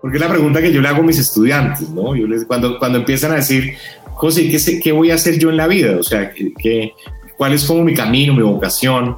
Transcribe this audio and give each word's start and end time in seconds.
Porque 0.00 0.16
es 0.16 0.20
la 0.20 0.28
pregunta 0.28 0.60
que 0.60 0.72
yo 0.72 0.80
le 0.80 0.88
hago 0.88 1.00
a 1.00 1.06
mis 1.06 1.18
estudiantes, 1.18 1.90
¿no? 1.90 2.14
Yo 2.14 2.26
les, 2.26 2.44
cuando, 2.44 2.78
cuando 2.78 2.98
empiezan 2.98 3.32
a 3.32 3.36
decir, 3.36 3.74
José, 4.12 4.48
¿qué, 4.48 4.58
sé, 4.58 4.80
¿qué 4.80 4.92
voy 4.92 5.10
a 5.10 5.14
hacer 5.14 5.38
yo 5.38 5.50
en 5.50 5.56
la 5.56 5.66
vida? 5.66 5.96
O 5.98 6.02
sea, 6.02 6.32
¿qué, 6.32 6.92
¿cuál 7.36 7.52
es 7.52 7.64
como 7.64 7.82
mi 7.82 7.94
camino, 7.94 8.32
mi 8.34 8.42
vocación? 8.42 9.16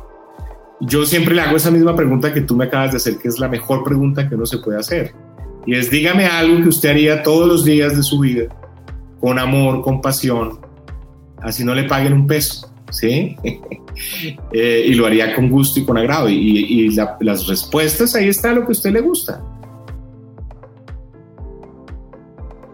Yo 0.81 1.05
siempre 1.05 1.35
le 1.35 1.43
hago 1.43 1.57
esa 1.57 1.71
misma 1.71 1.95
pregunta 1.95 2.33
que 2.33 2.41
tú 2.41 2.57
me 2.57 2.65
acabas 2.65 2.93
de 2.93 2.97
hacer, 2.97 3.19
que 3.19 3.29
es 3.29 3.39
la 3.39 3.49
mejor 3.49 3.85
pregunta 3.85 4.27
que 4.29 4.35
uno 4.35 4.47
se 4.47 4.59
puede 4.59 4.79
hacer. 4.79 5.13
Y 5.67 5.75
es, 5.75 5.91
dígame 5.91 6.27
algo 6.27 6.63
que 6.63 6.69
usted 6.69 6.91
haría 6.91 7.23
todos 7.23 7.47
los 7.47 7.65
días 7.65 7.95
de 7.95 8.03
su 8.03 8.19
vida, 8.21 8.45
con 9.21 9.39
amor, 9.39 9.83
con 9.83 10.01
pasión, 10.01 10.61
así 11.43 11.65
no 11.65 11.75
le 11.75 11.85
paguen 11.85 12.15
un 12.15 12.27
peso, 12.27 12.73
¿sí? 12.91 13.37
eh, 14.53 14.85
y 14.87 14.95
lo 14.95 15.07
haría 15.07 15.35
con 15.35 15.51
gusto 15.51 15.81
y 15.81 15.85
con 15.85 15.99
agrado. 15.99 16.31
Y, 16.31 16.37
y 16.37 16.89
la, 16.91 17.19
las 17.21 17.47
respuestas, 17.47 18.15
ahí 18.15 18.29
está 18.29 18.53
lo 18.53 18.63
que 18.63 18.69
a 18.69 18.73
usted 18.73 18.93
le 18.93 19.01
gusta. 19.01 19.43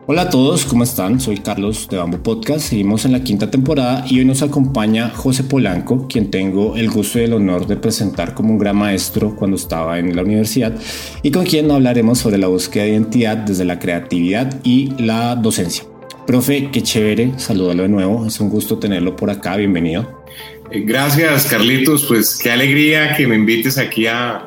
Hola 0.08 0.22
a 0.22 0.30
todos, 0.30 0.64
¿cómo 0.66 0.84
están? 0.84 1.18
Soy 1.18 1.38
Carlos 1.38 1.88
de 1.88 1.96
Bamboo 1.96 2.22
Podcast. 2.22 2.68
Seguimos 2.68 3.04
en 3.04 3.10
la 3.10 3.24
quinta 3.24 3.50
temporada 3.50 4.04
y 4.08 4.20
hoy 4.20 4.24
nos 4.24 4.40
acompaña 4.40 5.10
José 5.10 5.42
Polanco, 5.42 6.06
quien 6.06 6.30
tengo 6.30 6.76
el 6.76 6.90
gusto 6.90 7.18
y 7.18 7.24
el 7.24 7.32
honor 7.32 7.66
de 7.66 7.74
presentar 7.74 8.32
como 8.32 8.52
un 8.52 8.58
gran 8.58 8.76
maestro 8.76 9.34
cuando 9.34 9.56
estaba 9.56 9.98
en 9.98 10.14
la 10.14 10.22
universidad 10.22 10.76
y 11.24 11.32
con 11.32 11.44
quien 11.44 11.72
hablaremos 11.72 12.20
sobre 12.20 12.38
la 12.38 12.46
búsqueda 12.46 12.84
de 12.84 12.90
identidad 12.90 13.36
desde 13.38 13.64
la 13.64 13.80
creatividad 13.80 14.60
y 14.62 14.92
la 15.02 15.34
docencia. 15.34 15.82
Profe, 16.24 16.70
qué 16.70 16.82
chévere, 16.84 17.32
salúdalo 17.36 17.82
de 17.82 17.88
nuevo, 17.88 18.26
es 18.26 18.38
un 18.38 18.48
gusto 18.48 18.78
tenerlo 18.78 19.16
por 19.16 19.28
acá, 19.28 19.56
bienvenido. 19.56 20.22
Eh, 20.70 20.84
gracias, 20.86 21.46
Carlitos, 21.46 22.04
pues 22.06 22.38
qué 22.40 22.52
alegría 22.52 23.16
que 23.16 23.26
me 23.26 23.34
invites 23.34 23.76
aquí 23.76 24.06
a, 24.06 24.46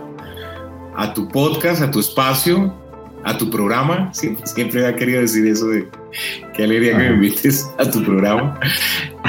a 0.96 1.14
tu 1.14 1.28
podcast, 1.28 1.82
a 1.82 1.92
tu 1.92 2.00
espacio 2.00 2.74
a 3.24 3.38
tu 3.38 3.50
programa. 3.50 4.14
Siempre, 4.14 4.48
siempre 4.48 4.88
ha 4.88 4.96
querido 4.96 5.22
decir 5.22 5.46
eso 5.48 5.68
de 5.68 5.88
qué 6.56 6.64
alegría 6.64 6.92
que 6.92 6.98
me 6.98 7.14
invites 7.16 7.70
a 7.78 7.90
tu 7.90 8.04
programa. 8.04 8.60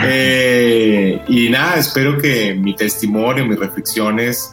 Eh, 0.05 1.20
y 1.28 1.48
nada, 1.50 1.77
espero 1.77 2.18
que 2.18 2.55
mi 2.55 2.74
testimonio, 2.74 3.44
mis 3.44 3.58
reflexiones, 3.58 4.50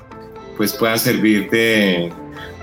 pues 0.58 0.73
puedan 0.73 0.99
servirte 0.99 2.11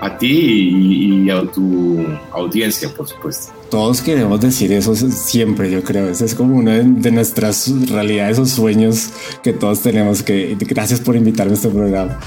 a 0.01 0.19
ti 0.19 0.27
y, 0.27 1.25
y, 1.25 1.31
a 1.31 1.43
tu 1.51 2.05
audiencia, 2.33 2.89
por 2.91 3.09
supuesto. 3.09 3.53
Todos 3.71 4.03
queremos 4.03 4.41
decir 4.41 4.73
eso 4.73 4.95
siempre, 4.95 5.71
yo 5.71 5.83
creo. 5.83 6.09
Ese 6.09 6.27
es 6.27 6.35
como 6.35 6.57
una 6.57 6.79
de 6.79 7.11
nuestras 7.11 7.73
realidades 7.89 8.39
o 8.39 8.47
sueños 8.47 9.11
que 9.43 9.53
todos 9.53 9.81
tenemos. 9.81 10.23
Que 10.23 10.57
gracias 10.61 11.01
por 11.01 11.17
invitarme 11.17 11.53
a 11.53 11.55
este 11.55 11.69
programa. 11.69 12.19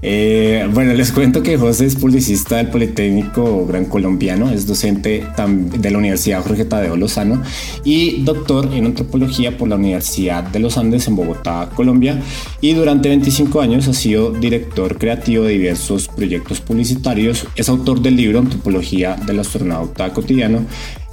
Eh, 0.00 0.68
bueno, 0.72 0.92
les 0.92 1.10
cuento 1.10 1.42
que 1.42 1.58
José 1.58 1.86
es 1.86 1.96
publicista 1.96 2.56
del 2.56 2.68
Politécnico 2.68 3.66
Gran 3.66 3.86
Colombiano, 3.86 4.50
es 4.50 4.66
docente 4.66 5.26
de 5.36 5.90
la 5.90 5.98
Universidad 5.98 6.42
Jorge 6.42 6.64
Tadeo 6.64 6.96
Lozano 6.96 7.42
y 7.84 8.22
doctor 8.22 8.70
en 8.72 8.86
antropología 8.86 9.56
por 9.56 9.68
la 9.68 9.74
Universidad 9.76 10.44
de 10.44 10.60
los 10.60 10.78
Andes 10.78 11.08
en 11.08 11.16
Bogotá, 11.16 11.70
Colombia. 11.74 12.20
Y 12.60 12.74
durante 12.74 13.08
25 13.08 13.60
años 13.60 13.88
ha 13.88 13.94
sido 13.94 14.30
director 14.30 14.98
creativo 14.98 15.44
de 15.44 15.54
diversos 15.54 16.08
proyectos 16.08 16.60
publicitarios. 16.60 17.46
Es 17.56 17.68
autor 17.68 18.00
del 18.00 18.16
libro 18.16 18.38
Antropología 18.38 19.16
del 19.26 19.40
astronauta 19.40 20.12
cotidiano 20.12 20.64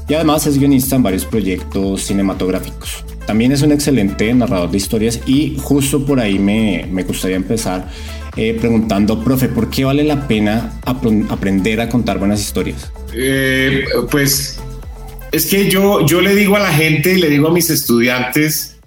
y 0.07 0.13
además 0.13 0.45
es 0.45 0.59
guionista 0.59 0.95
en 0.95 1.03
varios 1.03 1.25
proyectos 1.25 2.03
cinematográficos. 2.03 3.03
También 3.25 3.51
es 3.51 3.63
un 3.63 3.71
excelente 3.71 4.31
narrador 4.35 4.69
de 4.69 4.77
historias 4.77 5.19
y 5.25 5.57
justo 5.59 6.05
por 6.05 6.19
ahí 6.19 6.37
me, 6.37 6.87
me 6.91 7.03
gustaría 7.03 7.37
empezar 7.37 7.89
eh, 8.37 8.57
preguntando, 8.59 9.23
profe, 9.23 9.47
¿por 9.47 9.69
qué 9.69 9.85
vale 9.85 10.03
la 10.03 10.27
pena 10.27 10.79
ap 10.85 11.05
aprender 11.29 11.79
a 11.79 11.89
contar 11.89 12.19
buenas 12.19 12.41
historias? 12.41 12.91
Eh, 13.13 13.85
pues 14.11 14.59
es 15.31 15.45
que 15.45 15.69
yo, 15.69 16.05
yo 16.05 16.21
le 16.21 16.35
digo 16.35 16.55
a 16.55 16.59
la 16.59 16.73
gente 16.73 17.13
y 17.13 17.17
le 17.21 17.29
digo 17.29 17.47
a 17.47 17.51
mis 17.51 17.69
estudiantes 17.69 18.77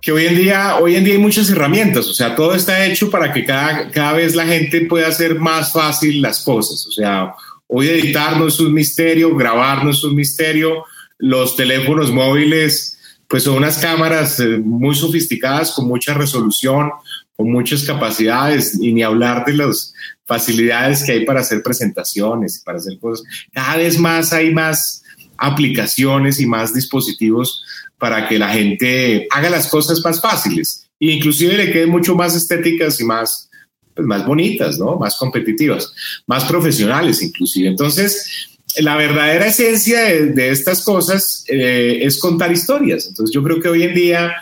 que 0.00 0.12
hoy 0.12 0.26
en 0.26 0.36
día, 0.36 0.76
hoy 0.76 0.94
en 0.94 1.04
día 1.04 1.14
hay 1.14 1.20
muchas 1.20 1.50
herramientas, 1.50 2.06
o 2.06 2.14
sea, 2.14 2.36
todo 2.36 2.54
está 2.54 2.86
hecho 2.86 3.10
para 3.10 3.32
que 3.32 3.44
cada, 3.44 3.90
cada 3.90 4.12
vez 4.12 4.36
la 4.36 4.46
gente 4.46 4.82
pueda 4.82 5.08
hacer 5.08 5.40
más 5.40 5.72
fácil 5.72 6.22
las 6.22 6.44
cosas, 6.44 6.86
o 6.86 6.92
sea, 6.92 7.34
hoy 7.66 7.88
editar 7.88 8.36
no 8.36 8.46
es 8.46 8.60
un 8.60 8.72
misterio, 8.72 9.34
grabar 9.34 9.84
no 9.84 9.90
es 9.90 10.04
un 10.04 10.14
misterio, 10.14 10.84
los 11.18 11.56
teléfonos 11.56 12.12
móviles 12.12 12.96
pues 13.28 13.42
son 13.42 13.56
unas 13.56 13.78
cámaras 13.78 14.38
eh, 14.40 14.58
muy 14.58 14.94
sofisticadas 14.94 15.72
con 15.72 15.88
mucha 15.88 16.14
resolución, 16.14 16.90
con 17.36 17.52
muchas 17.52 17.84
capacidades 17.84 18.78
y 18.80 18.92
ni 18.92 19.02
hablar 19.02 19.44
de 19.44 19.52
las 19.52 19.94
facilidades 20.24 21.04
que 21.04 21.12
hay 21.12 21.24
para 21.24 21.40
hacer 21.40 21.62
presentaciones 21.62 22.58
y 22.58 22.64
para 22.64 22.78
hacer 22.78 22.98
cosas. 22.98 23.26
Cada 23.52 23.76
vez 23.76 23.98
más 23.98 24.32
hay 24.32 24.52
más 24.52 25.02
aplicaciones 25.36 26.40
y 26.40 26.46
más 26.46 26.74
dispositivos 26.74 27.62
para 27.98 28.28
que 28.28 28.38
la 28.38 28.48
gente 28.48 29.28
haga 29.30 29.50
las 29.50 29.68
cosas 29.68 30.00
más 30.04 30.20
fáciles 30.20 30.88
e 30.98 31.12
inclusive 31.12 31.56
le 31.56 31.72
queden 31.72 31.90
mucho 31.90 32.14
más 32.14 32.34
estéticas 32.34 33.00
y 33.00 33.04
más, 33.04 33.50
pues, 33.94 34.06
más 34.06 34.26
bonitas, 34.26 34.78
¿no? 34.78 34.96
Más 34.96 35.16
competitivas, 35.16 35.92
más 36.26 36.44
profesionales 36.44 37.22
inclusive. 37.22 37.68
Entonces, 37.68 38.48
la 38.78 38.96
verdadera 38.96 39.46
esencia 39.46 40.00
de, 40.04 40.50
estas 40.50 40.82
cosas 40.82 41.44
eh, 41.48 41.98
es 42.02 42.18
contar 42.18 42.52
historias. 42.52 43.06
Entonces, 43.06 43.34
yo 43.34 43.42
creo 43.42 43.60
que 43.60 43.68
hoy 43.68 43.82
en 43.82 43.94
día 43.94 44.34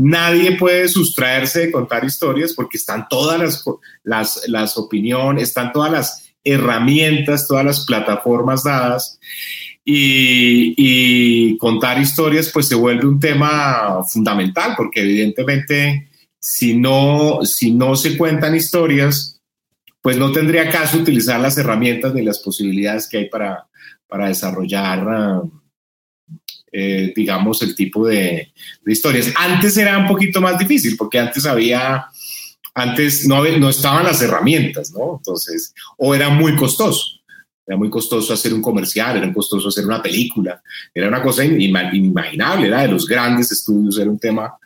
Nadie 0.00 0.52
puede 0.56 0.86
sustraerse 0.86 1.58
de 1.58 1.72
contar 1.72 2.04
historias 2.04 2.52
porque 2.52 2.76
están 2.76 3.08
todas 3.08 3.36
las, 3.36 3.64
las, 4.04 4.42
las 4.46 4.78
opiniones, 4.78 5.48
están 5.48 5.72
todas 5.72 5.90
las 5.90 6.30
herramientas, 6.44 7.48
todas 7.48 7.64
las 7.64 7.84
plataformas 7.84 8.62
dadas. 8.62 9.18
Y, 9.84 11.56
contar 11.58 12.00
historias 12.00 12.50
pues 12.52 12.68
se 12.68 12.76
vuelve 12.76 13.08
un 13.08 13.18
tema 13.18 14.04
fundamental 14.04 14.74
porque 14.76 15.00
evidentemente 15.00 16.08
si 16.38 16.76
no, 16.76 17.40
si 17.42 17.72
no 17.72 17.96
se 17.96 18.16
cuentan 18.16 18.54
historias 18.54 19.40
pues 20.00 20.16
no 20.16 20.30
tendría 20.30 20.70
caso 20.70 20.98
utilizar 20.98 21.40
las 21.40 21.58
herramientas 21.58 22.14
ni 22.14 22.22
las 22.22 22.38
posibilidades 22.38 23.08
que 23.08 23.18
hay 23.18 23.28
para, 23.28 23.66
para 24.06 24.28
desarrollar 24.28 25.06
uh, 25.08 25.50
eh, 26.80 27.12
digamos, 27.14 27.60
el 27.62 27.74
tipo 27.74 28.06
de, 28.06 28.52
historias. 28.86 29.32
Antes 29.36 29.76
era 29.76 29.98
un 29.98 30.06
poquito 30.06 30.40
más 30.40 30.56
difícil 30.56 30.96
porque 30.96 31.18
antes 31.18 31.44
había, 31.44 32.06
antes 32.72 33.26
no, 33.26 33.42
no 33.58 33.68
estaban 33.68 34.04
las 34.04 34.22
herramientas, 34.22 34.92
¿no? 34.92 35.16
Entonces, 35.16 35.74
o 35.96 36.14
era 36.14 36.28
muy 36.28 36.54
costoso. 36.54 37.18
Era 37.66 37.76
muy 37.76 37.90
costoso 37.90 38.32
hacer 38.32 38.54
un 38.54 38.62
comercial, 38.62 39.16
era 39.16 39.32
costoso 39.32 39.68
hacer 39.70 39.84
una 39.84 40.00
película, 40.00 40.62
era 40.94 41.08
una 41.08 41.20
cosa 41.20 41.44
inimaginable, 41.44 42.68
era 42.68 42.82
de 42.82 42.88
los 42.88 43.08
grandes 43.08 43.50
estudios, 43.50 43.98
era 43.98 44.08
un 44.08 44.18
tema. 44.20 44.56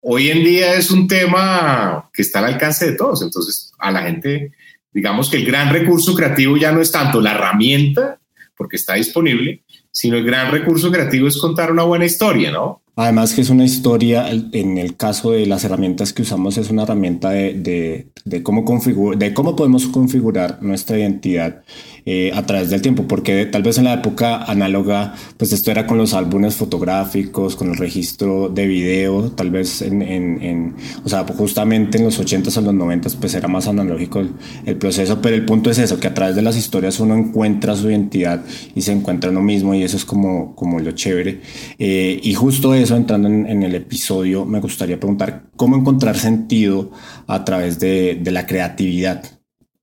Hoy 0.00 0.30
en 0.30 0.42
día 0.42 0.74
es 0.74 0.90
un 0.90 1.06
tema 1.06 2.10
que 2.12 2.22
está 2.22 2.40
al 2.40 2.46
alcance 2.46 2.90
de 2.90 2.96
todos, 2.96 3.22
entonces 3.22 3.72
a 3.78 3.92
la 3.92 4.02
gente, 4.02 4.50
digamos 4.92 5.30
que 5.30 5.36
el 5.36 5.46
gran 5.46 5.72
recurso 5.72 6.12
creativo 6.14 6.56
ya 6.56 6.72
no 6.72 6.80
es 6.80 6.90
tanto 6.90 7.20
la 7.20 7.34
herramienta, 7.34 8.18
porque 8.56 8.76
está 8.76 8.94
disponible, 8.94 9.62
sino 9.92 10.16
el 10.16 10.24
gran 10.24 10.50
recurso 10.50 10.90
creativo 10.90 11.28
es 11.28 11.38
contar 11.38 11.70
una 11.70 11.84
buena 11.84 12.06
historia, 12.06 12.50
¿no? 12.50 12.81
Además 12.94 13.32
que 13.32 13.40
es 13.40 13.48
una 13.48 13.64
historia, 13.64 14.28
en 14.30 14.76
el 14.76 14.96
caso 14.96 15.30
de 15.30 15.46
las 15.46 15.64
herramientas 15.64 16.12
que 16.12 16.22
usamos, 16.22 16.58
es 16.58 16.68
una 16.68 16.82
herramienta 16.82 17.30
de, 17.30 17.54
de, 17.54 18.08
de 18.26 18.42
cómo, 18.42 18.66
configurar, 18.66 19.18
de 19.18 19.32
cómo 19.32 19.56
podemos 19.56 19.86
configurar 19.86 20.62
nuestra 20.62 20.98
identidad 20.98 21.62
eh, 22.04 22.32
a 22.34 22.44
través 22.44 22.68
del 22.68 22.82
tiempo, 22.82 23.04
porque 23.06 23.46
tal 23.46 23.62
vez 23.62 23.78
en 23.78 23.84
la 23.84 23.94
época 23.94 24.42
análoga, 24.42 25.14
pues 25.36 25.52
esto 25.52 25.70
era 25.70 25.86
con 25.86 25.98
los 25.98 26.14
álbumes 26.14 26.56
fotográficos, 26.56 27.54
con 27.54 27.70
el 27.70 27.76
registro 27.76 28.48
de 28.48 28.66
video, 28.66 29.30
tal 29.30 29.50
vez 29.52 29.82
en, 29.82 30.02
en, 30.02 30.42
en 30.42 30.74
o 31.04 31.08
sea, 31.08 31.24
justamente 31.24 31.98
en 31.98 32.04
los 32.04 32.20
80s 32.20 32.56
o 32.56 32.60
los 32.60 32.74
90s, 32.74 33.16
pues 33.20 33.34
era 33.34 33.46
más 33.46 33.68
analógico 33.68 34.18
el, 34.18 34.32
el, 34.66 34.76
proceso, 34.78 35.22
pero 35.22 35.36
el 35.36 35.44
punto 35.44 35.70
es 35.70 35.78
eso, 35.78 36.00
que 36.00 36.08
a 36.08 36.14
través 36.14 36.34
de 36.34 36.42
las 36.42 36.56
historias 36.56 36.98
uno 36.98 37.16
encuentra 37.16 37.76
su 37.76 37.88
identidad 37.88 38.44
y 38.74 38.82
se 38.82 38.90
encuentra 38.90 39.30
uno 39.30 39.40
mismo 39.40 39.72
y 39.72 39.84
eso 39.84 39.96
es 39.96 40.04
como, 40.04 40.56
como 40.56 40.80
lo 40.80 40.90
chévere. 40.90 41.40
Eh, 41.78 42.18
y 42.20 42.34
justo 42.34 42.74
eso, 42.74 42.81
entrando 42.90 43.28
en, 43.28 43.62
el 43.62 43.74
episodio, 43.74 44.44
me 44.44 44.60
gustaría 44.60 44.98
preguntar 44.98 45.44
cómo 45.56 45.76
encontrar 45.76 46.16
sentido 46.18 46.90
a 47.26 47.44
través 47.44 47.78
de, 47.78 48.20
la 48.24 48.46
creatividad. 48.46 49.24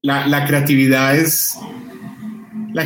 La, 0.01 0.45
creatividad 0.45 1.17
es 1.17 1.57
La 2.73 2.85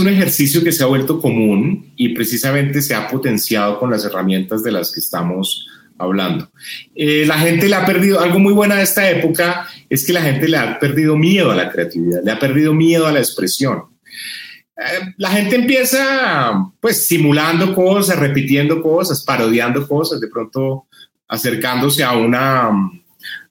un 0.00 0.08
ejercicio 0.08 0.62
que 0.64 0.72
se 0.72 0.82
ha 0.82 0.86
vuelto 0.86 1.20
común 1.20 1.92
y 1.96 2.10
precisamente 2.10 2.82
se 2.82 2.94
ha 2.94 3.08
potenciado 3.08 3.78
con 3.78 3.90
las 3.90 4.04
herramientas 4.04 4.62
de 4.62 4.72
las 4.72 4.92
que 4.92 5.00
estamos 5.00 5.66
hablando. 5.98 6.50
Eh, 6.94 7.24
la 7.26 7.38
gente 7.38 7.68
le 7.68 7.76
ha 7.76 7.86
perdido, 7.86 8.20
algo 8.20 8.38
muy 8.38 8.52
bueno 8.52 8.74
de 8.74 8.82
esta 8.82 9.08
época 9.10 9.66
es 9.88 10.06
que 10.06 10.12
la 10.12 10.22
gente 10.22 10.48
le 10.48 10.56
ha 10.56 10.78
perdido 10.78 11.16
miedo 11.16 11.50
a 11.50 11.56
la 11.56 11.70
creatividad, 11.70 12.22
le 12.24 12.32
ha 12.32 12.38
perdido 12.38 12.74
miedo 12.74 13.06
a 13.06 13.12
la 13.12 13.18
expresión. 13.18 13.84
Eh, 14.76 15.14
la 15.16 15.30
gente 15.30 15.56
empieza 15.56 16.70
pues 16.80 17.06
simulando 17.06 17.74
cosas, 17.74 18.18
repitiendo 18.18 18.82
cosas, 18.82 19.22
parodiando 19.24 19.86
cosas, 19.86 20.20
de 20.20 20.28
pronto 20.28 20.86
acercándose 21.28 22.04
a 22.04 22.12
una, 22.12 22.70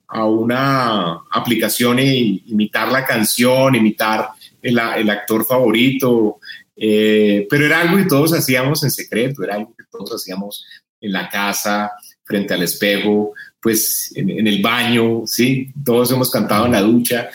a 0.07 0.25
una 0.25 1.19
aplicación 1.31 1.99
e 1.99 2.41
imitar 2.45 2.91
la 2.91 3.05
canción, 3.05 3.75
imitar 3.75 4.29
el, 4.61 4.79
el 4.97 5.09
actor 5.09 5.45
favorito, 5.45 6.39
eh, 6.75 7.47
pero 7.49 7.65
era 7.65 7.81
algo 7.81 7.97
que 7.97 8.05
todos 8.05 8.33
hacíamos 8.33 8.83
en 8.83 8.91
secreto, 8.91 9.43
era 9.43 9.55
algo 9.55 9.73
que 9.77 9.85
todos 9.89 10.13
hacíamos 10.13 10.65
en 11.01 11.11
la 11.11 11.29
casa, 11.29 11.91
frente 12.23 12.53
al 12.53 12.63
espejo, 12.63 13.33
pues 13.61 14.11
en, 14.15 14.47
el 14.47 14.61
baño, 14.61 15.23
¿sí? 15.25 15.71
Todos 15.83 16.11
hemos 16.11 16.31
cantado 16.31 16.65
en 16.65 16.73
la 16.73 16.81
ducha. 16.81 17.29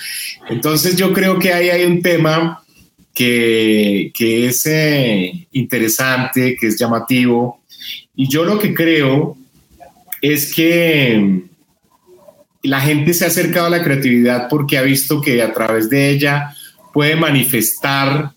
Entonces 0.49 0.97
yo 0.97 1.13
creo 1.13 1.39
que 1.39 1.53
ahí 1.53 1.71
hay 1.71 1.85
un 1.85 2.03
tema 2.03 2.63
que, 3.15 4.13
es 4.19 4.67
eh, 4.67 5.47
interesante, 5.53 6.57
que 6.59 6.69
es 6.69 6.79
llamativo. 6.79 7.63
Y 8.15 8.29
yo 8.29 8.45
lo 8.45 8.59
que 8.59 8.75
creo 8.75 9.37
es 10.21 10.55
que 10.55 11.43
la 12.63 12.81
gente 12.81 13.15
se 13.15 13.25
ha 13.25 13.29
acercado 13.29 13.67
a 13.67 13.71
la 13.71 13.83
creatividad 13.83 14.49
porque 14.49 14.79
ha 14.79 14.83
visto 14.83 15.21
que 15.21 15.43
a 15.43 15.53
través 15.53 15.89
de 15.89 16.11
ella 16.11 16.55
puede 16.93 17.17
manifestar 17.17 18.33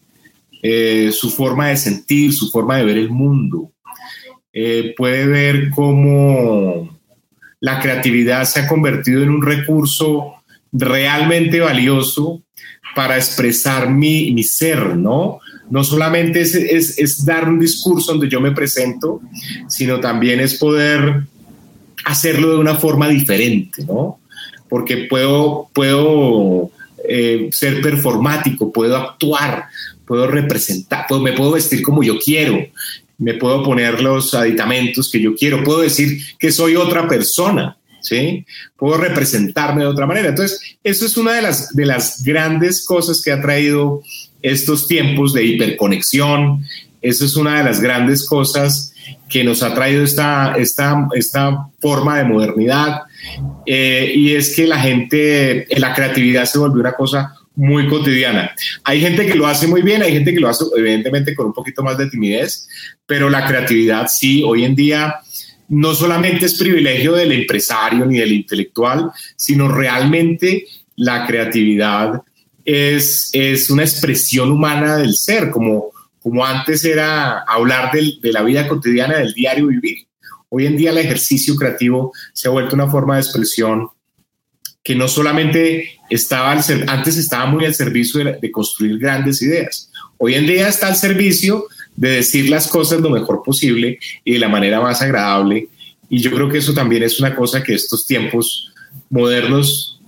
eh, 0.62 1.12
su 1.12 1.30
forma 1.30 1.70
de 1.70 1.78
sentir, 1.78 2.34
su 2.34 2.50
forma 2.50 2.78
de 2.78 2.86
ver 2.86 2.98
el 2.98 3.10
mundo. 3.10 3.72
Eh, 4.54 4.94
puede 4.96 5.26
ver 5.26 5.70
cómo 5.72 7.00
la 7.60 7.80
creatividad 7.80 8.46
se 8.46 8.62
ha 8.62 8.68
convertido 8.68 9.24
en 9.24 9.30
un 9.30 9.42
recurso 9.42 10.36
realmente 10.72 11.60
valioso 11.60 12.44
para 12.96 13.18
expresar 13.18 13.90
mi, 13.90 14.32
mi 14.32 14.44
ser, 14.44 14.96
¿no? 14.96 15.40
No 15.70 15.84
solamente 15.84 16.42
es, 16.42 16.56
es, 16.56 16.98
es, 17.00 17.26
dar 17.26 17.50
un 17.50 17.60
discurso 17.60 18.12
donde 18.12 18.30
yo 18.30 18.40
me 18.40 18.52
presento, 18.52 19.22
sino 19.68 20.00
también 20.00 20.40
es 20.40 20.56
poder 20.56 21.24
hacerlo 22.06 22.52
de 22.52 22.58
una 22.58 22.76
forma 22.76 23.08
diferente, 23.08 23.84
¿no? 23.86 24.20
Porque 24.70 25.08
puedo, 25.10 25.70
puedo 25.74 26.72
eh, 27.08 27.50
ser 27.52 27.82
performático, 27.82 28.72
puedo 28.72 28.98
actuar, 28.98 29.66
puedo 30.06 30.28
representar, 30.28 31.06
puedo, 31.08 31.22
me 31.22 31.34
puedo 31.34 31.52
vestir 31.52 31.82
como 31.82 32.04
yo 32.04 32.18
quiero, 32.20 32.66
me 33.18 33.34
puedo 33.36 33.64
poner 33.64 34.02
los 34.02 34.34
aditamentos 34.34 35.10
que 35.10 35.22
yo 35.22 35.36
quiero, 35.36 35.64
puedo 35.64 35.82
decir 35.82 36.22
que 36.40 36.52
soy 36.52 36.76
otra 36.76 37.08
persona, 37.08 37.78
¿sí? 38.04 38.46
Puedo 38.78 38.98
representarme 38.98 39.82
de 39.82 39.88
otra 39.88 40.06
manera. 40.06 40.30
Entonces, 40.30 40.78
eso 40.84 41.06
es 41.06 41.18
una 41.18 41.34
de 41.34 41.42
las, 41.42 41.74
de 41.76 41.86
las 41.86 42.24
grandes 42.24 42.86
cosas 42.86 43.22
que 43.22 43.32
ha 43.32 43.42
traído 43.42 44.04
estos 44.42 44.88
tiempos 44.88 45.34
de 45.34 45.46
hiperconexión, 45.46 46.64
eso 47.02 47.26
es 47.26 47.36
una 47.36 47.58
de 47.58 47.64
las 47.64 47.82
grandes 47.82 48.28
cosas 48.28 48.94
que 49.30 49.44
nos 49.44 49.64
ha 49.64 49.74
traído 49.74 50.04
esta, 50.04 50.56
esta, 50.58 51.08
esta 51.16 51.68
forma 51.80 52.18
de 52.18 52.26
modernidad, 52.26 53.02
eh, 53.66 54.14
y 54.16 54.36
es 54.36 54.56
que 54.56 54.68
la 54.68 54.80
gente, 54.80 55.66
la 55.78 55.94
creatividad 55.94 56.46
se 56.46 56.60
volvió 56.60 56.82
una 56.82 56.94
cosa 56.94 57.34
muy 57.56 57.88
cotidiana. 57.88 58.52
Hay 58.84 59.00
gente 59.00 59.26
que 59.26 59.36
lo 59.36 59.48
hace 59.48 59.68
muy 59.68 59.82
bien, 59.82 60.02
hay 60.02 60.12
gente 60.12 60.34
que 60.34 60.40
lo 60.40 60.50
hace 60.50 60.66
evidentemente 60.76 61.36
con 61.36 61.48
un 61.48 61.54
poquito 61.54 61.84
más 61.84 61.98
de 61.98 62.10
timidez, 62.10 62.68
pero 63.06 63.30
la 63.30 63.46
creatividad 63.46 64.08
sí, 64.08 64.44
hoy 64.44 64.66
en 64.66 64.76
día 64.76 65.16
no 65.70 65.94
solamente 65.94 66.46
es 66.46 66.58
privilegio 66.58 67.14
del 67.14 67.32
empresario 67.32 68.06
ni 68.06 68.20
del 68.20 68.32
intelectual, 68.32 69.12
sino 69.36 69.68
realmente 69.68 70.66
la 70.96 71.26
creatividad 71.26 72.22
es, 72.66 73.30
es 73.34 73.70
una 73.70 73.84
expresión 73.84 74.52
humana 74.52 74.98
del 74.98 75.16
ser, 75.16 75.50
como, 75.50 75.92
como 76.22 76.46
antes 76.46 76.86
era 76.86 77.40
hablar 77.40 77.92
de 77.92 78.32
la 78.32 78.44
vida 78.44 78.68
cotidiana, 78.68 79.18
del 79.18 79.34
diario 79.34 79.68
vivir. 79.68 80.08
Hoy 80.50 80.68
en 80.68 80.78
día 80.78 80.92
el 80.92 81.00
ejercicio 81.00 81.56
creativo 81.56 82.14
se 82.32 82.48
ha 82.48 82.52
vuelto 82.52 82.76
una 82.76 82.88
forma 82.88 83.16
de 83.16 83.22
expresión 83.22 83.90
que 84.84 84.96
no 84.96 85.08
solamente 85.08 85.98
estaba 86.10 86.52
antes 86.52 87.18
estaba 87.18 87.46
muy 87.46 87.66
al 87.66 87.74
servicio 87.74 88.24
de, 88.24 88.52
construir 88.52 89.00
grandes 89.00 89.42
ideas. 89.42 89.90
Hoy 90.18 90.36
en 90.36 90.46
día 90.46 90.68
está 90.68 90.88
al 90.88 90.96
servicio 90.96 91.66
de 91.96 92.10
decir 92.10 92.50
las 92.50 92.68
cosas 92.68 93.02
lo 93.02 93.10
mejor 93.10 93.44
posible 93.44 94.00
y 94.24 94.34
de 94.34 94.40
la 94.40 94.50
manera 94.50 94.82
más 94.82 95.02
agradable. 95.02 95.68
Y 96.10 96.20
yo 96.20 96.32
creo 96.32 96.50
que 96.50 96.58
eso 96.58 96.74
también 96.74 97.04
es 97.04 97.20
una 97.20 97.36
cosa 97.36 97.64
que 97.64 97.74
estos 97.74 98.06
tiempos 98.06 98.72
modernos 99.10 100.00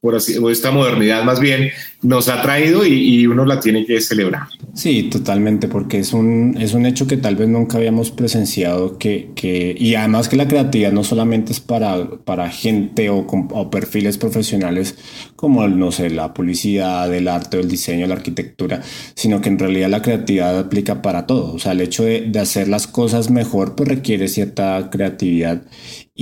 por 0.00 0.14
así, 0.14 0.38
o 0.38 0.48
esta 0.50 0.70
modernidad 0.70 1.24
más 1.24 1.40
bien, 1.40 1.70
nos 2.02 2.28
ha 2.30 2.40
traído 2.40 2.86
y, 2.86 3.26
uno 3.26 3.44
la 3.44 3.60
tiene 3.60 3.84
que 3.84 4.00
celebrar. 4.00 4.44
Sí, 4.74 5.04
totalmente, 5.04 5.68
porque 5.68 5.98
es 5.98 6.14
un, 6.14 6.56
es 6.58 6.72
un 6.72 6.86
hecho 6.86 7.06
que 7.06 7.18
tal 7.18 7.36
vez 7.36 7.48
nunca 7.48 7.76
habíamos 7.76 8.10
presenciado, 8.10 8.96
que, 8.96 9.30
que 9.34 9.76
y 9.78 9.94
además 9.94 10.28
que 10.28 10.36
la 10.36 10.48
creatividad 10.48 10.92
no 10.92 11.04
solamente 11.04 11.52
es 11.52 11.60
para, 11.60 12.08
para 12.24 12.48
gente 12.48 13.10
o, 13.10 13.18
o, 13.18 13.70
perfiles 13.70 14.16
profesionales 14.16 14.96
como, 15.36 15.68
no 15.68 15.92
sé, 15.92 16.08
la 16.08 16.32
publicidad, 16.32 17.12
el 17.14 17.28
arte, 17.28 17.60
el 17.60 17.68
diseño, 17.68 18.06
la 18.06 18.14
arquitectura, 18.14 18.80
sino 19.14 19.42
que 19.42 19.50
en 19.50 19.58
realidad 19.58 19.90
la 19.90 20.02
creatividad 20.02 20.58
aplica 20.58 21.02
para 21.02 21.26
todo. 21.26 21.52
O 21.52 21.58
sea, 21.58 21.72
el 21.72 21.82
hecho 21.82 22.04
de, 22.04 22.22
de 22.22 22.38
hacer 22.38 22.68
las 22.68 22.86
cosas 22.86 23.30
mejor 23.30 23.74
pues 23.74 23.88
requiere 23.88 24.28
cierta 24.28 24.88
creatividad 24.90 25.62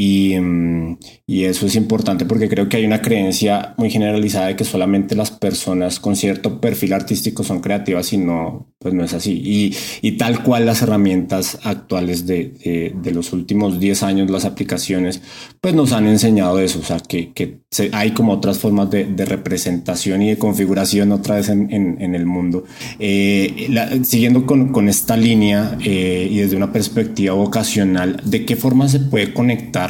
y, 0.01 0.39
mm, 0.39 0.97
y, 1.27 1.45
eso 1.47 1.67
es 1.67 1.75
importante 1.75 2.25
porque 2.25 2.49
creo 2.49 2.69
que 2.69 2.77
hay 2.77 2.87
una 2.87 3.03
creencia 3.03 3.75
muy 3.79 3.91
generalizada 3.91 4.47
de 4.47 4.55
que 4.55 4.63
solamente 4.63 5.17
las 5.17 5.33
personas 5.33 5.99
con 5.99 6.15
cierto 6.15 6.61
perfil 6.61 6.93
artístico 6.93 7.43
son 7.43 7.59
creativas 7.61 8.13
y 8.13 8.19
no, 8.19 8.69
pues 8.79 8.95
no 8.95 9.03
es 9.03 9.13
así. 9.13 9.33
Y, 9.45 9.75
y 10.01 10.13
tal 10.13 10.45
cual 10.45 10.67
las 10.67 10.83
herramientas 10.83 11.59
actuales 11.65 12.27
de, 12.29 12.95
de, 12.95 13.11
los 13.11 13.33
últimos 13.33 13.81
10 13.81 14.05
años, 14.05 14.31
las 14.31 14.45
aplicaciones, 14.45 15.21
pues 15.61 15.75
nos 15.75 15.91
han 15.91 16.07
enseñado 16.07 16.61
eso, 16.61 16.79
o 16.79 16.85
sea, 16.85 17.01
que, 17.01 17.33
que 17.33 17.63
hay 17.93 18.13
como 18.13 18.33
otras 18.33 18.59
formas 18.61 18.91
de, 18.91 19.05
de, 19.05 19.25
representación 19.25 20.23
y 20.23 20.29
de 20.29 20.39
configuración 20.39 21.11
otra 21.11 21.37
vez 21.37 21.49
en, 21.49 21.73
en, 21.73 22.01
en 22.01 22.15
el 22.15 22.25
mundo. 22.25 22.63
Eh, 23.01 23.69
siguiendo 24.05 24.47
con, 24.47 24.71
con, 24.71 24.89
esta 24.89 25.17
línea 25.17 25.77
eh, 25.85 26.29
y 26.31 26.39
desde 26.39 26.57
una 26.57 26.73
perspectiva 26.73 27.35
vocacional, 27.35 28.21
¿de 28.25 28.45
qué 28.45 28.55
forma 28.55 28.89
se 28.89 29.01
puede 29.01 29.35
conectar? 29.35 29.88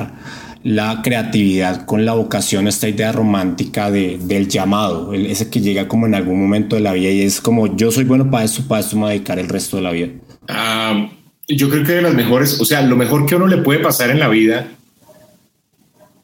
La 0.64 1.02
creatividad 1.02 1.87
con 1.87 2.05
la 2.05 2.14
vocación, 2.14 2.67
esta 2.67 2.88
idea 2.88 3.12
romántica 3.12 3.90
de, 3.90 4.19
del 4.21 4.49
llamado, 4.49 5.12
ese 5.12 5.50
que 5.50 5.61
llega 5.61 5.87
como 5.87 6.07
en 6.07 6.14
algún 6.14 6.40
momento 6.40 6.76
de 6.76 6.83
la 6.83 6.93
vida 6.93 7.11
y 7.11 7.23
es 7.23 7.40
como 7.40 7.76
yo 7.76 7.90
soy 7.90 8.05
bueno 8.05 8.31
para 8.31 8.45
esto, 8.45 8.62
para 8.67 8.81
esto 8.81 8.97
me 8.97 9.02
voy 9.02 9.12
dedicar 9.12 9.38
el 9.38 9.49
resto 9.49 9.76
de 9.76 9.83
la 9.83 9.93
vida. 9.93 10.09
Ah, 10.49 11.09
yo 11.47 11.71
creo 11.71 11.85
que 11.85 11.93
de 11.93 12.02
las 12.02 12.14
mejores, 12.14 12.61
o 12.61 12.64
sea, 12.64 12.83
lo 12.83 12.97
mejor 12.97 13.25
que 13.26 13.37
uno 13.37 13.47
le 13.47 13.59
puede 13.59 13.78
pasar 13.81 14.11
en 14.11 14.19
la 14.19 14.28
vida 14.28 14.69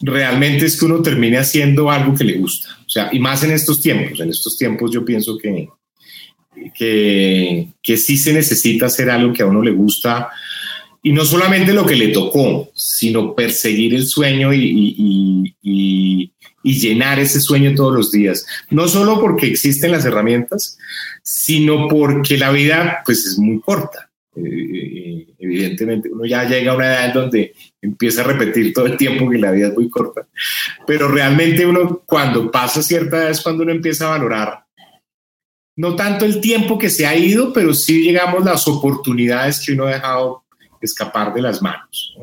realmente 0.00 0.66
es 0.66 0.78
que 0.78 0.84
uno 0.84 1.00
termine 1.00 1.38
haciendo 1.38 1.90
algo 1.90 2.14
que 2.14 2.24
le 2.24 2.36
gusta. 2.36 2.68
O 2.86 2.90
sea, 2.90 3.08
y 3.12 3.18
más 3.18 3.42
en 3.44 3.52
estos 3.52 3.80
tiempos, 3.80 4.20
en 4.20 4.30
estos 4.30 4.58
tiempos 4.58 4.90
yo 4.92 5.04
pienso 5.04 5.38
que, 5.38 5.68
que, 6.76 7.68
que 7.82 7.96
sí 7.96 8.18
se 8.18 8.34
necesita 8.34 8.86
hacer 8.86 9.08
algo 9.08 9.32
que 9.32 9.42
a 9.42 9.46
uno 9.46 9.62
le 9.62 9.70
gusta 9.70 10.28
y 11.06 11.12
no 11.12 11.26
solamente 11.26 11.74
lo 11.74 11.84
que 11.84 11.96
le 11.96 12.08
tocó, 12.08 12.70
sino 12.74 13.34
perseguir 13.34 13.94
el 13.94 14.06
sueño 14.06 14.54
y, 14.54 15.54
y, 15.62 16.30
llenar 16.62 17.18
ese 17.18 17.42
sueño 17.42 17.74
todos 17.74 17.94
los 17.94 18.10
días. 18.10 18.46
No 18.70 18.88
solo 18.88 19.20
porque 19.20 19.46
existen 19.46 19.92
las 19.92 20.06
herramientas, 20.06 20.78
sino 21.22 21.88
porque 21.88 22.38
la 22.38 22.50
vida 22.50 23.02
pues 23.04 23.26
es 23.26 23.38
muy 23.38 23.60
corta. 23.60 24.10
Eh, 24.34 25.26
evidentemente, 25.38 26.08
uno 26.10 26.24
ya 26.24 26.44
llega 26.48 26.72
a 26.72 26.76
una 26.76 26.86
edad 26.86 27.06
en 27.06 27.12
donde 27.12 27.54
empieza 27.82 28.22
a 28.22 28.24
repetir 28.24 28.72
todo 28.72 28.86
el 28.86 28.96
tiempo 28.96 29.28
que 29.28 29.38
la 29.38 29.50
vida 29.50 29.68
es 29.68 29.74
muy 29.74 29.90
corta, 29.90 30.26
pero 30.86 31.06
realmente 31.08 31.66
uno 31.66 32.02
cuando 32.06 32.50
pasa 32.50 32.82
cierta 32.82 33.18
edad 33.18 33.30
es 33.30 33.42
cuando 33.42 33.62
uno 33.62 33.72
empieza 33.72 34.06
a 34.06 34.18
valorar 34.18 34.64
no 35.76 35.96
tanto 35.96 36.24
el 36.24 36.40
tiempo 36.40 36.78
que 36.78 36.88
se 36.88 37.06
ha 37.06 37.16
ido, 37.16 37.52
pero 37.52 37.74
sí 37.74 38.02
llegamos 38.02 38.44
las 38.44 38.68
oportunidades 38.68 39.60
que 39.64 39.72
uno 39.72 39.86
ha 39.86 39.94
dejado 39.94 40.43
escapar 40.84 41.32
de 41.34 41.42
las 41.42 41.62
manos. 41.62 42.16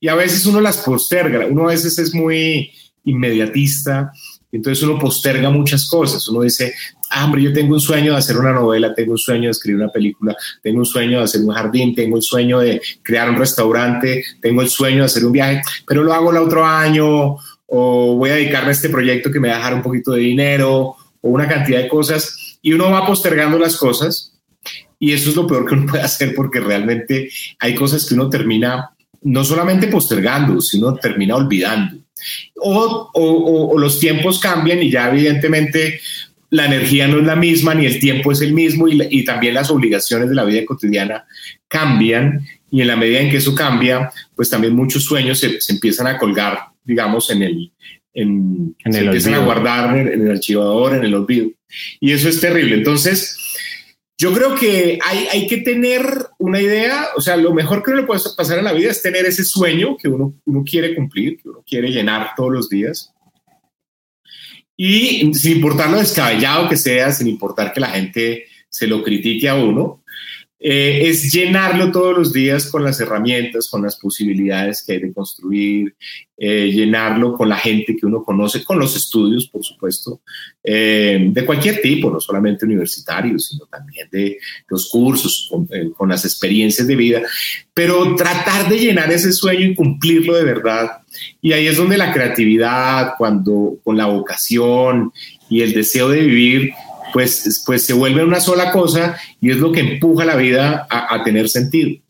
Y 0.00 0.08
a 0.08 0.14
veces 0.14 0.46
uno 0.46 0.60
las 0.60 0.78
posterga, 0.78 1.46
uno 1.46 1.64
a 1.64 1.72
veces 1.72 1.98
es 1.98 2.14
muy 2.14 2.70
inmediatista, 3.04 4.12
entonces 4.50 4.84
uno 4.84 4.98
posterga 4.98 5.50
muchas 5.50 5.88
cosas. 5.88 6.28
Uno 6.28 6.42
dice, 6.42 6.74
ah, 7.10 7.24
hombre, 7.24 7.42
yo 7.42 7.52
tengo 7.52 7.74
un 7.74 7.80
sueño 7.80 8.12
de 8.12 8.18
hacer 8.18 8.36
una 8.36 8.52
novela, 8.52 8.94
tengo 8.94 9.12
un 9.12 9.18
sueño 9.18 9.44
de 9.44 9.50
escribir 9.50 9.82
una 9.82 9.90
película, 9.90 10.36
tengo 10.62 10.80
un 10.80 10.86
sueño 10.86 11.18
de 11.18 11.24
hacer 11.24 11.40
un 11.40 11.52
jardín, 11.52 11.94
tengo 11.94 12.16
el 12.16 12.22
sueño 12.22 12.60
de 12.60 12.80
crear 13.02 13.30
un 13.30 13.36
restaurante, 13.36 14.22
tengo 14.40 14.62
el 14.62 14.68
sueño 14.68 14.98
de 14.98 15.04
hacer 15.04 15.24
un 15.24 15.32
viaje, 15.32 15.62
pero 15.86 16.02
lo 16.02 16.12
hago 16.12 16.30
el 16.30 16.36
otro 16.36 16.64
año 16.64 17.36
o 17.66 18.16
voy 18.16 18.30
a 18.30 18.34
dedicarme 18.34 18.68
a 18.68 18.72
este 18.72 18.90
proyecto 18.90 19.30
que 19.30 19.40
me 19.40 19.48
va 19.48 19.54
a 19.54 19.58
dejar 19.58 19.74
un 19.74 19.82
poquito 19.82 20.12
de 20.12 20.20
dinero 20.20 20.96
o 21.22 21.28
una 21.28 21.48
cantidad 21.48 21.80
de 21.80 21.88
cosas 21.88 22.58
y 22.60 22.74
uno 22.74 22.90
va 22.90 23.06
postergando 23.06 23.58
las 23.58 23.76
cosas 23.76 24.31
y 25.02 25.12
eso 25.12 25.30
es 25.30 25.36
lo 25.36 25.48
peor 25.48 25.66
que 25.66 25.74
uno 25.74 25.86
puede 25.86 26.04
hacer 26.04 26.32
porque 26.32 26.60
realmente 26.60 27.28
hay 27.58 27.74
cosas 27.74 28.06
que 28.06 28.14
uno 28.14 28.30
termina 28.30 28.90
no 29.22 29.44
solamente 29.44 29.88
postergando, 29.88 30.60
sino 30.60 30.94
termina 30.94 31.34
olvidando. 31.34 31.96
O, 32.54 33.10
o, 33.12 33.78
los 33.80 33.98
tiempos 33.98 34.38
cambian 34.38 34.80
y 34.80 34.92
ya 34.92 35.10
evidentemente 35.10 36.00
la 36.50 36.66
energía 36.66 37.08
no 37.08 37.18
es 37.18 37.26
la 37.26 37.34
misma 37.34 37.74
ni 37.74 37.84
el 37.84 37.98
tiempo 37.98 38.30
es 38.30 38.42
el 38.42 38.52
mismo 38.52 38.86
y, 38.86 39.02
y, 39.10 39.24
también 39.24 39.54
las 39.54 39.72
obligaciones 39.72 40.28
de 40.28 40.36
la 40.36 40.44
vida 40.44 40.64
cotidiana 40.64 41.24
cambian 41.66 42.46
y 42.70 42.80
en 42.80 42.86
la 42.86 42.94
medida 42.94 43.18
en 43.18 43.30
que 43.30 43.38
eso 43.38 43.56
cambia, 43.56 44.12
pues 44.36 44.50
también 44.50 44.76
muchos 44.76 45.02
sueños 45.02 45.40
se, 45.40 45.60
se 45.60 45.72
empiezan 45.72 46.06
a 46.06 46.16
colgar, 46.16 46.60
digamos, 46.84 47.28
en 47.30 47.42
el, 47.42 47.72
en, 48.14 48.76
en 48.84 48.92
se 48.92 49.00
el 49.00 49.06
empiezan 49.06 49.34
a 49.34 49.38
guardar 49.38 49.98
en, 49.98 50.06
en 50.06 50.22
el 50.28 50.30
archivador, 50.30 50.94
en 50.94 51.02
el 51.02 51.14
olvido. 51.14 51.50
Y 51.98 52.12
eso 52.12 52.28
es 52.28 52.40
terrible. 52.40 52.76
Entonces, 52.76 53.36
yo 54.22 54.32
creo 54.32 54.54
que 54.54 55.00
hay, 55.04 55.26
hay, 55.32 55.48
que 55.48 55.56
tener 55.58 56.04
una 56.38 56.60
idea, 56.60 57.08
o 57.16 57.20
sea, 57.20 57.36
lo 57.36 57.52
mejor 57.52 57.82
que 57.82 57.90
uno 57.90 58.02
le 58.02 58.06
puede 58.06 58.20
pasar 58.36 58.56
en 58.56 58.64
la 58.64 58.72
vida 58.72 58.92
es 58.92 59.02
tener 59.02 59.26
ese 59.26 59.42
sueño 59.42 59.96
que 59.96 60.06
uno, 60.06 60.34
uno 60.44 60.62
quiere 60.62 60.94
cumplir, 60.94 61.38
que 61.38 61.48
uno 61.48 61.64
quiere 61.66 61.90
llenar 61.90 62.30
todos 62.36 62.52
los 62.52 62.68
días. 62.68 63.12
Y 64.76 65.34
sin 65.34 65.56
importar 65.56 65.90
lo 65.90 65.96
descabellado 65.98 66.68
que 66.68 66.76
sea, 66.76 67.10
sin 67.10 67.26
importar 67.26 67.72
que 67.72 67.80
la 67.80 67.88
gente 67.88 68.44
se 68.68 68.86
lo 68.86 69.02
critique 69.02 69.48
a 69.48 69.56
uno, 69.56 70.01
eh, 70.64 71.08
es 71.08 71.32
llenarlo 71.32 71.90
todos 71.90 72.16
los 72.16 72.32
días 72.32 72.70
con 72.70 72.84
las 72.84 73.00
herramientas, 73.00 73.68
con 73.68 73.82
las 73.82 73.96
posibilidades 73.96 74.84
que 74.86 74.92
hay 74.92 75.00
de 75.00 75.12
construir, 75.12 75.96
eh, 76.38 76.70
llenarlo 76.70 77.32
con 77.36 77.48
la 77.48 77.56
gente 77.56 77.96
que 77.96 78.06
uno 78.06 78.22
conoce, 78.22 78.62
con 78.62 78.78
los 78.78 78.94
estudios, 78.94 79.48
por 79.48 79.64
supuesto, 79.64 80.20
eh, 80.62 81.18
de 81.32 81.44
cualquier 81.44 81.80
tipo, 81.82 82.12
no 82.12 82.20
solamente 82.20 82.64
universitarios, 82.64 83.48
sino 83.48 83.66
también 83.66 84.08
de 84.12 84.38
los 84.68 84.88
cursos, 84.88 85.48
con, 85.50 85.68
con, 85.96 86.08
las 86.08 86.24
experiencias 86.24 86.86
de 86.86 86.94
vida, 86.94 87.22
pero 87.74 88.14
tratar 88.14 88.68
de 88.68 88.78
llenar 88.78 89.10
ese 89.10 89.32
sueño 89.32 89.66
y 89.66 89.74
cumplirlo 89.74 90.34
de 90.34 90.44
verdad. 90.44 90.98
Y 91.40 91.54
ahí 91.54 91.66
es 91.66 91.76
donde 91.76 91.98
la 91.98 92.12
creatividad, 92.12 93.14
cuando 93.18 93.78
con 93.82 93.96
la 93.96 94.06
vocación 94.06 95.12
y 95.50 95.62
el 95.62 95.72
deseo 95.72 96.08
de 96.08 96.20
vivir, 96.20 96.72
pues, 97.12 97.62
pues 97.66 97.84
se 97.84 97.92
vuelve 97.92 98.24
una 98.24 98.40
sola 98.40 98.70
cosa 98.70 99.16
y 99.40 99.50
es 99.50 99.58
lo 99.58 99.72
que 99.72 99.80
empuja 99.80 100.24
la 100.24 100.36
vida 100.36 100.86
a, 100.88 101.22
tener 101.24 101.48
sentido. 101.48 102.00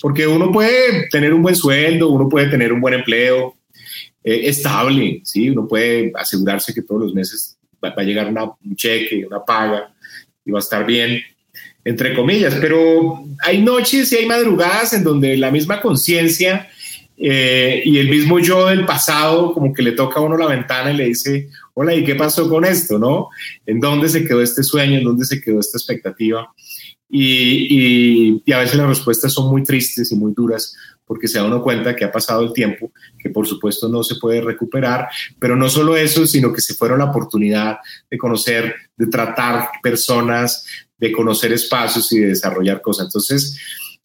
Porque 0.00 0.26
uno 0.26 0.50
puede 0.50 1.08
tener 1.08 1.32
un 1.32 1.42
buen 1.42 1.56
sueldo, 1.56 2.08
uno 2.08 2.28
puede 2.28 2.48
tener 2.48 2.72
un 2.72 2.80
buen 2.80 2.94
empleo 2.94 3.54
eh, 4.24 4.42
estable, 4.44 5.20
¿sí? 5.24 5.50
uno 5.50 5.66
puede 5.66 6.12
asegurarse 6.14 6.74
que 6.74 6.82
todos 6.82 7.02
los 7.02 7.14
meses 7.14 7.56
va, 7.82 7.90
va 7.90 8.02
a 8.02 8.04
llegar 8.04 8.28
una, 8.28 8.44
un 8.44 8.76
cheque, 8.76 9.26
una 9.26 9.44
paga 9.44 9.92
y 10.44 10.50
va 10.50 10.58
a 10.58 10.60
estar 10.60 10.84
bien, 10.84 11.22
entre 11.84 12.14
comillas, 12.14 12.56
pero 12.60 13.24
hay 13.42 13.62
noches 13.62 14.12
y 14.12 14.16
hay 14.16 14.26
madrugadas 14.26 14.92
en 14.92 15.04
donde 15.04 15.36
la 15.36 15.50
misma 15.50 15.80
conciencia 15.80 16.68
eh, 17.22 17.82
y 17.84 17.98
el 17.98 18.08
mismo 18.08 18.38
yo 18.38 18.68
del 18.68 18.86
pasado 18.86 19.52
como 19.52 19.74
que 19.74 19.82
le 19.82 19.92
toca 19.92 20.20
a 20.20 20.22
uno 20.22 20.38
la 20.38 20.46
ventana 20.46 20.90
y 20.90 20.96
le 20.96 21.04
dice, 21.04 21.50
hola, 21.80 21.94
¿y 21.94 22.04
qué 22.04 22.14
pasó 22.14 22.46
con 22.46 22.66
esto? 22.66 22.98
¿No? 22.98 23.30
¿En 23.64 23.80
dónde 23.80 24.10
se 24.10 24.22
quedó 24.22 24.42
este 24.42 24.62
sueño? 24.62 24.98
¿En 24.98 25.04
dónde 25.04 25.24
se 25.24 25.40
quedó 25.40 25.60
esta 25.60 25.78
expectativa? 25.78 26.52
Y, 27.08 27.22
y, 27.70 28.42
y 28.44 28.52
a 28.52 28.58
veces 28.58 28.76
las 28.76 28.86
respuestas 28.86 29.32
son 29.32 29.50
muy 29.50 29.64
tristes 29.64 30.12
y 30.12 30.14
muy 30.14 30.34
duras 30.34 30.76
porque 31.06 31.26
se 31.26 31.38
da 31.38 31.44
uno 31.44 31.62
cuenta 31.62 31.96
que 31.96 32.04
ha 32.04 32.12
pasado 32.12 32.42
el 32.42 32.52
tiempo, 32.52 32.92
que 33.18 33.30
por 33.30 33.46
supuesto 33.46 33.88
no 33.88 34.04
se 34.04 34.16
puede 34.16 34.42
recuperar, 34.42 35.08
pero 35.38 35.56
no 35.56 35.70
solo 35.70 35.96
eso, 35.96 36.26
sino 36.26 36.52
que 36.52 36.60
se 36.60 36.74
fueron 36.74 36.98
la 36.98 37.06
oportunidad 37.06 37.78
de 38.10 38.18
conocer, 38.18 38.74
de 38.94 39.06
tratar 39.06 39.70
personas, 39.82 40.66
de 40.98 41.10
conocer 41.10 41.50
espacios 41.54 42.12
y 42.12 42.18
de 42.18 42.26
desarrollar 42.26 42.82
cosas. 42.82 43.06
Entonces, 43.06 43.58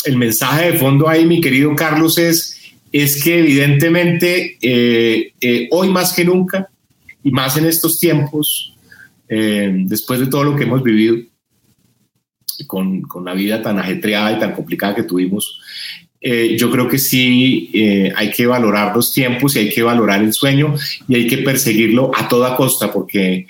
el 0.06 0.16
mensaje 0.16 0.72
de 0.72 0.80
fondo 0.80 1.10
ahí, 1.10 1.26
mi 1.26 1.42
querido 1.42 1.76
Carlos, 1.76 2.18
es 2.18 2.56
es 2.92 3.22
que 3.22 3.40
evidentemente 3.40 4.58
eh, 4.62 5.34
eh, 5.42 5.68
hoy 5.72 5.90
más 5.90 6.14
que 6.14 6.24
nunca, 6.24 6.70
y 7.26 7.32
más 7.32 7.58
en 7.58 7.66
estos 7.66 8.00
tiempos, 8.00 8.74
eh, 9.28 9.70
después 9.86 10.22
de 10.22 10.28
todo 10.28 10.46
lo 10.46 10.56
que 10.56 10.64
hemos 10.64 10.82
vivido, 10.82 11.18
con, 12.68 13.02
con, 13.02 13.26
la 13.26 13.34
vida 13.34 13.62
tan 13.62 13.78
ajetreada 13.80 14.32
y 14.32 14.40
tan 14.40 14.54
complicada 14.54 14.96
que 14.96 15.04
tuvimos, 15.04 15.60
yo 16.58 16.72
creo 16.72 16.88
que 16.88 16.98
sí 16.98 17.70
hay 18.16 18.32
que 18.32 18.48
valorar 18.48 18.96
los 18.96 19.14
tiempos 19.14 19.56
y 19.56 19.60
hay 19.60 19.70
que 19.70 19.84
valorar 19.84 20.24
el 20.24 20.34
sueño 20.34 20.74
y 21.08 21.16
hay 21.16 21.28
que 21.28 21.40
perseguirlo 21.40 22.10
a 22.16 22.28
toda 22.28 22.56
costa, 22.56 22.92
porque 22.92 23.46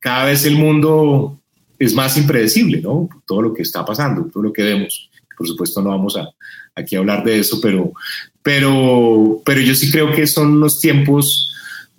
cada 0.00 0.24
vez 0.24 0.44
el 0.46 0.56
mundo 0.56 1.38
es 1.78 1.94
más 1.94 2.16
impredecible, 2.16 2.80
¿no? 2.80 3.08
Todo 3.26 3.42
lo 3.42 3.54
que 3.54 3.62
está 3.62 3.84
pasando, 3.84 4.26
todo 4.30 4.42
lo 4.42 4.52
que 4.52 4.62
vemos. 4.62 5.10
Por 5.36 5.46
supuesto, 5.46 5.80
no 5.80 5.90
vamos 5.90 6.16
a, 6.16 6.28
aquí 6.74 6.94
a 6.94 6.98
hablar 6.98 7.24
de 7.24 7.38
eso, 7.38 7.58
pero, 7.60 7.92
pero, 8.42 9.40
pero 9.44 9.60
yo 9.60 9.74
sí 9.74 9.90
creo 9.90 10.12
que 10.12 10.26
son 10.26 10.52
unos 10.52 10.78
tiempos 10.78 11.49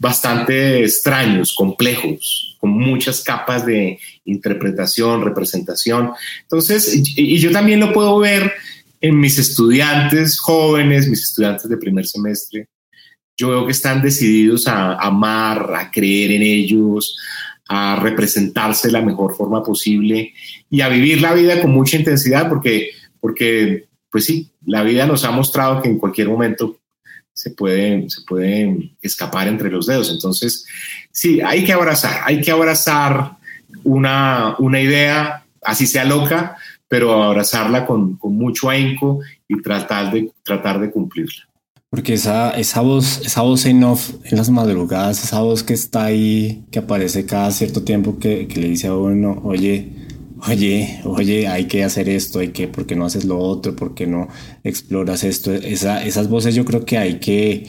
bastante 0.02 0.84
extraños, 0.84 1.54
complejos, 1.54 2.58
con 2.60 2.72
muchas 2.72 3.22
capas 3.22 3.68
de 3.68 4.00
interpretación, 4.26 5.24
representación. 5.24 6.10
Entonces, 6.42 6.96
y, 6.96 7.36
y 7.36 7.38
yo 7.38 7.52
también 7.52 7.80
lo 7.80 7.94
puedo 7.94 8.18
ver 8.18 8.52
en 9.00 9.20
mis 9.20 9.38
estudiantes 9.38 10.40
jóvenes, 10.40 11.08
mis 11.08 11.22
estudiantes 11.22 11.70
de 11.70 11.78
primer 11.78 12.08
semestre. 12.08 12.68
Yo 13.38 13.50
veo 13.50 13.66
que 13.68 13.74
están 13.74 14.02
decididos 14.02 14.68
a 14.68 14.96
amar, 14.96 15.72
a 15.76 15.92
creer 15.92 16.32
en 16.32 16.42
ellos, 16.42 17.16
a 17.68 17.98
representarse 17.98 18.88
de 18.88 18.94
la 18.94 19.02
mejor 19.04 19.36
forma 19.36 19.64
posible 19.64 20.34
y 20.68 20.82
a 20.82 20.90
vivir 20.90 21.22
la 21.22 21.36
vida 21.36 21.62
con 21.62 21.72
mucha 21.72 21.98
intensidad, 21.98 22.50
porque, 22.50 22.90
porque 23.20 23.86
pues 24.10 24.26
sí, 24.26 24.50
la 24.66 24.82
vida 24.82 25.06
nos 25.06 25.24
ha 25.26 25.32
mostrado 25.32 25.80
que 25.80 25.90
en 25.90 26.00
cualquier 26.00 26.28
momento 26.28 26.81
se 27.42 27.50
puede, 27.50 28.08
se 28.08 28.22
puede 28.22 28.92
escapar 29.02 29.48
entre 29.48 29.72
los 29.72 29.88
dedos. 29.88 30.12
Entonces, 30.12 30.64
sí, 31.12 31.42
hay 31.42 31.66
que 31.66 31.74
abrazar, 31.74 32.22
hay 32.24 32.40
que 32.40 32.52
abrazar 32.52 33.32
una, 33.84 34.56
una 34.60 34.80
idea, 34.80 35.44
así 35.64 35.88
sea 35.88 36.06
loca, 36.06 36.56
pero 36.88 37.24
abrazarla 37.24 37.88
con, 37.88 38.16
con 38.18 38.36
mucho 38.36 38.70
ahínco 38.70 39.22
y 39.48 39.60
tratar 39.60 40.14
de, 40.14 40.32
tratar 40.44 40.80
de 40.80 40.92
cumplirla. 40.92 41.48
Porque 41.90 42.14
esa, 42.14 42.52
esa 42.52 42.82
voz, 42.82 43.22
esa 43.26 43.42
voz 43.42 43.66
en 43.66 43.84
off 43.86 44.12
en 44.24 44.38
las 44.38 44.52
madrugadas, 44.52 45.24
esa 45.24 45.42
voz 45.42 45.64
que 45.64 45.74
está 45.74 46.06
ahí, 46.06 46.64
que 46.72 46.78
aparece 46.78 47.26
cada 47.26 47.50
cierto 47.50 47.82
tiempo 47.82 48.20
que, 48.20 48.48
que 48.48 48.62
le 48.62 48.68
dice 48.70 48.86
a 48.86 48.96
uno, 48.96 49.42
oye, 49.44 50.01
oye, 50.48 51.02
oye, 51.06 51.48
hay 51.48 51.66
que 51.66 51.84
hacer 51.84 52.10
esto, 52.10 52.40
hay 52.40 52.50
que, 52.50 52.68
¿por 52.68 52.86
qué 52.86 52.96
no 52.96 53.06
haces 53.06 53.26
lo 53.26 53.40
otro? 53.40 53.76
¿Por 53.76 53.94
qué 53.94 54.08
no 54.08 54.28
exploras 54.64 55.24
esto? 55.24 55.54
Esa, 55.54 56.04
esas 56.06 56.30
voces 56.30 56.56
yo 56.56 56.66
creo 56.66 56.86
que 56.86 56.98
hay 56.98 57.20
que, 57.20 57.68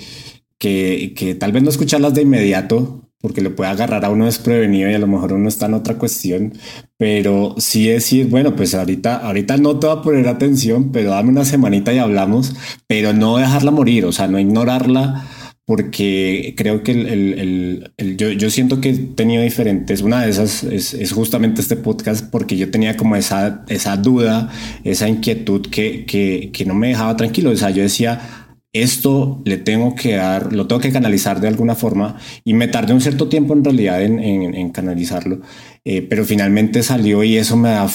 que, 0.59 1.15
que 1.17 1.35
tal 1.35 1.53
vez 1.53 1.63
no 1.63 1.71
escucharlas 1.71 2.15
de 2.15 2.23
inmediato, 2.23 3.03
porque 3.23 3.41
le 3.41 3.51
puede 3.51 3.71
agarrar 3.71 4.05
a 4.05 4.11
uno 4.11 4.25
desprevenido 4.25 4.91
y 4.91 4.95
a 4.95 4.99
lo 4.99 5.07
mejor 5.07 5.33
uno 5.33 5.49
está 5.49 5.67
en 5.67 5.75
otra 5.75 5.97
cuestión, 5.97 6.55
pero 6.97 7.55
sí 7.57 7.87
decir, 7.87 8.27
bueno, 8.27 8.57
pues 8.57 8.75
ahorita, 8.75 9.17
ahorita 9.17 9.57
no 9.59 9.79
te 9.79 9.87
va 9.87 9.95
a 9.95 10.03
poner 10.03 10.27
atención, 10.29 10.91
pero 10.91 11.11
dame 11.11 11.31
una 11.31 11.45
semanita 11.45 11.93
y 11.93 11.99
hablamos, 11.99 12.55
pero 12.89 13.13
no 13.13 13.37
dejarla 13.37 13.71
morir, 13.71 14.05
o 14.07 14.13
sea, 14.13 14.27
no 14.27 14.41
ignorarla 14.41 15.25
porque 15.65 16.55
creo 16.57 16.83
que 16.83 16.91
el, 16.93 17.93
el, 17.97 18.17
yo, 18.17 18.31
yo, 18.31 18.51
siento 18.51 18.81
que 18.81 18.91
he 18.91 18.99
tenido 18.99 19.43
diferentes, 19.43 20.03
una 20.03 20.23
de 20.23 20.31
esas 20.31 20.65
es, 20.65 20.93
es, 20.93 21.13
justamente 21.13 21.61
este 21.61 21.77
podcast, 21.77 22.29
porque 22.31 22.57
yo 22.57 22.71
tenía 22.71 22.97
como 22.97 23.15
esa, 23.15 23.65
esa 23.69 23.97
duda, 23.97 24.51
esa 24.83 25.09
inquietud 25.09 25.69
que, 25.71 26.05
que, 26.05 26.51
que 26.53 26.65
no 26.65 26.75
me 26.75 26.89
dejaba 26.89 27.17
tranquilo, 27.17 27.51
o 27.51 27.57
sea, 27.57 27.71
yo 27.71 27.83
decía, 27.83 28.42
esto 28.73 29.43
le 29.45 29.59
tengo 29.59 29.95
que 29.95 30.15
dar, 30.15 30.53
lo 30.53 30.67
tengo 30.67 30.81
que 30.81 30.93
canalizar 30.93 31.41
de 31.41 31.49
alguna 31.49 31.75
forma 31.75 32.17
y 32.43 32.55
me 32.55 32.69
tardé 32.69 32.95
un 32.95 33.03
cierto 33.03 33.29
tiempo 33.29 33.53
en 33.53 33.65
realidad 33.65 34.03
en, 34.03 34.71
canalizarlo, 34.71 35.41
eh, 35.85 36.01
pero 36.01 36.25
finalmente 36.25 36.83
salió 36.83 37.23
y 37.23 37.37
eso 37.37 37.57
me 37.57 37.71
da 37.71 37.87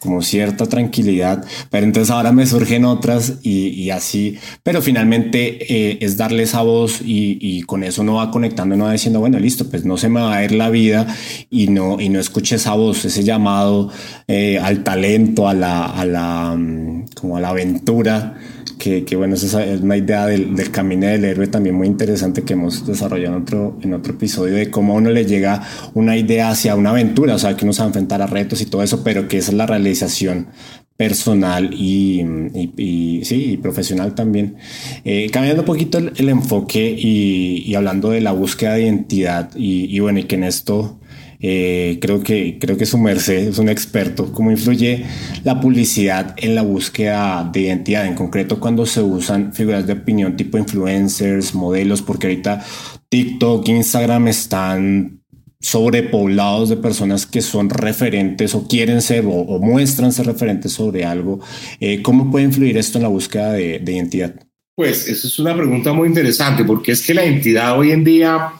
como 0.00 0.22
cierta 0.22 0.66
tranquilidad, 0.66 1.44
pero 1.70 1.84
entonces 1.84 2.10
ahora 2.10 2.32
me 2.32 2.46
surgen 2.46 2.86
otras 2.86 3.34
y, 3.42 3.90
así, 3.90 4.38
pero 4.62 4.80
finalmente 4.80 5.66
eh, 5.72 5.98
es 6.00 6.16
darle 6.16 6.44
esa 6.44 6.62
voz 6.62 7.02
y, 7.02 7.36
y, 7.40 7.62
con 7.62 7.84
eso 7.84 8.02
no 8.02 8.14
va 8.14 8.30
conectando, 8.30 8.74
no 8.74 8.84
va 8.84 8.92
diciendo, 8.92 9.20
bueno, 9.20 9.38
listo, 9.38 9.68
pues 9.68 9.84
no 9.84 9.98
se 9.98 10.08
me 10.08 10.20
va 10.20 10.36
a 10.36 10.44
ir 10.44 10.52
la 10.52 10.70
vida 10.70 11.06
y 11.50 11.68
no, 11.68 12.00
y 12.00 12.08
no 12.08 12.18
escuche 12.18 12.56
esa 12.56 12.72
voz, 12.72 13.04
ese 13.04 13.22
llamado 13.22 13.90
eh, 14.26 14.58
al 14.58 14.82
talento, 14.82 15.46
a 15.46 15.54
la, 15.54 15.84
a 15.84 16.06
la, 16.06 16.56
mm, 16.56 17.04
como 17.14 17.36
a 17.36 17.40
la 17.40 17.50
aventura 17.50 18.38
que, 18.72 19.04
que, 19.04 19.16
bueno, 19.16 19.34
esa 19.34 19.64
es 19.64 19.80
una 19.80 19.96
idea 19.96 20.26
del, 20.26 20.54
del, 20.54 20.70
camino 20.70 21.06
del 21.06 21.24
héroe 21.24 21.46
también 21.46 21.74
muy 21.74 21.86
interesante 21.86 22.42
que 22.42 22.54
hemos 22.54 22.86
desarrollado 22.86 23.36
en 23.36 23.42
otro, 23.42 23.78
en 23.82 23.94
otro 23.94 24.12
episodio 24.14 24.54
de 24.54 24.70
cómo 24.70 24.94
a 24.94 24.96
uno 24.96 25.10
le 25.10 25.24
llega 25.24 25.62
una 25.94 26.16
idea 26.16 26.50
hacia 26.50 26.74
una 26.76 26.90
aventura, 26.90 27.34
o 27.34 27.38
sea, 27.38 27.56
que 27.56 27.64
uno 27.64 27.72
se 27.72 27.80
va 27.80 27.84
a 27.84 27.88
enfrentar 27.88 28.22
a 28.22 28.26
retos 28.26 28.60
y 28.60 28.66
todo 28.66 28.82
eso, 28.82 29.02
pero 29.04 29.28
que 29.28 29.38
esa 29.38 29.50
es 29.50 29.56
la 29.56 29.66
realización 29.66 30.48
personal 30.96 31.74
y, 31.74 32.20
y, 32.54 32.72
y 32.76 33.24
sí, 33.24 33.52
y 33.52 33.56
profesional 33.56 34.14
también. 34.14 34.56
Eh, 35.04 35.28
cambiando 35.32 35.62
un 35.62 35.66
poquito 35.66 35.98
el, 35.98 36.12
el 36.16 36.28
enfoque 36.28 36.94
y, 36.96 37.74
hablando 37.74 38.10
de 38.10 38.20
la 38.20 38.32
búsqueda 38.32 38.74
de 38.74 38.82
identidad 38.82 39.50
y 39.56 39.98
bueno, 40.00 40.20
y 40.20 40.24
que 40.24 40.36
en 40.36 40.44
esto 40.44 40.98
Eh, 41.42 41.98
creo, 42.00 42.22
que, 42.22 42.58
creo 42.60 42.76
que 42.76 42.86
su 42.86 42.96
merced 42.98 43.48
es 43.48 43.58
un 43.58 43.68
experto. 43.68 44.32
¿Cómo 44.32 44.50
influye 44.50 45.04
la 45.42 45.60
publicidad 45.60 46.34
en 46.38 46.54
la 46.54 46.62
búsqueda 46.62 47.50
de 47.52 47.60
identidad? 47.62 48.06
En 48.06 48.14
concreto, 48.14 48.60
cuando 48.60 48.86
se 48.86 49.02
usan 49.02 49.52
figuras 49.52 49.86
de 49.86 49.94
opinión 49.94 50.36
tipo 50.36 50.56
influencers, 50.56 51.54
modelos, 51.54 52.00
porque 52.00 52.28
ahorita 52.28 52.64
TikTok, 53.08 53.68
Instagram 53.68 54.28
están 54.28 55.22
sobrepoblados 55.62 56.68
de 56.68 56.76
personas 56.76 57.24
que 57.24 57.40
son 57.40 57.70
referentes 57.70 58.54
o 58.54 58.66
quieren 58.66 59.00
ser 59.00 59.24
o, 59.26 59.58
muestran 59.60 60.12
ser 60.12 60.26
referentes 60.26 60.72
sobre 60.72 61.04
algo. 61.04 61.40
Eh, 61.80 62.02
¿Cómo 62.02 62.30
puede 62.30 62.44
influir 62.46 62.76
esto 62.76 62.98
en 62.98 63.02
la 63.02 63.08
búsqueda 63.08 63.52
de, 63.52 63.82
identidad? 63.86 64.34
Pues 64.74 65.06
esa 65.08 65.28
es 65.28 65.38
una 65.38 65.54
pregunta 65.54 65.92
muy 65.92 66.08
interesante 66.08 66.64
porque 66.64 66.92
es 66.92 67.06
que 67.06 67.14
la 67.14 67.24
identidad 67.24 67.78
hoy 67.78 67.92
en 67.92 68.02
día, 68.02 68.52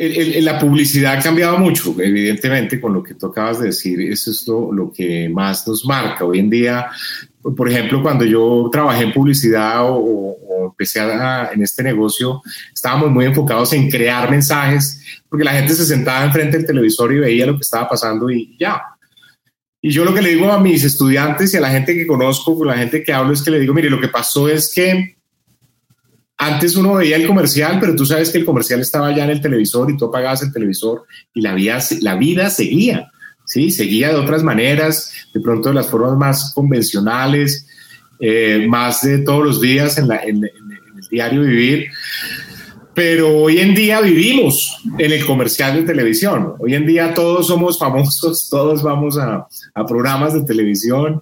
la 0.00 0.58
publicidad 0.58 1.18
ha 1.18 1.22
cambiado 1.22 1.58
mucho, 1.58 1.94
evidentemente, 1.98 2.80
con 2.80 2.94
lo 2.94 3.02
que 3.02 3.14
tú 3.14 3.26
acabas 3.26 3.58
de 3.58 3.66
decir, 3.66 4.00
eso 4.00 4.30
es 4.30 4.46
lo, 4.46 4.72
lo 4.72 4.92
que 4.92 5.28
más 5.28 5.66
nos 5.66 5.84
marca. 5.84 6.24
Hoy 6.24 6.38
en 6.38 6.50
día 6.50 6.88
por 7.56 7.70
ejemplo, 7.70 8.02
cuando 8.02 8.24
yo 8.24 8.68
trabajé 8.70 9.04
en 9.04 9.12
publicidad 9.12 9.82
o, 9.86 10.36
empecé 10.70 11.00
en 11.00 11.62
este 11.62 11.82
negocio, 11.82 12.42
estábamos 12.72 13.10
muy 13.10 13.24
enfocados 13.24 13.72
en 13.72 13.90
crear 13.90 14.30
mensajes, 14.30 15.02
porque 15.28 15.44
la 15.44 15.52
gente 15.52 15.74
se 15.74 15.86
sentaba 15.86 16.24
enfrente 16.24 16.58
del 16.58 16.66
televisor 16.66 17.12
y 17.12 17.18
veía 17.18 17.46
lo 17.46 17.54
que 17.54 17.62
estaba 17.62 17.88
pasando 17.88 18.30
y 18.30 18.56
ya. 18.58 18.82
Y 19.80 19.90
yo 19.90 20.04
lo 20.04 20.12
que 20.12 20.22
le 20.22 20.34
digo 20.34 20.52
a 20.52 20.60
mis 20.60 20.84
estudiantes 20.84 21.54
y 21.54 21.56
a 21.56 21.60
la 21.60 21.70
gente 21.70 21.94
que 21.94 22.06
conozco, 22.06 22.56
con 22.56 22.66
la 22.66 22.76
gente 22.76 23.02
que 23.02 23.12
hablo, 23.12 23.32
es 23.32 23.42
que 23.42 23.50
le 23.50 23.60
digo, 23.60 23.72
mire, 23.72 23.88
lo 23.88 24.00
que 24.00 24.08
pasó 24.08 24.48
es 24.48 24.72
que 24.72 25.17
antes 26.38 26.76
uno 26.76 26.94
veía 26.94 27.16
el 27.16 27.26
comercial, 27.26 27.78
pero 27.80 27.96
tú 27.96 28.06
sabes 28.06 28.30
que 28.30 28.38
el 28.38 28.44
comercial 28.44 28.80
estaba 28.80 29.14
ya 29.14 29.24
en 29.24 29.30
el 29.30 29.40
televisor 29.40 29.90
y 29.90 29.96
tú 29.96 30.04
apagabas 30.04 30.42
el 30.42 30.52
televisor 30.52 31.04
y 31.34 31.40
la 31.40 31.52
vida, 31.52 31.80
la 32.00 32.14
vida 32.14 32.48
seguía. 32.48 33.10
¿sí? 33.44 33.72
Seguía 33.72 34.10
de 34.10 34.14
otras 34.14 34.44
maneras, 34.44 35.12
de 35.34 35.40
pronto 35.40 35.70
de 35.70 35.74
las 35.74 35.88
formas 35.90 36.16
más 36.16 36.52
convencionales, 36.54 37.66
eh, 38.20 38.66
más 38.68 39.02
de 39.02 39.18
todos 39.18 39.44
los 39.44 39.60
días 39.60 39.98
en, 39.98 40.10
en 40.12 40.44
el 40.44 41.08
diario 41.10 41.42
vivir. 41.42 41.88
Pero 42.94 43.42
hoy 43.42 43.58
en 43.58 43.74
día 43.76 44.00
vivimos 44.00 44.76
en 44.98 45.12
el 45.12 45.24
comercial 45.24 45.76
de 45.76 45.82
televisión. 45.82 46.54
Hoy 46.58 46.74
en 46.74 46.84
día 46.84 47.14
todos 47.14 47.46
somos 47.46 47.78
famosos, 47.78 48.48
todos 48.50 48.82
vamos 48.82 49.18
a, 49.18 49.46
a 49.74 49.86
programas 49.86 50.34
de 50.34 50.42
televisión, 50.42 51.20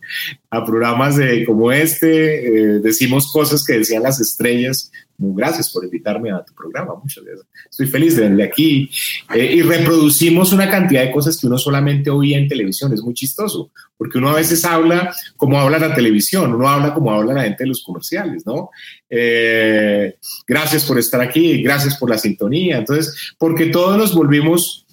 programas 0.64 1.16
de, 1.16 1.44
como 1.44 1.72
este, 1.72 2.46
eh, 2.46 2.80
decimos 2.80 3.30
cosas 3.32 3.64
que 3.64 3.74
decían 3.74 4.02
las 4.02 4.20
estrellas. 4.20 4.90
gracias 5.18 5.70
por 5.70 5.84
invitarme 5.84 6.30
a 6.30 6.44
tu 6.44 6.54
programa, 6.54 6.94
muchas 6.94 7.24
gracias. 7.24 7.46
Estoy 7.70 7.86
feliz 7.86 8.16
de 8.16 8.28
venir 8.28 8.44
aquí. 8.44 8.90
Eh, 9.34 9.54
y 9.56 9.62
reproducimos 9.62 10.52
una 10.52 10.70
cantidad 10.70 11.02
de 11.02 11.10
cosas 11.10 11.38
que 11.38 11.46
uno 11.46 11.58
solamente 11.58 12.10
oía 12.10 12.38
en 12.38 12.48
televisión. 12.48 12.92
Es 12.92 13.02
muy 13.02 13.14
chistoso, 13.14 13.70
porque 13.96 14.18
uno 14.18 14.30
a 14.30 14.34
veces 14.34 14.64
habla 14.64 15.14
como 15.36 15.58
habla 15.58 15.78
la 15.78 15.94
televisión, 15.94 16.54
uno 16.54 16.68
habla 16.68 16.94
como 16.94 17.12
habla 17.12 17.34
la 17.34 17.42
gente 17.42 17.64
de 17.64 17.68
los 17.68 17.82
comerciales, 17.82 18.46
¿no? 18.46 18.70
Eh, 19.08 20.16
gracias 20.46 20.84
por 20.84 20.98
estar 20.98 21.20
aquí, 21.20 21.62
gracias 21.62 21.96
por 21.96 22.10
la 22.10 22.18
sintonía. 22.18 22.78
Entonces, 22.78 23.34
porque 23.38 23.66
todos 23.66 23.96
nos 23.96 24.14
volvimos 24.14 24.86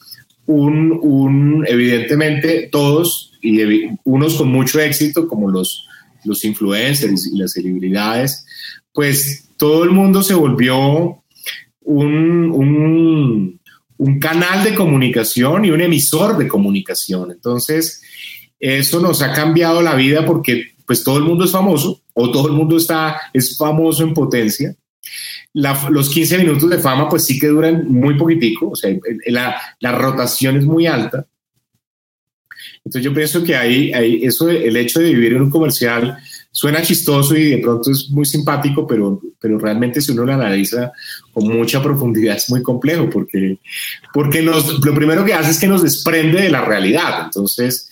un, 0.46 1.00
un 1.02 1.66
evidentemente, 1.68 2.70
todos 2.72 3.33
y 3.44 3.90
unos 4.06 4.36
con 4.36 4.50
mucho 4.50 4.80
éxito, 4.80 5.28
como 5.28 5.50
los, 5.50 5.86
los 6.24 6.44
influencers 6.46 7.28
y 7.28 7.38
las 7.38 7.52
celebridades, 7.52 8.46
pues 8.94 9.50
todo 9.58 9.84
el 9.84 9.92
mundo 9.92 10.24
se 10.24 10.34
volvió 10.34 11.24
un, 11.82 13.60
un, 13.98 14.20
canal 14.20 14.64
de 14.64 14.76
comunicación 14.76 15.66
y 15.66 15.72
un 15.72 15.82
emisor 15.82 16.38
de 16.38 16.48
comunicación. 16.48 17.32
Entonces, 17.32 18.02
eso 18.60 19.00
nos 19.00 19.22
ha 19.22 19.34
cambiado 19.34 19.82
la 19.82 19.96
vida 19.96 20.26
porque 20.26 20.74
pues 20.86 21.04
todo 21.04 21.18
el 21.18 21.24
mundo 21.24 21.46
es 21.46 21.52
famoso 21.52 22.02
o 22.14 22.32
todo 22.32 22.48
el 22.48 22.54
mundo 22.54 22.78
está, 22.78 23.20
es 23.34 23.58
famoso 23.58 24.04
en 24.04 24.14
potencia. 24.14 24.76
los 25.54 26.10
15 26.10 26.38
minutos 26.38 26.70
de 26.70 26.78
fama 26.80 27.10
pues 27.10 27.26
sí 27.26 27.40
que 27.40 27.48
duran 27.48 27.88
muy 27.90 28.18
poquitico, 28.18 28.70
o 28.70 28.76
sea, 28.76 28.96
la, 29.28 29.56
la 29.80 29.92
rotación 29.92 30.58
es 30.58 30.66
muy 30.66 30.88
alta. 30.88 31.26
Entonces 32.86 33.06
yo 33.06 33.14
pienso 33.14 33.44
que 33.44 33.56
ahí, 33.56 33.94
ahí 33.94 34.20
eso, 34.24 34.50
el 34.50 34.76
hecho 34.76 35.00
de 35.00 35.14
vivir 35.14 35.34
en 35.34 35.44
un 35.44 35.50
comercial 35.50 36.18
suena 36.52 36.82
chistoso 36.82 37.36
y 37.36 37.52
de 37.52 37.58
pronto 37.60 37.92
es 37.92 38.10
muy 38.10 38.26
simpático, 38.26 38.86
pero, 38.86 39.22
pero 39.40 39.58
realmente 39.58 40.02
si 40.02 40.12
uno 40.12 40.26
lo 40.26 40.34
analiza 40.34 40.92
con 41.32 41.48
mucha 41.48 41.82
profundidad 41.82 42.36
es 42.36 42.50
muy 42.50 42.62
complejo 42.62 43.10
porque, 43.10 43.58
porque 44.14 44.42
nos, 44.42 44.84
lo 44.86 44.94
primero 44.94 45.24
que 45.24 45.34
hace 45.34 45.52
es 45.52 45.60
que 45.60 45.68
nos 45.68 45.82
desprende 45.82 46.42
de 46.42 46.52
la 46.52 46.62
realidad. 46.62 47.24
Entonces 47.26 47.90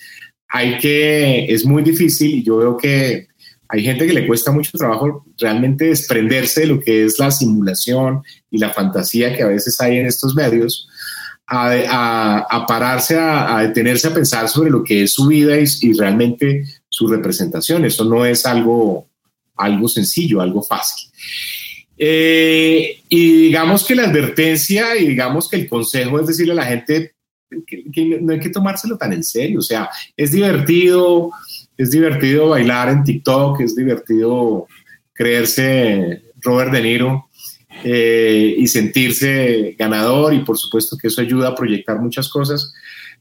hay 0.48 0.78
que, 0.78 1.46
es 1.46 1.64
muy 1.64 1.82
difícil 1.82 2.34
y 2.34 2.42
yo 2.42 2.58
veo 2.58 2.76
que 2.76 3.28
hay 3.68 3.82
gente 3.82 4.06
que 4.06 4.12
le 4.12 4.26
cuesta 4.26 4.52
mucho 4.52 4.76
trabajo 4.76 5.24
realmente 5.38 5.86
desprenderse 5.86 6.60
de 6.60 6.66
lo 6.66 6.80
que 6.80 7.06
es 7.06 7.18
la 7.18 7.30
simulación 7.30 8.22
y 8.50 8.58
la 8.58 8.68
fantasía 8.68 9.34
que 9.34 9.42
a 9.42 9.46
veces 9.46 9.80
hay 9.80 9.96
en 9.96 10.06
estos 10.06 10.34
medios 10.34 10.90
a, 11.52 12.64
pararse, 12.66 13.18
a, 13.18 13.60
detenerse 13.60 14.08
a 14.08 14.14
pensar 14.14 14.48
sobre 14.48 14.70
lo 14.70 14.82
que 14.82 15.02
es 15.02 15.12
su 15.12 15.26
vida 15.26 15.56
y, 15.58 15.92
realmente 15.92 16.64
su 16.88 17.06
representación. 17.06 17.84
Eso 17.84 18.04
no 18.04 18.24
es 18.24 18.46
algo, 18.46 19.08
algo 19.56 19.88
sencillo, 19.88 20.40
algo 20.40 20.62
fácil. 20.62 21.10
Eh, 21.98 23.00
y 23.08 23.32
digamos 23.44 23.84
que 23.84 23.94
la 23.94 24.04
advertencia 24.04 24.96
y 24.96 25.08
digamos 25.08 25.48
que 25.48 25.56
el 25.56 25.68
consejo 25.68 26.18
es 26.18 26.26
decirle 26.26 26.52
a 26.52 26.56
la 26.56 26.64
gente 26.64 27.12
que, 27.66 27.84
que, 27.92 28.18
no 28.20 28.32
hay 28.32 28.40
que 28.40 28.48
tomárselo 28.48 28.96
tan 28.96 29.12
en 29.12 29.22
serio. 29.22 29.58
O 29.58 29.62
sea, 29.62 29.90
es 30.16 30.32
divertido, 30.32 31.30
es 31.76 31.90
divertido 31.90 32.48
bailar 32.48 32.88
en 32.88 33.04
TikTok, 33.04 33.60
es 33.60 33.76
divertido 33.76 34.66
creerse 35.12 36.22
Robert 36.40 36.72
De 36.72 36.82
Niro, 36.82 37.28
eh, 37.84 38.54
y 38.58 38.66
sentirse 38.66 39.74
ganador 39.78 40.34
y 40.34 40.40
por 40.40 40.58
supuesto 40.58 40.96
que 40.96 41.08
eso 41.08 41.20
ayuda 41.20 41.48
a 41.48 41.54
proyectar 41.54 41.98
muchas 41.98 42.28
cosas, 42.28 42.72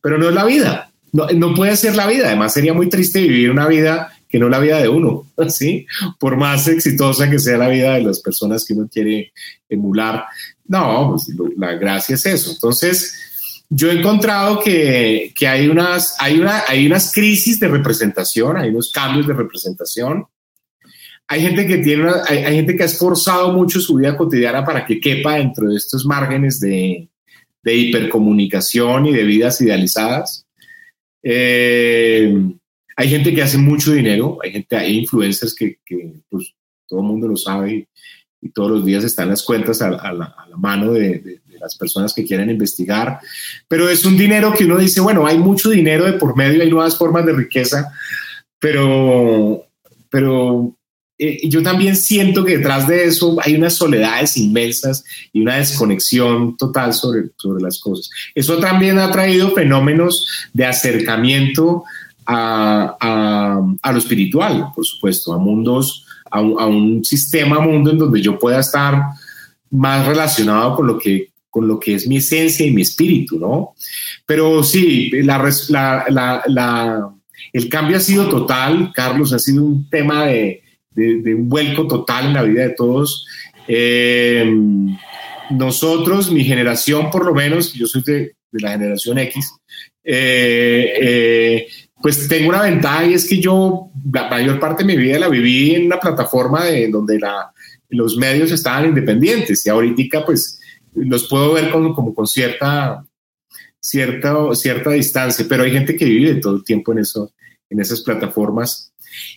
pero 0.01 0.17
no 0.17 0.29
es 0.29 0.35
la 0.35 0.45
vida, 0.45 0.91
no, 1.11 1.27
no 1.27 1.53
puede 1.53 1.75
ser 1.75 1.95
la 1.95 2.07
vida, 2.07 2.27
además 2.27 2.53
sería 2.53 2.73
muy 2.73 2.89
triste 2.89 3.21
vivir 3.21 3.51
una 3.51 3.67
vida 3.67 4.13
que 4.31 4.39
no 4.39 4.47
la 4.47 4.59
vida 4.59 4.79
de 4.79 4.87
uno, 4.87 5.27
¿sí? 5.49 5.85
Por 6.17 6.37
más 6.37 6.67
exitosa 6.67 7.29
que 7.29 7.37
sea 7.37 7.57
la 7.57 7.67
vida 7.67 7.95
de 7.95 8.03
las 8.03 8.21
personas 8.21 8.65
que 8.65 8.73
uno 8.73 8.87
quiere 8.91 9.33
emular. 9.67 10.25
No, 10.67 11.11
pues, 11.11 11.35
la 11.57 11.73
gracia 11.73 12.15
es 12.15 12.25
eso. 12.25 12.51
Entonces, 12.51 13.65
yo 13.69 13.91
he 13.91 13.99
encontrado 13.99 14.59
que, 14.61 15.33
que, 15.37 15.47
hay, 15.47 15.67
unas, 15.67 16.15
hay, 16.19 16.39
una, 16.39 16.63
hay 16.67 16.85
unas 16.85 17.13
crisis 17.13 17.59
de 17.59 17.67
representación, 17.67 18.57
hay 18.57 18.69
unos 18.69 18.91
cambios 18.91 19.27
de 19.27 19.33
representación 19.33 20.25
hay 21.31 21.39
gente 21.39 21.65
que 21.65 21.77
tiene 21.77 22.11
hay, 22.27 22.55
gente 22.55 22.75
que 22.75 22.83
ha 22.83 22.87
esforzado 22.87 23.53
mucho 23.53 23.79
su 23.79 23.95
vida 23.95 24.17
cotidiana 24.17 24.65
para 24.65 24.85
que 24.85 24.99
quepa 24.99 25.35
dentro 25.35 25.69
de 25.69 25.77
estos 25.77 26.05
márgenes 26.05 26.59
de, 26.59 27.07
de 27.63 27.73
hipercomunicación 27.73 29.05
y 29.05 29.13
de 29.13 29.23
vidas 29.23 29.61
idealizadas. 29.61 30.45
Eh, 31.23 32.35
hay 32.97 33.09
gente 33.09 33.33
que 33.33 33.41
hace 33.41 33.57
mucho 33.57 33.93
dinero, 33.93 34.39
hay 34.43 34.51
gente, 34.51 34.75
hay 34.75 34.97
influencers 34.99 35.55
que, 35.55 35.79
que 35.85 36.11
pues, 36.29 36.53
todo 36.85 36.99
el 36.99 37.05
mundo 37.05 37.29
lo 37.29 37.37
sabe 37.37 37.87
y, 38.41 38.49
todos 38.53 38.71
los 38.71 38.85
días 38.85 39.05
están 39.05 39.29
las 39.29 39.43
cuentas 39.43 39.81
a, 39.81 39.89
la, 39.89 40.35
mano 40.57 40.91
de, 40.91 41.19
de, 41.19 41.41
las 41.59 41.77
personas 41.77 42.11
que 42.13 42.25
quieren 42.25 42.49
investigar, 42.49 43.19
pero 43.67 43.87
es 43.87 44.03
un 44.03 44.17
dinero 44.17 44.51
que 44.51 44.65
uno 44.65 44.77
dice, 44.79 44.99
bueno, 44.99 45.27
hay 45.27 45.37
mucho 45.37 45.69
dinero 45.69 46.05
de 46.05 46.13
por 46.13 46.35
medio, 46.35 46.63
hay 46.63 46.69
nuevas 46.71 46.97
formas 46.97 47.23
de 47.23 47.33
riqueza, 47.33 47.93
pero, 48.59 49.67
pero 50.09 50.75
eh, 51.23 51.47
yo 51.47 51.61
también 51.61 51.95
siento 51.95 52.43
que 52.43 52.57
detrás 52.57 52.87
de 52.87 53.05
eso 53.05 53.37
hay 53.43 53.53
unas 53.53 53.75
soledades 53.75 54.37
inmensas 54.37 55.03
y 55.31 55.41
una 55.41 55.57
desconexión 55.57 56.57
total 56.57 56.95
sobre, 56.95 57.25
sobre 57.37 57.61
las 57.61 57.79
cosas. 57.79 58.09
Eso 58.33 58.57
también 58.57 58.97
ha 58.97 59.11
traído 59.11 59.51
fenómenos 59.51 60.25
de 60.51 60.65
acercamiento 60.65 61.83
a, 62.25 63.77
a, 63.83 63.91
lo 63.91 63.97
espiritual, 63.99 64.69
por 64.73 64.83
supuesto, 64.83 65.31
a 65.31 65.37
mundos, 65.37 66.07
a 66.31 66.39
a 66.39 66.65
un, 66.65 67.05
sistema 67.05 67.59
mundo 67.59 67.91
en 67.91 67.99
donde 67.99 68.19
yo 68.19 68.39
pueda 68.39 68.59
estar 68.59 69.03
más 69.69 70.07
relacionado 70.07 70.75
con 70.75 70.87
lo 70.87 70.97
que 70.97 71.29
con 71.51 71.67
lo 71.67 71.79
que 71.79 71.95
es 71.95 72.07
mi 72.07 72.17
esencia 72.17 72.65
y 72.65 72.71
mi 72.71 72.81
espíritu, 72.81 73.37
¿no? 73.37 73.75
Pero 74.25 74.63
sí, 74.63 75.11
la, 75.21 75.37
la, 75.69 76.43
la, 76.47 77.09
el 77.53 77.69
cambio 77.69 77.97
ha 77.97 77.99
sido 77.99 78.27
total, 78.27 78.91
Carlos, 78.95 79.33
ha 79.33 79.39
sido 79.39 79.61
un 79.63 79.89
tema 79.89 80.25
de, 80.25 80.60
de, 80.91 81.35
un 81.35 81.49
vuelco 81.49 81.87
total 81.87 82.27
en 82.27 82.33
la 82.33 82.43
vida 82.43 82.63
de 82.63 82.69
todos. 82.71 83.25
Eh, 83.67 84.51
nosotros, 85.51 86.31
mi 86.31 86.43
generación 86.43 87.09
por 87.09 87.25
lo 87.25 87.33
menos, 87.33 87.73
yo 87.73 87.85
soy 87.87 88.03
de, 88.03 88.35
la 88.51 88.71
generación 88.71 89.17
X, 89.17 89.53
eh, 90.03 90.93
eh, 91.01 91.67
pues 92.01 92.27
tengo 92.27 92.49
una 92.49 92.63
ventaja 92.63 93.05
y 93.05 93.13
es 93.13 93.27
que 93.27 93.39
yo 93.39 93.91
la 94.11 94.29
mayor 94.29 94.59
parte 94.59 94.83
de 94.83 94.87
mi 94.93 94.97
vida 94.97 95.19
la 95.19 95.29
viví 95.29 95.75
en 95.75 95.85
una 95.85 95.99
plataforma 95.99 96.65
de, 96.65 96.89
donde 96.89 97.19
la, 97.19 97.51
los 97.89 98.17
medios 98.17 98.51
estaban 98.51 98.85
independientes 98.85 99.65
y 99.65 99.69
ahorita 99.69 100.25
pues 100.25 100.59
los 100.93 101.29
puedo 101.29 101.53
ver 101.53 101.69
como, 101.71 101.93
como 101.93 102.13
con 102.13 102.27
cierta 102.27 103.05
cierta, 103.81 104.55
cierta 104.55 104.91
distancia, 104.91 105.45
pero 105.49 105.63
hay 105.63 105.71
gente 105.71 105.95
que 105.95 106.05
vive 106.05 106.35
todo 106.35 106.55
el 106.55 106.63
tiempo 106.63 106.91
en, 106.91 106.99
eso, 106.99 107.33
en 107.69 107.79
esas 107.79 108.01
plataformas 108.01 108.90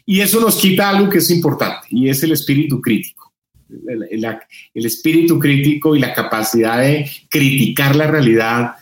y 0.07 0.21
eso 0.21 0.41
nos 0.41 0.57
quita 0.57 0.91
algo 0.91 1.09
que 1.09 1.19
es 1.19 1.31
importante 1.31 1.87
y 1.91 2.09
es 2.09 2.23
el 2.23 2.33
espíritu 2.33 2.81
crítico. 2.81 3.33
El, 3.69 4.87
espíritu 4.87 5.39
crítico 5.39 5.97
y 5.97 6.01
la 6.01 6.15
capacidad 6.15 6.81
de 6.81 7.11
criticar 7.29 7.97
la 7.97 8.07
realidad 8.07 8.75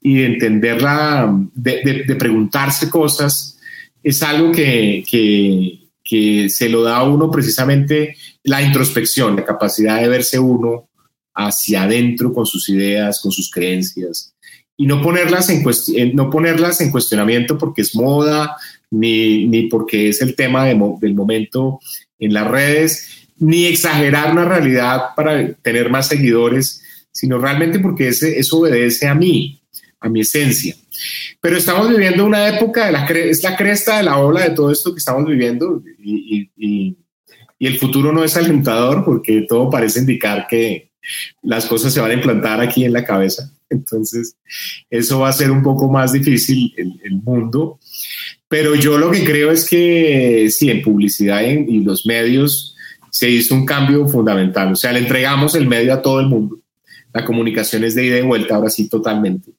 y 0.00 0.18
de 0.18 0.26
entenderla, 0.26 1.34
de, 1.54 2.16
preguntarse 2.18 2.88
cosas, 2.88 3.58
es 4.02 4.22
algo 4.22 4.52
que, 4.52 5.04
que, 6.04 6.48
se 6.48 6.68
lo 6.68 6.82
da 6.82 6.98
a 6.98 7.02
uno 7.02 7.30
precisamente 7.30 8.16
la 8.44 8.62
introspección, 8.62 9.34
la 9.36 9.44
capacidad 9.44 10.00
de 10.00 10.08
verse 10.08 10.38
uno 10.38 10.88
hacia 11.34 11.82
adentro 11.82 12.32
con 12.32 12.46
sus 12.46 12.68
ideas, 12.68 13.20
con 13.20 13.32
sus 13.32 13.50
creencias, 13.50 14.34
y 14.76 14.86
no 14.86 15.02
ponerlas 15.02 15.48
en, 15.50 15.64
no 16.14 16.30
ponerlas 16.30 16.80
en 16.80 16.90
cuestionamiento 16.90 17.56
porque 17.58 17.82
es 17.82 17.96
moda, 17.96 18.56
ni, 18.90 19.46
ni 19.46 19.68
porque 19.68 20.08
es 20.08 20.22
el 20.22 20.34
tema 20.36 20.64
del 20.64 21.14
momento 21.14 21.80
en 22.18 22.32
las 22.32 22.48
redes, 22.48 23.26
ni 23.38 23.66
exagerar 23.66 24.32
una 24.32 24.44
realidad 24.44 25.14
para 25.14 25.52
tener 25.54 25.90
más 25.90 26.08
seguidores, 26.08 26.82
sino 27.12 27.38
realmente 27.38 27.78
porque 27.78 28.08
ese, 28.08 28.38
eso 28.38 28.58
obedece 28.58 29.06
a 29.06 29.14
mí, 29.14 29.60
a 30.00 30.08
mi 30.08 30.20
esencia. 30.20 30.74
Pero 31.40 31.56
estamos 31.56 31.88
viviendo 31.88 32.24
una 32.24 32.48
época, 32.48 32.86
de 32.86 32.92
la 32.92 33.04
es 33.06 33.42
la 33.42 33.56
cresta 33.56 33.98
de 33.98 34.04
la 34.04 34.18
ola 34.18 34.42
de 34.42 34.54
todo 34.54 34.70
esto 34.70 34.92
que 34.92 34.98
estamos 34.98 35.26
viviendo 35.26 35.82
y, 35.98 36.50
y, 36.56 36.96
el 37.58 37.78
futuro 37.78 38.12
no 38.12 38.22
es 38.22 38.36
alentador 38.36 39.02
porque 39.02 39.46
todo 39.48 39.70
parece 39.70 40.00
indicar 40.00 40.46
que 40.46 40.90
las 41.42 41.64
cosas 41.64 41.92
se 41.92 42.00
van 42.00 42.10
a 42.10 42.14
implantar 42.14 42.60
aquí 42.60 42.84
en 42.84 42.92
la 42.92 43.02
cabeza. 43.02 43.50
Entonces, 43.70 44.36
eso 44.90 45.20
va 45.20 45.30
a 45.30 45.32
ser 45.32 45.50
un 45.50 45.62
poco 45.62 45.90
más 45.90 46.12
difícil 46.12 46.74
el 46.76 47.22
mundo. 47.22 47.80
Pero 48.48 48.74
yo 48.74 48.98
lo 48.98 49.10
que 49.10 49.24
creo 49.24 49.50
es 49.50 49.68
que 49.68 50.48
sí, 50.50 50.70
en 50.70 50.82
publicidad 50.82 51.42
y, 51.42 51.80
los 51.80 52.06
medios 52.06 52.76
se 53.10 53.28
hizo 53.30 53.54
un 53.54 53.66
cambio 53.66 54.06
fundamental. 54.06 54.72
O 54.72 54.76
sea, 54.76 54.92
le 54.92 55.00
entregamos 55.00 55.54
el 55.54 55.66
medio 55.66 55.92
a 55.92 56.02
todo 56.02 56.20
el 56.20 56.26
mundo. 56.26 56.60
La 57.12 57.24
comunicación 57.24 57.82
es 57.84 57.94
de 57.94 58.06
ida 58.06 58.18
y 58.18 58.22
vuelta, 58.22 58.56
ahora 58.56 58.70
sí, 58.70 58.88
totalmente. 58.88 59.52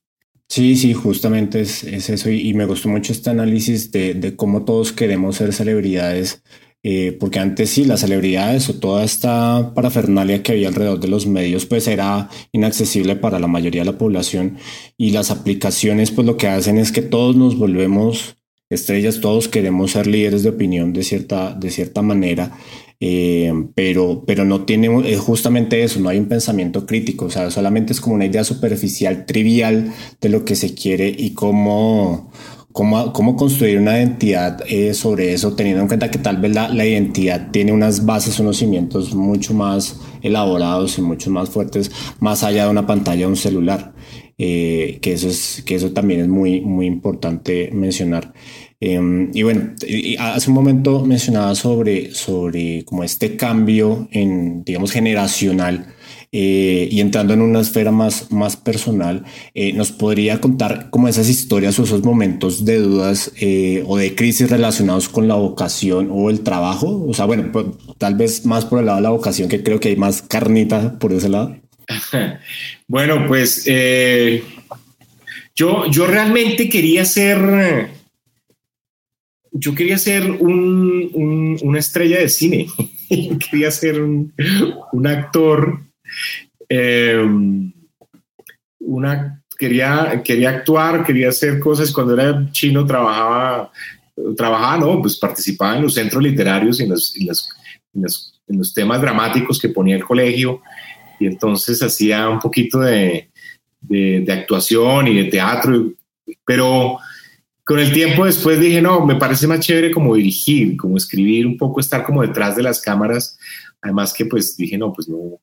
Sí, 0.47 0.77
sí, 0.77 0.93
justamente 0.93 1.61
es, 1.61 1.83
es 1.83 2.09
eso. 2.09 2.29
Y, 2.29 2.49
y, 2.49 2.53
me 2.53 2.65
gustó 2.65 2.87
mucho 2.87 3.11
este 3.11 3.29
análisis 3.29 3.91
de, 3.91 4.13
de 4.13 4.35
cómo 4.35 4.63
todos 4.63 4.93
queremos 4.93 5.35
ser 5.35 5.53
celebridades 5.53 6.41
eh, 6.89 7.17
porque 7.19 7.39
antes 7.39 7.71
sí, 7.71 7.83
las 7.83 7.99
celebridades 7.99 8.69
o 8.69 8.79
toda 8.79 9.03
esta 9.03 9.73
parafernalia 9.75 10.41
que 10.41 10.53
había 10.53 10.69
alrededor 10.69 11.01
de 11.01 11.09
los 11.09 11.27
medios, 11.27 11.65
pues 11.65 11.85
era 11.85 12.29
inaccesible 12.53 13.17
para 13.17 13.39
la 13.39 13.47
mayoría 13.47 13.81
de 13.81 13.91
la 13.91 13.97
población 13.97 14.57
y 14.95 15.11
las 15.11 15.29
aplicaciones, 15.29 16.11
pues 16.11 16.25
lo 16.25 16.37
que 16.37 16.47
hacen 16.47 16.77
es 16.77 16.93
que 16.93 17.01
todos 17.01 17.35
nos 17.35 17.57
volvemos 17.57 18.36
estrellas, 18.69 19.19
todos 19.21 19.47
queremos 19.47 19.91
ser 19.91 20.07
líderes 20.07 20.43
de 20.43 20.49
opinión 20.49 20.93
de 20.93 21.03
cierta, 21.03 21.53
de 21.53 21.69
cierta 21.69 22.01
manera. 22.01 22.57
Eh, 22.99 23.53
pero, 23.75 24.23
pero 24.25 24.43
no 24.43 24.65
tiene 24.65 24.87
eh, 25.07 25.17
justamente 25.17 25.83
eso, 25.83 25.99
no 25.99 26.09
hay 26.09 26.17
un 26.17 26.27
pensamiento 26.27 26.87
crítico, 26.87 27.25
o 27.25 27.29
sea, 27.29 27.51
solamente 27.51 27.93
es 27.93 28.01
como 28.01 28.15
una 28.15 28.25
idea 28.25 28.43
superficial, 28.43 29.27
trivial 29.27 29.93
de 30.19 30.29
lo 30.29 30.43
que 30.43 30.55
se 30.55 30.73
quiere 30.73 31.07
y 31.15 31.35
cómo, 31.35 32.31
cómo, 32.71 33.35
construir 33.35 33.79
una 33.79 33.97
identidad 33.97 34.61
eh, 34.67 34.95
sobre 34.95 35.33
eso, 35.33 35.55
teniendo 35.55 35.81
en 35.81 35.87
cuenta 35.87 36.09
que 36.09 36.17
tal 36.17 36.37
vez 36.37 36.53
la, 36.55 36.85
identidad 36.85 37.51
tiene 37.51 37.71
unas 37.71 38.05
bases, 38.05 38.39
unos 38.39 38.57
cimientos 38.57 39.13
mucho 39.13 39.53
más 39.53 39.99
elaborados 40.23 40.97
y 40.97 41.01
mucho 41.01 41.29
más 41.29 41.49
fuertes, 41.49 41.91
más 42.19 42.43
allá 42.43 42.65
de 42.65 42.71
una 42.71 42.87
pantalla 42.87 43.21
de 43.21 43.27
un 43.27 43.35
celular. 43.35 43.93
Eh, 44.37 44.99
que, 45.01 45.13
eso 45.13 45.27
es, 45.29 45.63
que 45.65 45.75
eso 45.75 45.91
también 45.91 46.21
es 46.21 46.27
muy, 46.27 46.61
muy 46.61 46.85
importante 46.85 47.69
mencionar. 47.73 48.33
Em, 48.79 49.31
y 49.33 49.41
bueno, 49.41 49.73
hace 50.19 50.49
un 50.49 50.53
momento 50.53 51.03
mencionaba 51.03 51.55
sobre, 51.55 52.13
sobre 52.13 52.85
como 52.85 53.03
este 53.03 53.35
cambio 53.35 54.07
en, 54.11 54.63
digamos, 54.63 54.91
generacional 54.91 55.95
eh, 56.31 56.89
y 56.91 56.99
entrando 56.99 57.33
en 57.33 57.41
una 57.41 57.61
esfera 57.61 57.91
más, 57.91 58.31
más 58.31 58.57
personal, 58.57 59.23
eh, 59.53 59.71
¿nos 59.73 59.91
podría 59.91 60.41
contar 60.41 60.89
como 60.89 61.07
esas 61.07 61.29
historias 61.29 61.79
o 61.79 61.83
esos 61.83 62.03
momentos 62.03 62.65
de 62.65 62.79
dudas 62.79 63.31
eh, 63.39 63.83
o 63.87 63.97
de 63.97 64.13
crisis 64.13 64.49
relacionados 64.49 65.07
con 65.07 65.27
la 65.27 65.35
vocación 65.35 66.09
o 66.11 66.29
el 66.29 66.41
trabajo? 66.41 67.05
O 67.07 67.13
sea, 67.13 67.25
bueno, 67.25 67.49
pues, 67.51 67.65
tal 67.97 68.15
vez 68.15 68.45
más 68.45 68.65
por 68.65 68.79
el 68.79 68.87
lado 68.87 68.97
de 68.97 69.03
la 69.03 69.09
vocación, 69.09 69.47
que 69.47 69.63
creo 69.63 69.79
que 69.79 69.89
hay 69.89 69.95
más 69.95 70.21
carnita 70.21 70.99
por 70.99 71.13
ese 71.13 71.29
lado. 71.29 71.55
Bueno, 72.87 73.25
pues 73.27 73.65
yo, 75.55 75.91
yo 75.91 76.07
realmente 76.07 76.69
quería 76.69 77.03
ser, 77.03 77.89
yo 79.51 79.75
quería 79.75 79.97
ser 79.97 80.31
un, 80.31 81.57
una 81.61 81.79
estrella 81.79 82.19
de 82.19 82.29
cine, 82.29 82.67
quería 83.49 83.71
ser 83.71 84.01
un, 84.01 84.33
un 84.93 85.07
actor 85.07 85.81
Em, 86.69 87.71
una, 88.79 89.41
quería, 89.57 90.21
quería 90.23 90.49
actuar, 90.49 91.05
quería 91.05 91.29
hacer 91.29 91.59
cosas. 91.59 91.91
Cuando 91.91 92.13
era 92.13 92.49
chino 92.51 92.85
trabajaba, 92.85 93.71
trabajaba, 94.35 94.77
no, 94.77 95.01
pues 95.01 95.17
participaba 95.17 95.77
en 95.77 95.83
los 95.83 95.93
centros 95.93 96.21
literarios 96.21 96.79
y 96.79 96.83
en 96.83 96.89
los, 96.89 97.15
en 97.15 98.57
los, 98.57 98.73
temas 98.73 99.01
dramáticos 99.01 99.59
que 99.59 99.69
ponía 99.69 99.95
el 99.95 100.05
colegio. 100.05 100.61
Y 101.19 101.27
entonces 101.27 101.81
hacía 101.81 102.29
un 102.29 102.39
poquito 102.39 102.79
de, 102.79 103.29
de, 103.81 104.31
actuación 104.31 105.07
y 105.07 105.15
de 105.15 105.25
teatro, 105.25 105.93
pero 106.45 106.97
con 107.63 107.79
el 107.79 107.91
tiempo 107.91 108.25
después 108.25 108.59
dije, 108.59 108.81
no, 108.81 109.05
me 109.05 109.15
parece 109.15 109.47
más 109.47 109.59
chévere 109.59 109.91
como 109.91 110.15
dirigir, 110.15 110.77
como 110.77 110.97
escribir, 110.97 111.45
un 111.45 111.57
poco 111.57 111.79
estar 111.79 112.03
como 112.03 112.21
detrás 112.21 112.55
de 112.55 112.63
las 112.63 112.81
cámaras. 112.81 113.37
Además 113.81 114.13
que 114.13 114.25
pues 114.25 114.55
dije, 114.55 114.77
no, 114.77 114.93
pues 114.93 115.09
no, 115.09 115.39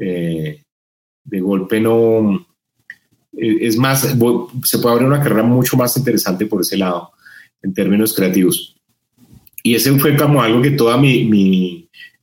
eh, 0.00 0.62
de 1.24 1.40
golpe 1.40 1.80
no, 1.80 2.46
eh, 3.36 3.58
es 3.60 3.76
más, 3.76 4.02
se 4.02 4.16
puede 4.16 4.92
abrir 4.92 5.06
una 5.06 5.22
carrera 5.22 5.42
mucho 5.42 5.76
más 5.76 5.96
interesante 5.96 6.46
por 6.46 6.60
ese 6.60 6.76
lado, 6.76 7.10
en 7.62 7.72
términos 7.72 8.14
creativos. 8.14 8.76
Y 9.62 9.74
ese 9.74 9.98
fue 9.98 10.16
como 10.16 10.42
algo 10.42 10.60
que 10.60 10.72
toda 10.72 10.96
mi, 10.96 11.24
mi, 11.24 11.81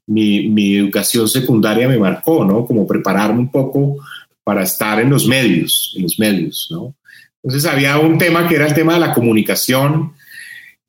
mi, 0.10 0.76
educación 0.76 1.28
secundaria 1.30 1.88
me 1.88 2.00
marcó, 2.00 2.44
¿no? 2.44 2.66
Como 2.66 2.88
prepararme 2.88 3.40
un 3.40 3.52
poco 3.52 3.98
para 4.44 4.64
estar 4.64 5.00
en 5.00 5.10
los 5.10 5.28
medios, 5.28 5.94
en 5.96 6.04
los 6.04 6.18
medios, 6.18 6.68
¿no? 6.72 6.96
Entonces 7.44 7.70
había 7.70 7.98
un 8.00 8.18
tema 8.18 8.48
que 8.48 8.56
era 8.56 8.68
el 8.68 8.74
tema 8.74 8.96
de 8.96 9.00
la 9.00 9.14
comunicación, 9.14 10.14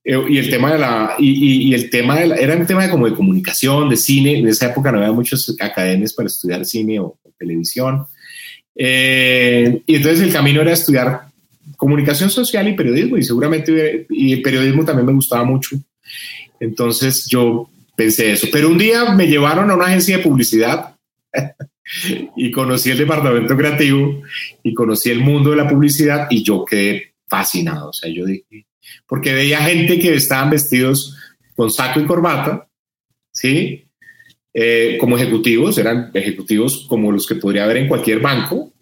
eh, 0.02 0.18
y 0.28 0.38
el 0.38 0.48
tema 0.48 0.72
de 0.72 0.78
la 0.78 1.14
y, 1.18 1.74
el 1.74 1.90
tema 1.90 2.16
de 2.16 2.42
era 2.42 2.56
un 2.56 2.66
tema 2.66 2.84
de 2.84 2.90
como 2.90 3.06
de 3.06 3.14
comunicación 3.14 3.90
de 3.90 3.98
cine 3.98 4.38
en 4.38 4.48
esa 4.48 4.68
época 4.70 4.90
no 4.90 4.96
había 4.96 5.12
muchas 5.12 5.54
academias 5.60 6.14
para 6.14 6.26
estudiar 6.26 6.64
cine 6.64 6.98
o, 6.98 7.18
televisión 7.38 8.06
eh, 8.74 9.82
y 9.86 9.94
entonces 9.94 10.22
el 10.22 10.32
camino 10.32 10.62
era 10.62 10.72
estudiar 10.72 11.22
comunicación 11.76 12.30
social 12.30 12.66
y 12.68 12.72
periodismo 12.72 13.18
y 13.18 13.22
seguramente 13.22 14.06
y 14.08 14.32
el 14.32 14.40
periodismo 14.40 14.86
también 14.86 15.06
me 15.06 15.12
gustaba 15.12 15.44
mucho 15.44 15.76
entonces 16.60 17.26
yo 17.28 17.68
pensé 18.02 18.32
eso 18.32 18.46
pero 18.50 18.68
un 18.68 18.78
día 18.78 19.12
me 19.12 19.26
llevaron 19.26 19.70
a 19.70 19.74
una 19.74 19.86
agencia 19.86 20.16
de 20.16 20.22
publicidad 20.22 20.96
y 22.36 22.50
conocí 22.50 22.90
el 22.90 22.98
departamento 22.98 23.56
creativo 23.56 24.22
y 24.62 24.72
conocí 24.72 25.10
el 25.10 25.20
mundo 25.20 25.50
de 25.50 25.56
la 25.56 25.68
publicidad 25.68 26.26
y 26.30 26.42
yo 26.42 26.64
quedé 26.64 27.14
fascinado 27.28 27.90
o 27.90 27.92
sea 27.92 28.10
yo 28.10 28.24
dije 28.24 28.66
porque 29.06 29.34
veía 29.34 29.62
gente 29.62 29.98
que 29.98 30.14
estaban 30.14 30.50
vestidos 30.50 31.16
con 31.56 31.70
saco 31.70 32.00
y 32.00 32.06
corbata, 32.06 32.68
¿sí? 33.32 33.84
Eh, 34.54 34.96
como 34.98 35.16
ejecutivos, 35.16 35.78
eran 35.78 36.10
ejecutivos 36.14 36.86
como 36.88 37.12
los 37.12 37.26
que 37.26 37.36
podría 37.36 37.64
haber 37.64 37.78
en 37.78 37.88
cualquier 37.88 38.20
banco, 38.20 38.72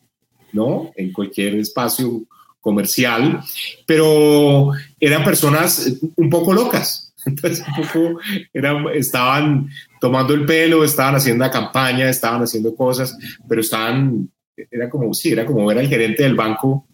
¿no? 0.52 0.92
En 0.96 1.12
cualquier 1.12 1.56
espacio 1.56 2.22
comercial, 2.60 3.40
pero 3.86 4.70
eran 5.00 5.24
personas 5.24 5.98
un 6.16 6.30
poco 6.30 6.52
locas. 6.52 7.07
Entonces, 7.28 7.64
un 7.66 7.84
poco 7.84 8.20
eran, 8.52 8.86
estaban 8.94 9.68
tomando 10.00 10.34
el 10.34 10.44
pelo, 10.44 10.84
estaban 10.84 11.16
haciendo 11.16 11.44
la 11.44 11.50
campaña, 11.50 12.08
estaban 12.08 12.42
haciendo 12.42 12.74
cosas, 12.74 13.16
pero 13.48 13.60
estaban, 13.60 14.30
era 14.70 14.88
como, 14.88 15.12
sí, 15.14 15.32
era 15.32 15.44
como 15.44 15.66
ver 15.66 15.78
al 15.78 15.88
gerente 15.88 16.22
del 16.22 16.34
banco 16.34 16.86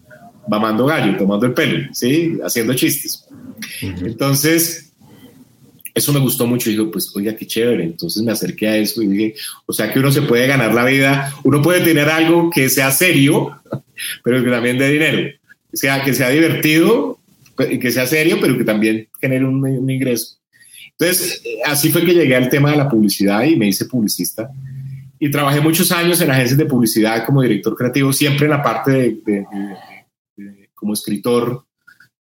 mamando 0.49 0.87
gallo, 0.87 1.17
tomando 1.17 1.47
el 1.47 1.55
pelo, 1.55 1.93
¿sí? 1.95 2.39
Haciendo 2.45 2.75
chistes. 2.75 3.27
Entonces, 3.81 4.93
eso 5.95 6.13
me 6.13 6.21
gustó 6.21 6.47
mucho. 6.47 6.69
Y 6.69 6.73
digo, 6.73 6.91
pues, 6.91 7.15
oiga, 7.15 7.35
qué 7.37 7.47
chévere. 7.47 7.85
Entonces 7.85 8.23
me 8.23 8.33
acerqué 8.33 8.69
a 8.69 8.77
eso 8.77 9.01
y 9.03 9.07
dije, 9.07 9.35
o 9.67 9.73
sea 9.73 9.93
que 9.93 10.01
uno 10.01 10.11
se 10.11 10.23
puede 10.23 10.47
ganar 10.47 10.75
la 10.75 10.85
vida, 10.85 11.33
uno 11.45 11.63
puede 11.63 11.81
tener 11.81 12.09
algo 12.09 12.51
que 12.51 12.69
sea 12.69 12.91
serio, 12.91 13.61
pero 14.25 14.43
que 14.43 14.51
también 14.51 14.79
dé 14.79 14.89
dinero. 14.89 15.31
O 15.73 15.77
sea, 15.77 16.03
que 16.03 16.13
sea 16.13 16.29
divertido 16.29 17.19
que 17.57 17.91
sea 17.91 18.07
serio, 18.07 18.39
pero 18.41 18.57
que 18.57 18.65
también 18.65 19.09
genere 19.21 19.45
un, 19.45 19.65
un, 19.65 19.91
ingreso. 19.91 20.39
Entonces, 20.99 21.43
así 21.65 21.91
fue 21.91 22.05
que 22.05 22.15
llegué 22.15 22.37
al 22.37 22.49
tema 22.49 22.71
de 22.71 22.77
la 22.77 22.89
publicidad 22.89 23.45
y 23.45 23.57
me 23.57 23.69
hice 23.69 23.87
publicista. 23.87 24.51
Y 25.19 25.31
trabajé 25.31 25.61
muchos 25.61 25.91
años 25.93 26.21
en 26.21 26.31
agencias 26.31 26.59
de 26.59 26.67
publicidad 26.67 27.25
como 27.25 27.43
director 27.43 27.77
creativo, 27.77 28.13
siempre 28.13 28.47
en 28.47 28.51
la 28.51 28.63
parte 28.63 28.91
de 29.25 29.47
como 30.75 30.93
escritor, 30.93 31.65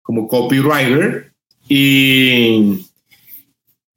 como 0.02 0.26
copywriter. 0.26 1.32
Y, 1.68 2.84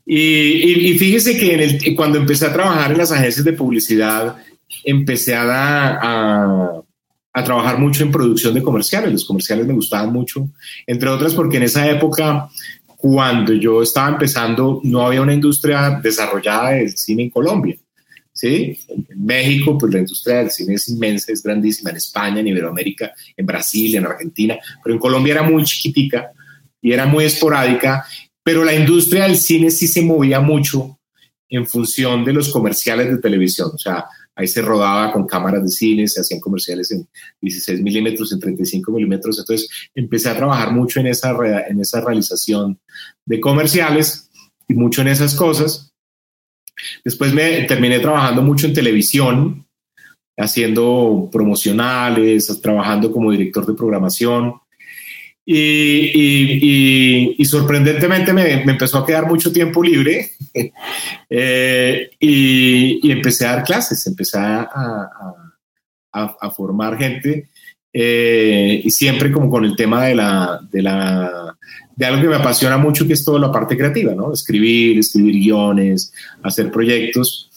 y, 0.05 0.95
fíjese 0.99 1.37
que 1.39 1.55
en 1.55 1.59
el, 1.61 1.95
cuando 1.95 2.19
empecé 2.19 2.45
a 2.45 2.53
trabajar 2.53 2.91
en 2.91 2.99
las 2.99 3.11
agencias 3.11 3.43
de 3.43 3.53
publicidad, 3.53 4.37
empecé 4.83 5.33
a, 5.33 5.97
a, 5.99 6.81
a, 7.33 7.43
trabajar 7.43 7.79
mucho 7.79 8.03
en 8.03 8.11
producción 8.11 8.53
de 8.53 8.63
comerciales. 8.63 9.11
Los 9.11 9.25
comerciales 9.25 9.65
me 9.65 9.73
gustaban 9.73 10.11
mucho, 10.11 10.49
entre 10.87 11.09
otras 11.09 11.33
porque 11.33 11.57
en 11.57 11.63
esa 11.63 11.89
época, 11.89 12.49
cuando 12.97 13.53
yo 13.53 13.81
estaba 13.81 14.09
empezando, 14.09 14.79
no 14.83 15.05
había 15.05 15.21
una 15.21 15.33
industria 15.33 15.99
desarrollada 16.01 16.71
del 16.71 16.95
cine 16.95 17.23
en 17.23 17.29
Colombia. 17.29 17.77
¿sí? 18.33 18.77
En 18.89 19.25
México, 19.25 19.77
pues 19.77 19.93
la 19.93 19.99
industria 19.99 20.37
del 20.37 20.51
cine 20.51 20.75
es 20.75 20.87
inmensa, 20.89 21.31
es 21.31 21.43
grandísima, 21.43 21.91
en 21.91 21.97
España, 21.97 22.39
en 22.39 22.47
Iberoamérica, 22.47 23.13
en 23.37 23.45
Brasil, 23.45 23.95
en 23.95 24.05
Argentina, 24.05 24.57
pero 24.83 24.93
en 24.95 24.99
Colombia 24.99 25.33
era 25.33 25.43
muy 25.43 25.63
chiquitica 25.63 26.31
y 26.81 26.91
era 26.91 27.05
muy 27.05 27.25
esporádica, 27.25 28.05
pero 28.43 28.63
la 28.63 28.73
industria 28.73 29.23
del 29.23 29.37
cine 29.37 29.71
sí 29.71 29.87
se 29.87 30.01
movía 30.01 30.41
mucho 30.41 30.99
en 31.49 31.65
función 31.65 32.25
de 32.25 32.33
los 32.33 32.49
comerciales 32.49 33.09
de 33.09 33.19
televisión, 33.19 33.71
o 33.73 33.77
sea, 33.77 34.05
ahí 34.35 34.47
se 34.47 34.61
rodaba 34.61 35.11
con 35.11 35.25
cámaras 35.25 35.63
de 35.63 35.69
cine, 35.69 36.07
se 36.07 36.21
hacían 36.21 36.39
comerciales 36.39 36.91
en 36.91 37.07
16 37.41 37.81
milímetros, 37.81 38.31
en 38.31 38.39
35 38.39 38.91
milímetros, 38.91 39.39
entonces 39.39 39.69
empecé 39.93 40.29
a 40.29 40.37
trabajar 40.37 40.71
mucho 40.71 40.99
en 40.99 41.07
esa, 41.07 41.35
en 41.67 41.79
esa 41.79 42.01
realización 42.01 42.79
de 43.25 43.39
comerciales 43.39 44.29
y 44.67 44.73
mucho 44.73 45.01
en 45.01 45.09
esas 45.09 45.35
cosas. 45.35 45.93
Después 47.03 47.33
me 47.33 47.63
terminé 47.63 47.99
trabajando 47.99 48.41
mucho 48.41 48.67
en 48.67 48.73
televisión, 48.73 49.65
haciendo 50.37 51.29
promocionales, 51.31 52.59
trabajando 52.61 53.11
como 53.11 53.31
director 53.31 53.65
de 53.65 53.73
programación. 53.73 54.55
Y, 55.45 57.43
sorprendentemente 57.45 58.31
me, 58.33 58.63
empezó 58.63 58.99
a 58.99 59.05
quedar 59.05 59.27
mucho 59.27 59.51
tiempo 59.51 59.83
libre 59.83 60.31
eh, 61.29 62.09
y, 62.19 63.11
empecé 63.11 63.45
a 63.45 63.55
dar 63.55 63.63
clases, 63.63 64.05
empecé 64.07 64.37
a, 64.39 65.09
formar 66.55 66.97
gente 66.97 67.49
eh, 67.91 68.81
y 68.83 68.89
siempre 68.91 69.31
como 69.31 69.49
con 69.49 69.65
el 69.65 69.75
tema 69.75 70.05
de 70.05 70.15
la, 70.15 70.59
de 70.71 70.81
la 70.81 71.55
de 71.95 72.05
algo 72.05 72.21
que 72.21 72.27
me 72.27 72.35
apasiona 72.35 72.77
mucho, 72.77 73.05
que 73.05 73.13
es 73.13 73.23
toda 73.23 73.39
la 73.39 73.51
parte 73.51 73.77
creativa, 73.77 74.13
¿no? 74.13 74.33
Escribir, 74.33 74.97
escribir 74.97 75.35
guiones, 75.35 76.11
hacer 76.41 76.71
proyectos. 76.71 77.49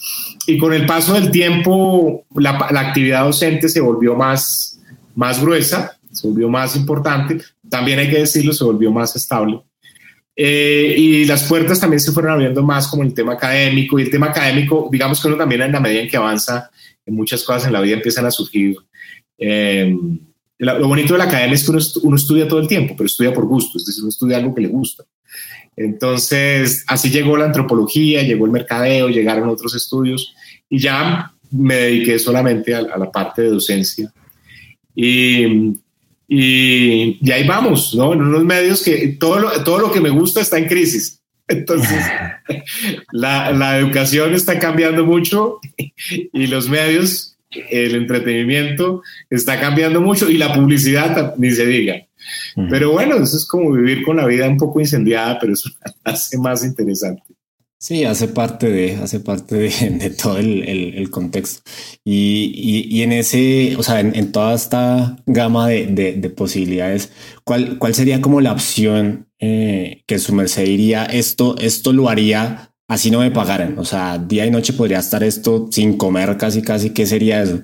Y 0.47 0.59
con 0.59 0.73
el 0.73 0.87
paso 0.87 1.15
del 1.15 1.31
tiempo, 1.31 2.25
la, 2.35 2.69
la, 2.71 2.81
actividad 2.81 3.25
docente 3.25 3.69
se 3.69 3.81
volvió 3.81 4.15
más, 4.15 4.79
más 5.15 5.41
gruesa, 5.41 5.99
se 6.13 6.29
volvió 6.29 6.49
más 6.49 6.77
importante. 6.77 7.39
También 7.77 7.99
hay 7.99 8.09
que 8.09 8.21
decirlo, 8.21 8.55
se 8.55 8.65
volvió 8.65 8.91
más 8.91 9.15
estable. 9.17 9.61
Eh, 10.35 10.95
y 10.97 11.25
las 11.27 11.45
puertas 11.45 11.79
también 11.79 12.01
se 12.01 12.13
fueron 12.13 12.33
abriendo 12.33 12.63
más 12.63 12.89
como 12.89 13.03
el 13.03 13.13
tema 13.13 13.35
académico. 13.35 13.99
Y 13.99 14.03
el 14.03 14.11
tema 14.11 14.27
académico, 14.27 14.89
digamos 14.91 15.21
que 15.21 15.29
uno 15.29 15.37
también 15.37 15.61
en 15.61 15.73
la 15.73 15.81
medida 15.81 16.01
en 16.01 16.09
que 16.09 16.17
avanza 16.17 16.71
en 17.05 17.15
muchas 17.15 17.45
cosas 17.45 17.67
en 17.67 17.75
la 17.75 17.83
vida 17.83 17.97
empiezan 17.97 18.25
a 18.25 18.31
surgir. 18.31 18.77
Eh, 19.39 19.95
lo 20.59 20.89
bonito 20.89 21.13
de 21.13 21.19
la 21.19 21.25
academia 21.25 21.55
es 21.55 21.65
que 21.65 22.01
uno, 22.03 22.17
estudia 22.17 22.49
todo 22.49 22.61
el 22.61 22.67
tiempo, 22.67 22.95
pero 22.97 23.07
estudia 23.07 23.35
por 23.35 23.45
gusto, 23.45 23.77
es 23.77 23.85
decir, 23.85 24.03
uno 24.03 24.09
estudia 24.09 24.39
algo 24.39 24.55
que 24.55 24.63
le 24.63 24.69
gusta. 24.69 25.05
Entonces, 25.77 26.83
así 26.87 27.11
llegó 27.11 27.37
la 27.37 27.45
antropología, 27.45 28.23
llegó 28.23 28.47
el 28.47 28.53
mercadeo, 28.53 29.11
llegaron 29.11 29.51
otros 29.51 29.75
estudios 29.75 30.35
y 30.71 30.79
ya 30.79 31.31
me 31.51 31.75
dediqué 31.75 32.19
solamente 32.19 32.75
a, 32.75 32.81
la 32.81 33.13
parte 33.13 33.43
de 33.43 33.51
docencia. 33.51 34.11
Y, 34.95 35.77
y, 36.29 37.31
ahí 37.31 37.47
vamos, 37.47 37.95
¿no? 37.95 38.13
En 38.13 38.23
unos 38.23 38.45
medios 38.45 38.83
que 38.83 39.17
todo 39.19 39.39
lo, 39.39 39.65
todo 39.65 39.79
lo 39.79 39.93
que 39.93 40.01
me 40.01 40.11
gusta 40.11 40.41
está 40.41 40.59
en 40.59 40.67
crisis. 40.67 41.23
Entonces, 41.49 42.03
la, 43.13 43.53
la 43.53 43.79
educación 43.79 44.35
está 44.35 44.59
cambiando 44.59 45.05
mucho 45.05 45.61
y 46.33 46.47
los 46.47 46.69
medios 46.69 47.37
el 47.71 47.95
entretenimiento 47.95 49.03
está 49.31 49.61
cambiando 49.61 50.01
mucho 50.01 50.29
y 50.29 50.37
la 50.37 50.53
publicidad 50.53 51.35
ni 51.37 51.51
se 51.51 51.67
diga. 51.67 52.07
Pero 52.71 52.91
bueno, 52.93 53.17
eso 53.17 53.37
es 53.37 53.47
como 53.47 53.71
vivir 53.73 54.03
con 54.03 54.17
la 54.17 54.27
vida 54.27 54.49
un 54.49 54.57
poco 54.57 54.81
incendiada, 54.81 55.39
pero 55.39 55.53
eso 55.53 55.71
hace 56.05 56.39
más 56.39 56.65
interesante. 56.65 57.23
Sí, 57.79 58.05
hace 58.05 58.29
parte 58.29 58.71
de, 58.71 58.97
hace 58.97 59.21
parte 59.21 59.57
de, 59.57 60.11
todo 60.23 60.39
el, 60.39 61.09
contexto. 61.11 61.63
Y, 62.05 63.03
en 63.03 63.13
ese, 63.13 63.77
o 63.77 63.83
sea, 63.83 64.01
en, 64.01 64.33
toda 64.33 64.55
esta 64.55 65.19
gama 65.27 65.69
de, 65.69 66.33
posibilidades, 66.37 67.13
¿cuál, 67.45 67.79
¿cuál 67.79 67.95
sería 67.95 68.21
como 68.21 68.41
la 68.41 68.53
opción 68.53 69.29
eh, 69.39 70.03
que 70.07 70.19
su 70.19 70.35
merced 70.35 70.65
diría, 70.65 71.05
esto, 71.05 71.57
esto 71.59 71.93
lo 71.93 72.09
haría 72.09 72.73
así 72.89 73.11
no 73.11 73.21
me 73.21 73.31
pagaran. 73.31 73.79
O 73.79 73.85
sea, 73.85 74.19
día 74.19 74.47
y 74.47 74.51
noche 74.51 74.73
podría 74.73 74.99
estar 74.99 75.23
esto 75.23 75.69
sin 75.71 75.97
comer 75.97 76.37
casi, 76.37 76.63
casi. 76.63 76.91
¿Qué 76.91 77.07
sería 77.07 77.43
eso? 77.43 77.61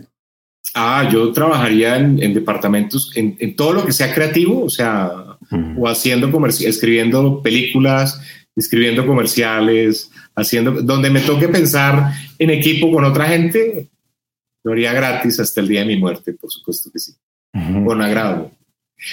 Ah, 0.74 1.08
yo 1.12 1.32
trabajaría 1.32 1.98
en, 1.98 2.32
departamentos, 2.32 3.10
en, 3.14 3.56
todo 3.56 3.74
lo 3.74 3.84
que 3.84 3.92
sea 3.92 4.14
creativo, 4.14 4.64
o 4.64 4.70
sea, 4.70 5.10
o 5.76 5.86
haciendo 5.86 6.30
comerciales, 6.30 6.76
escribiendo 6.76 7.42
películas, 7.42 8.20
escribiendo 8.54 9.06
comerciales, 9.06 10.10
haciendo, 10.34 10.82
donde 10.82 11.10
me 11.10 11.20
toque 11.20 11.48
pensar 11.48 12.12
en 12.38 12.50
equipo 12.50 12.92
con 12.92 13.04
otra 13.04 13.26
gente, 13.26 13.88
lo 14.64 14.72
haría 14.72 14.92
gratis 14.92 15.40
hasta 15.40 15.60
el 15.60 15.68
día 15.68 15.80
de 15.80 15.86
mi 15.86 15.96
muerte, 15.96 16.34
por 16.34 16.50
supuesto 16.50 16.90
que 16.92 16.98
sí, 16.98 17.14
con 17.52 18.00
agrado. 18.00 18.50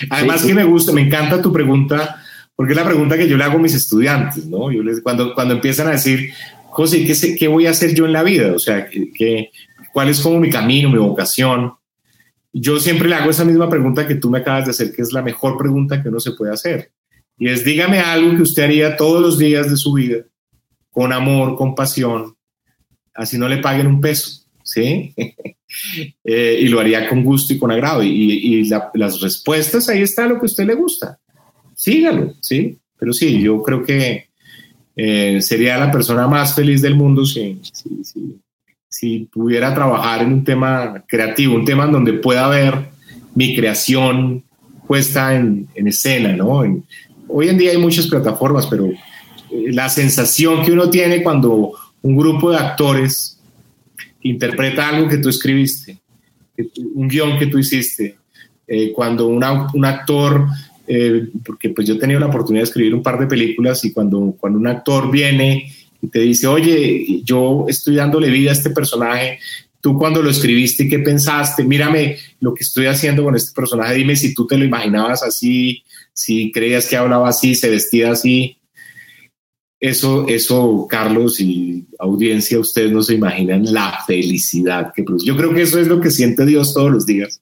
Además 0.09 0.43
que 0.43 0.53
me 0.53 0.63
gusta, 0.63 0.91
me 0.91 1.01
encanta 1.01 1.41
tu 1.41 1.51
pregunta 1.51 2.21
porque 2.59 2.73
es 2.73 2.77
la 2.77 2.83
pregunta 2.83 3.17
que 3.17 3.27
yo 3.27 3.37
le 3.37 3.45
hago 3.45 3.57
a 3.57 3.61
mis 3.61 3.73
estudiantes, 3.73 4.45
¿no? 4.45 4.69
Yo 4.69 4.83
les, 4.83 4.99
cuando, 4.99 5.33
cuando 5.33 5.53
empiezan 5.53 5.87
a 5.87 5.91
decir, 5.91 6.33
José, 6.65 7.05
¿qué, 7.05 7.35
¿qué 7.35 7.47
voy 7.47 7.65
a 7.65 7.71
hacer 7.71 7.95
yo 7.95 8.05
en 8.05 8.11
la 8.11 8.21
vida? 8.21 8.53
O 8.53 8.59
sea, 8.59 8.89
¿qué, 8.89 9.49
¿cuál 9.93 10.09
es 10.09 10.19
como 10.19 10.41
mi 10.41 10.49
camino, 10.49 10.89
mi 10.89 10.97
vocación? 10.97 11.73
Yo 12.51 12.77
siempre 12.79 13.07
le 13.07 13.15
hago 13.15 13.29
esa 13.29 13.45
misma 13.45 13.69
pregunta 13.69 14.05
que 14.05 14.15
tú 14.15 14.29
me 14.29 14.39
acabas 14.39 14.65
de 14.65 14.71
hacer, 14.71 14.93
que 14.93 15.01
es 15.01 15.13
la 15.13 15.21
mejor 15.21 15.57
pregunta 15.57 16.03
que 16.03 16.09
uno 16.09 16.19
se 16.19 16.31
puede 16.31 16.51
hacer. 16.51 16.91
Y 17.39 17.49
es, 17.49 17.63
dígame 17.63 17.99
algo 17.99 18.35
que 18.35 18.43
usted 18.43 18.63
haría 18.63 18.97
todos 18.97 19.21
los 19.21 19.39
días 19.39 19.69
de 19.69 19.77
su 19.77 19.93
vida, 19.93 20.17
con 20.91 21.13
amor, 21.13 21.55
con 21.55 21.73
pasión, 21.73 22.35
así 23.13 23.37
no 23.37 23.47
le 23.47 23.57
paguen 23.57 23.87
un 23.87 24.01
peso, 24.01 24.45
¿sí? 24.63 25.13
Eh, 26.23 26.61
y 26.61 26.67
lo 26.67 26.79
haría 26.79 27.07
con 27.07 27.23
gusto 27.23 27.53
y 27.53 27.59
con 27.59 27.69
agrado. 27.69 28.01
Y, 28.01 28.09
y 28.09 28.63
las 28.65 29.21
respuestas, 29.21 29.87
ahí 29.87 30.01
está 30.01 30.25
lo 30.25 30.39
que 30.39 30.41
a 30.41 30.45
usted 30.45 30.65
le 30.65 30.73
gusta 30.73 31.19
sígalo, 31.79 32.33
¿sí? 32.41 32.77
Pero 32.97 33.13
sí, 33.13 33.41
yo 33.41 33.63
creo 33.63 33.83
que 33.83 34.27
eh, 34.97 35.41
sería 35.41 35.77
la 35.77 35.89
persona 35.89 36.27
más 36.27 36.53
feliz 36.53 36.81
del 36.81 36.95
mundo 36.95 37.25
si, 37.25 37.61
si, 38.89 39.29
pudiera 39.31 39.73
trabajar 39.73 40.21
en 40.23 40.33
un 40.33 40.43
tema 40.43 41.05
creativo, 41.07 41.55
un 41.55 41.63
tema 41.63 41.85
en 41.85 41.93
donde 41.93 42.13
pueda 42.13 42.49
ver 42.49 42.89
mi 43.33 43.55
creación 43.55 44.43
puesta 44.85 45.33
en, 45.33 45.69
escena, 45.73 46.33
¿no? 46.33 46.65
Hoy 47.29 47.49
en 47.49 47.57
día 47.57 47.71
hay 47.71 47.77
muchas 47.77 48.07
plataformas, 48.07 48.67
pero 48.67 48.85
eh, 48.85 48.97
la 49.71 49.89
sensación 49.89 50.63
que 50.63 50.71
uno 50.71 50.89
tiene 50.89 51.23
cuando 51.23 51.73
un 52.01 52.17
grupo 52.17 52.51
de 52.51 52.57
actores 52.57 53.39
interpreta 54.21 54.89
algo 54.89 55.07
que 55.07 55.17
tú 55.17 55.29
escribiste, 55.29 55.97
un 56.95 57.07
guion 57.07 57.39
que 57.39 57.47
tú 57.47 57.57
hiciste, 57.57 58.17
eh, 58.67 58.91
cuando 58.91 59.27
un 59.27 59.85
actor 59.85 60.47
eh, 60.91 61.27
porque 61.45 61.69
pues 61.69 61.87
yo 61.87 61.93
he 61.93 61.99
tenido 61.99 62.19
la 62.19 62.25
oportunidad 62.25 62.63
de 62.63 62.69
escribir 62.69 62.95
un 62.95 63.03
par 63.03 63.19
de 63.19 63.27
películas 63.27 63.85
y 63.85 63.93
cuando, 63.93 64.35
cuando 64.39 64.57
un 64.57 64.65
actor 64.65 65.11
viene 65.11 65.71
y 66.01 66.07
te 66.07 66.21
dice, 66.21 66.47
oye, 66.47 67.21
yo 67.23 67.65
estoy 67.67 67.97
dándole 67.97 68.31
vida 68.31 68.49
a 68.49 68.53
este 68.53 68.71
personaje, 68.71 69.37
tú 69.81 69.97
cuando 69.97 70.21
lo 70.21 70.29
escribiste, 70.29 70.87
¿qué 70.87 70.99
pensaste? 70.99 71.63
Mírame 71.63 72.17
lo 72.39 72.53
que 72.53 72.63
estoy 72.63 72.87
haciendo 72.87 73.23
con 73.23 73.35
este 73.35 73.53
personaje, 73.53 73.95
dime 73.95 74.15
si 74.15 74.33
tú 74.33 74.45
te 74.47 74.57
lo 74.57 74.65
imaginabas 74.65 75.23
así, 75.23 75.83
si 76.13 76.51
creías 76.51 76.87
que 76.87 76.97
hablaba 76.97 77.29
así, 77.29 77.55
se 77.55 77.69
vestía 77.69 78.11
así. 78.11 78.57
Eso, 79.79 80.27
eso, 80.27 80.87
Carlos 80.89 81.39
y 81.39 81.87
audiencia, 81.99 82.59
ustedes 82.59 82.91
no 82.91 83.01
se 83.01 83.13
imaginan 83.13 83.63
la 83.73 84.03
felicidad 84.05 84.91
que 84.93 85.03
produce. 85.03 85.25
Yo 85.25 85.37
creo 85.37 85.53
que 85.53 85.61
eso 85.61 85.79
es 85.79 85.87
lo 85.87 86.01
que 86.01 86.11
siente 86.11 86.45
Dios 86.45 86.73
todos 86.73 86.91
los 86.91 87.05
días 87.05 87.41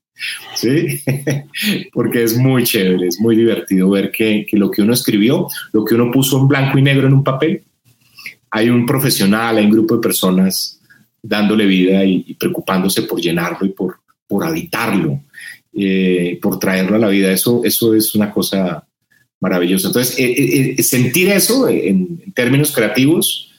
¿sí? 0.56 1.02
Porque 1.94 2.24
es 2.24 2.38
muy 2.38 2.64
chévere, 2.64 3.08
es 3.08 3.20
muy 3.20 3.36
divertido 3.36 3.90
ver 3.90 4.12
que, 4.12 4.46
lo 4.54 4.72
que 4.72 4.82
uno 4.82 4.94
escribió, 4.94 5.48
lo 5.72 5.86
que 5.86 5.96
uno 5.96 6.12
puso 6.12 6.40
en 6.40 6.48
blanco 6.48 6.78
y 6.78 6.82
negro 6.82 7.08
en 7.08 7.14
un 7.14 7.24
papel, 7.24 7.64
hay 8.50 8.70
un 8.70 8.86
profesional, 8.86 9.58
hay 9.58 9.66
un 9.66 9.72
grupo 9.72 9.96
de 9.96 10.02
personas 10.02 10.77
dándole 11.22 11.66
vida 11.66 12.04
y, 12.06 12.34
preocupándose 12.36 13.04
por 13.04 13.20
llenarlo 13.20 13.66
y 13.66 13.70
por, 13.70 14.00
por 14.28 14.44
habitarlo, 14.44 15.22
eh, 15.74 16.40
por 16.42 16.60
traerlo 16.60 16.96
a 16.96 17.00
la 17.00 17.10
vida. 17.10 17.32
Eso, 17.32 17.62
eso 17.64 17.94
es 17.94 18.16
una 18.16 18.32
cosa 18.32 18.88
maravillosa. 19.40 19.88
Entonces, 19.88 20.18
eh, 20.20 20.76
eh, 20.78 20.84
sentir 20.84 21.30
eso 21.30 21.68
en, 21.68 22.32
términos 22.34 22.72
creativos, 22.72 23.52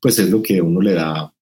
pues 0.00 0.18
es 0.18 0.28
lo 0.30 0.42
que 0.42 0.60
uno 0.60 0.80
le 0.80 0.92
da, 0.92 1.32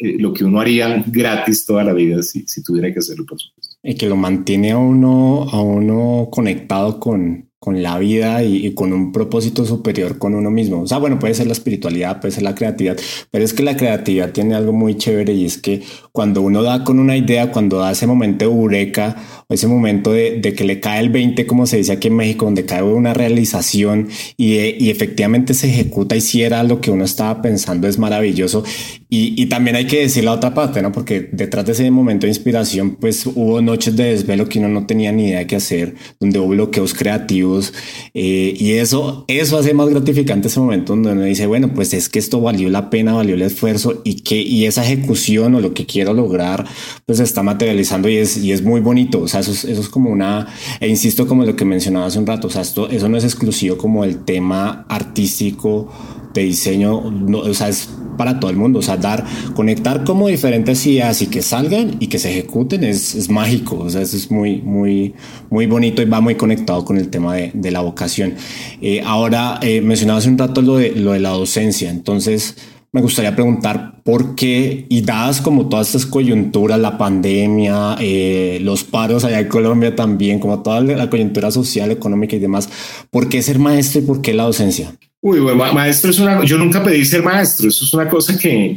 lo 0.00 0.32
que 0.32 0.44
uno 0.44 0.60
haría 0.60 1.04
gratis 1.06 1.64
toda 1.66 1.84
la 1.84 1.92
vida 1.92 2.22
si, 2.22 2.46
si 2.46 2.62
tuviera 2.62 2.92
que 2.92 2.98
hacerlo, 2.98 3.26
por 3.26 3.38
supuesto. 3.38 3.76
y 3.82 3.94
que 3.94 4.08
lo 4.08 4.16
mantiene 4.16 4.72
a 4.72 4.78
uno, 4.78 5.44
a 5.50 5.60
uno 5.60 6.28
conectado 6.30 6.98
con, 6.98 7.47
con 7.58 7.82
la 7.82 7.98
vida 7.98 8.42
y, 8.44 8.72
con 8.74 8.92
un 8.92 9.10
propósito 9.12 9.64
superior 9.64 10.18
con 10.18 10.34
uno 10.34 10.50
mismo. 10.50 10.82
O 10.82 10.86
sea, 10.86 10.98
bueno, 10.98 11.18
puede 11.18 11.34
ser 11.34 11.46
la 11.46 11.52
espiritualidad, 11.52 12.20
puede 12.20 12.32
ser 12.32 12.44
la 12.44 12.54
creatividad, 12.54 12.96
pero 13.30 13.44
es 13.44 13.52
que 13.52 13.62
la 13.62 13.76
creatividad 13.76 14.32
tiene 14.32 14.54
algo 14.54 14.72
muy 14.72 14.96
chévere 14.96 15.32
y 15.32 15.44
es 15.44 15.58
que 15.58 15.82
cuando 16.12 16.42
uno 16.42 16.62
da 16.62 16.84
con 16.84 16.98
una 17.00 17.16
idea, 17.16 17.50
cuando 17.50 17.78
da 17.78 17.90
ese 17.90 18.06
momento 18.06 18.44
eureka 18.44 19.16
ese 19.48 19.66
momento 19.66 20.12
de, 20.12 20.40
que 20.40 20.64
le 20.64 20.78
cae 20.78 21.00
el 21.00 21.08
20, 21.08 21.46
como 21.46 21.66
se 21.66 21.78
dice 21.78 21.92
aquí 21.92 22.08
en 22.08 22.16
México, 22.16 22.44
donde 22.44 22.66
cae 22.66 22.82
una 22.82 23.14
realización 23.14 24.08
y, 24.36 24.56
y 24.56 24.90
efectivamente 24.90 25.54
se 25.54 25.68
ejecuta 25.68 26.16
y 26.16 26.20
si 26.20 26.42
era 26.42 26.62
lo 26.62 26.80
que 26.80 26.90
uno 26.90 27.04
estaba 27.04 27.40
pensando, 27.40 27.88
es 27.88 27.98
maravilloso. 27.98 28.62
Y, 29.08 29.40
y 29.40 29.46
también 29.46 29.76
hay 29.76 29.86
que 29.86 30.00
decir 30.00 30.24
la 30.24 30.32
otra 30.32 30.52
parte, 30.52 30.82
¿no? 30.82 30.92
Porque 30.92 31.30
detrás 31.32 31.64
de 31.64 31.72
ese 31.72 31.90
momento 31.90 32.26
de 32.26 32.30
inspiración, 32.30 32.96
pues 32.96 33.24
hubo 33.24 33.62
noches 33.62 33.96
de 33.96 34.10
desvelo 34.10 34.48
que 34.48 34.58
uno 34.58 34.68
no 34.68 34.86
tenía 34.86 35.12
ni 35.12 35.28
idea 35.28 35.38
de 35.38 35.46
qué 35.46 35.56
hacer, 35.56 35.94
donde 36.20 36.38
hubo 36.38 36.48
bloqueos 36.48 36.92
creativos 36.92 37.72
eh, 38.14 38.54
y 38.58 38.72
eso, 38.72 39.24
eso 39.28 39.58
hace 39.58 39.74
más 39.74 39.88
gratificante 39.88 40.48
ese 40.48 40.60
momento 40.60 40.92
donde 40.94 41.12
uno 41.12 41.22
dice, 41.22 41.46
bueno, 41.46 41.72
pues 41.74 41.94
es 41.94 42.08
que 42.08 42.18
esto 42.18 42.40
valió 42.40 42.68
la 42.68 42.90
pena, 42.90 43.14
valió 43.14 43.34
el 43.34 43.42
esfuerzo 43.42 44.02
y 44.04 44.22
que 44.22 44.40
y 44.42 44.66
esa 44.66 44.84
ejecución 44.84 45.54
o 45.54 45.60
lo 45.60 45.74
que 45.74 45.86
quiero 45.86 46.14
lograr, 46.14 46.66
pues 47.06 47.18
se 47.18 47.24
está 47.24 47.42
materializando 47.42 48.08
y 48.08 48.16
es, 48.16 48.36
y 48.36 48.52
es 48.52 48.62
muy 48.62 48.80
bonito. 48.80 49.26
Eso 49.38 49.52
es, 49.52 49.64
eso 49.64 49.80
es 49.80 49.88
como 49.88 50.10
una, 50.10 50.46
e 50.80 50.88
insisto 50.88 51.26
como 51.26 51.44
lo 51.44 51.56
que 51.56 51.64
mencionaba 51.64 52.06
hace 52.06 52.18
un 52.18 52.26
rato, 52.26 52.48
o 52.48 52.50
sea, 52.50 52.62
esto, 52.62 52.88
eso 52.88 53.08
no 53.08 53.16
es 53.16 53.24
exclusivo 53.24 53.76
como 53.76 54.04
el 54.04 54.24
tema 54.24 54.84
artístico 54.88 55.88
de 56.34 56.42
diseño, 56.42 57.10
no, 57.10 57.38
o 57.38 57.54
sea, 57.54 57.68
es 57.68 57.88
para 58.18 58.38
todo 58.40 58.50
el 58.50 58.56
mundo, 58.56 58.80
o 58.80 58.82
sea, 58.82 58.96
dar, 58.96 59.24
conectar 59.54 60.04
como 60.04 60.28
diferentes 60.28 60.84
ideas 60.86 61.22
y 61.22 61.28
que 61.28 61.40
salgan 61.40 61.96
y 62.00 62.08
que 62.08 62.18
se 62.18 62.30
ejecuten 62.30 62.84
es, 62.84 63.14
es 63.14 63.30
mágico, 63.30 63.78
o 63.78 63.88
sea, 63.88 64.02
eso 64.02 64.16
es 64.16 64.30
muy, 64.30 64.60
muy, 64.60 65.14
muy 65.48 65.66
bonito 65.66 66.02
y 66.02 66.04
va 66.04 66.20
muy 66.20 66.34
conectado 66.34 66.84
con 66.84 66.98
el 66.98 67.08
tema 67.08 67.34
de, 67.34 67.52
de 67.54 67.70
la 67.70 67.80
vocación. 67.80 68.34
Eh, 68.82 69.00
ahora, 69.04 69.58
eh, 69.62 69.80
mencionaba 69.80 70.18
hace 70.18 70.28
un 70.28 70.36
rato 70.36 70.60
lo 70.60 70.76
de, 70.76 70.90
lo 70.90 71.12
de 71.12 71.20
la 71.20 71.30
docencia, 71.30 71.90
entonces 71.90 72.56
me 72.92 73.02
gustaría 73.02 73.34
preguntar 73.34 74.02
por 74.02 74.34
qué, 74.34 74.86
y 74.88 75.02
dadas 75.02 75.42
como 75.42 75.68
todas 75.68 75.88
estas 75.88 76.06
coyunturas, 76.06 76.80
la 76.80 76.96
pandemia, 76.96 77.96
eh, 78.00 78.58
los 78.62 78.84
paros 78.84 79.24
allá 79.24 79.40
en 79.40 79.48
Colombia 79.48 79.94
también, 79.94 80.38
como 80.38 80.62
toda 80.62 80.80
la 80.80 81.10
coyuntura 81.10 81.50
social, 81.50 81.90
económica 81.90 82.36
y 82.36 82.38
demás, 82.38 82.68
¿por 83.10 83.28
qué 83.28 83.42
ser 83.42 83.58
maestro 83.58 84.00
y 84.00 84.04
por 84.04 84.22
qué 84.22 84.32
la 84.32 84.44
docencia? 84.44 84.96
Uy, 85.20 85.40
bueno, 85.40 85.72
maestro 85.74 86.10
es 86.10 86.18
una, 86.18 86.44
yo 86.44 86.56
nunca 86.56 86.82
pedí 86.82 87.04
ser 87.04 87.22
maestro, 87.22 87.68
eso 87.68 87.84
es 87.84 87.92
una 87.92 88.08
cosa 88.08 88.38
que, 88.38 88.76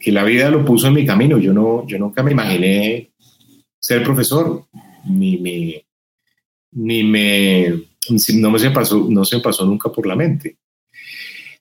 que, 0.00 0.12
la 0.12 0.22
vida 0.22 0.50
lo 0.50 0.64
puso 0.64 0.86
en 0.86 0.94
mi 0.94 1.04
camino, 1.04 1.38
yo, 1.38 1.52
no, 1.52 1.86
yo 1.86 1.98
nunca 1.98 2.22
me 2.22 2.32
imaginé 2.32 3.10
ser 3.80 4.04
profesor, 4.04 4.66
ni, 5.06 5.38
ni, 5.38 5.82
ni 6.72 7.02
me, 7.02 7.70
no 8.34 8.50
me 8.50 8.58
se 8.58 8.70
pasó, 8.70 9.06
no 9.08 9.24
se 9.24 9.40
pasó 9.40 9.64
nunca 9.64 9.90
por 9.90 10.06
la 10.06 10.14
mente. 10.14 10.58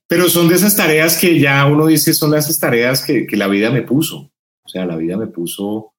Pero 0.08 0.30
son 0.30 0.48
de 0.48 0.56
esas 0.56 0.76
tareas 0.76 1.18
que 1.18 1.40
ya 1.40 1.66
uno 1.66 1.86
dice, 1.86 2.14
son 2.14 2.34
esas 2.36 2.58
tareas 2.60 3.04
que, 3.04 3.28
que 3.28 3.38
la 3.38 3.48
vida 3.48 3.70
me 3.72 3.82
puso, 3.82 4.32
o 4.64 4.70
sea, 4.70 4.86
la 4.86 4.96
vida 4.96 5.18
me 5.18 5.28
puso, 5.28 5.94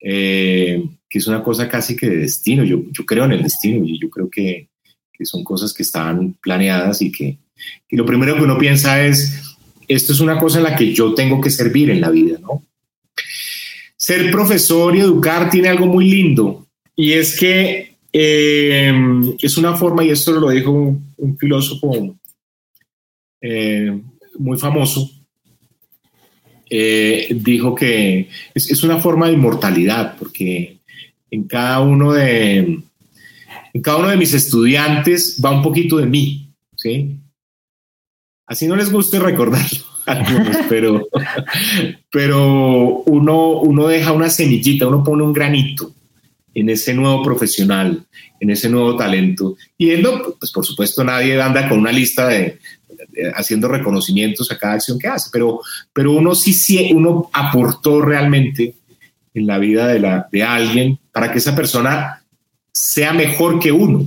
eh, 0.00 0.84
que 1.08 1.18
es 1.18 1.26
una 1.26 1.42
cosa 1.42 1.68
casi 1.68 1.96
que 1.96 2.08
de 2.08 2.16
destino, 2.18 2.62
yo, 2.64 2.82
yo 2.90 3.04
creo 3.04 3.24
en 3.24 3.32
el 3.32 3.42
destino 3.42 3.84
y 3.84 3.98
yo 3.98 4.10
creo 4.10 4.28
que, 4.30 4.68
que 5.12 5.24
son 5.24 5.42
cosas 5.42 5.74
que 5.74 5.82
estaban 5.82 6.34
planeadas 6.34 7.02
y 7.02 7.10
que, 7.10 7.38
lo 7.90 8.06
primero 8.06 8.36
que 8.36 8.42
uno 8.42 8.56
piensa 8.56 9.04
es, 9.04 9.56
esto 9.88 10.12
es 10.12 10.20
una 10.20 10.38
cosa 10.38 10.58
en 10.58 10.64
la 10.64 10.76
que 10.76 10.92
yo 10.92 11.14
tengo 11.14 11.40
que 11.40 11.50
servir 11.50 11.90
en 11.90 12.00
la 12.00 12.10
vida, 12.10 12.38
¿no? 12.40 12.62
Ser 13.96 14.30
profesor 14.30 14.94
y 14.94 15.00
educar 15.00 15.50
tiene 15.50 15.68
algo 15.68 15.86
muy 15.86 16.08
lindo 16.08 16.68
y 16.94 17.12
es 17.12 17.36
que 17.38 17.96
eh, 18.12 18.92
es 19.40 19.56
una 19.56 19.74
forma, 19.74 20.04
y 20.04 20.10
esto 20.10 20.32
lo 20.32 20.50
dijo 20.50 20.70
un, 20.70 21.36
filósofo 21.38 21.92
eh, 23.40 24.00
muy 24.38 24.58
famoso, 24.58 25.10
eh, 26.70 27.28
dijo 27.30 27.74
que 27.74 28.28
es, 28.54 28.82
una 28.82 28.98
forma 28.98 29.26
de 29.26 29.34
inmortalidad, 29.34 30.16
porque 30.18 30.78
en 31.30 31.44
cada 31.44 31.80
uno 31.80 32.12
de 32.12 32.80
en 33.74 33.82
cada 33.82 33.98
uno 33.98 34.08
de 34.08 34.16
mis 34.16 34.34
estudiantes 34.34 35.40
va 35.44 35.50
un 35.50 35.62
poquito 35.62 35.98
de 35.98 36.06
mí, 36.06 36.52
¿sí? 36.76 37.16
Así 38.46 38.66
no 38.66 38.76
les 38.76 38.90
guste 38.90 39.18
recordarlo 39.18 39.84
algunos, 40.06 40.56
pero, 40.68 41.06
pero 42.10 43.02
uno, 43.06 43.60
uno 43.60 43.86
deja 43.88 44.12
una 44.12 44.30
semillita, 44.30 44.86
uno 44.86 45.04
pone 45.04 45.22
un 45.22 45.32
granito 45.32 45.94
en 46.54 46.70
ese 46.70 46.94
nuevo 46.94 47.22
profesional, 47.22 48.04
en 48.40 48.50
ese 48.50 48.68
nuevo 48.68 48.96
talento. 48.96 49.56
Y 49.76 49.90
él 49.90 50.06
pues 50.38 50.50
por 50.50 50.64
supuesto 50.64 51.04
nadie 51.04 51.40
anda 51.40 51.68
con 51.68 51.78
una 51.78 51.92
lista 51.92 52.26
de, 52.28 52.58
haciendo 53.34 53.68
reconocimientos 53.68 54.50
a 54.50 54.58
cada 54.58 54.74
acción 54.74 54.98
que 54.98 55.08
hace, 55.08 55.30
pero, 55.32 55.60
pero 55.92 56.12
uno 56.12 56.34
sí, 56.34 56.52
sí, 56.52 56.90
uno 56.92 57.30
aportó 57.32 58.00
realmente 58.00 58.74
en 59.34 59.46
la 59.46 59.58
vida 59.58 59.88
de, 59.88 60.00
la, 60.00 60.28
de 60.30 60.42
alguien 60.42 60.98
para 61.12 61.32
que 61.32 61.38
esa 61.38 61.54
persona 61.54 62.22
sea 62.72 63.12
mejor 63.12 63.58
que 63.58 63.72
uno 63.72 64.06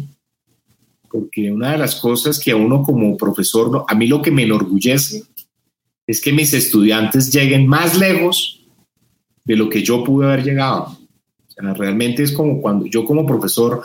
porque 1.12 1.52
una 1.52 1.74
de 1.74 1.78
las 1.78 1.96
cosas 1.96 2.40
que 2.40 2.52
a 2.52 2.56
uno 2.56 2.84
como 2.84 3.18
profesor, 3.18 3.84
a 3.88 3.96
mí 3.96 4.08
lo 4.08 4.22
que 4.22 4.32
me 4.32 4.44
enorgullece 4.44 5.24
es 6.08 6.22
que 6.22 6.32
mis 6.32 6.54
estudiantes 6.54 7.32
lleguen 7.32 7.68
más 7.68 7.98
lejos 7.98 8.66
de 9.44 9.56
lo 9.58 9.70
que 9.70 9.84
yo 9.84 10.04
pude 10.04 10.28
haber 10.28 10.44
llegado. 10.44 10.98
realmente 11.58 12.24
es 12.24 12.32
como 12.32 12.62
cuando 12.62 12.86
yo 12.86 13.04
como 13.04 13.26
profesor, 13.26 13.84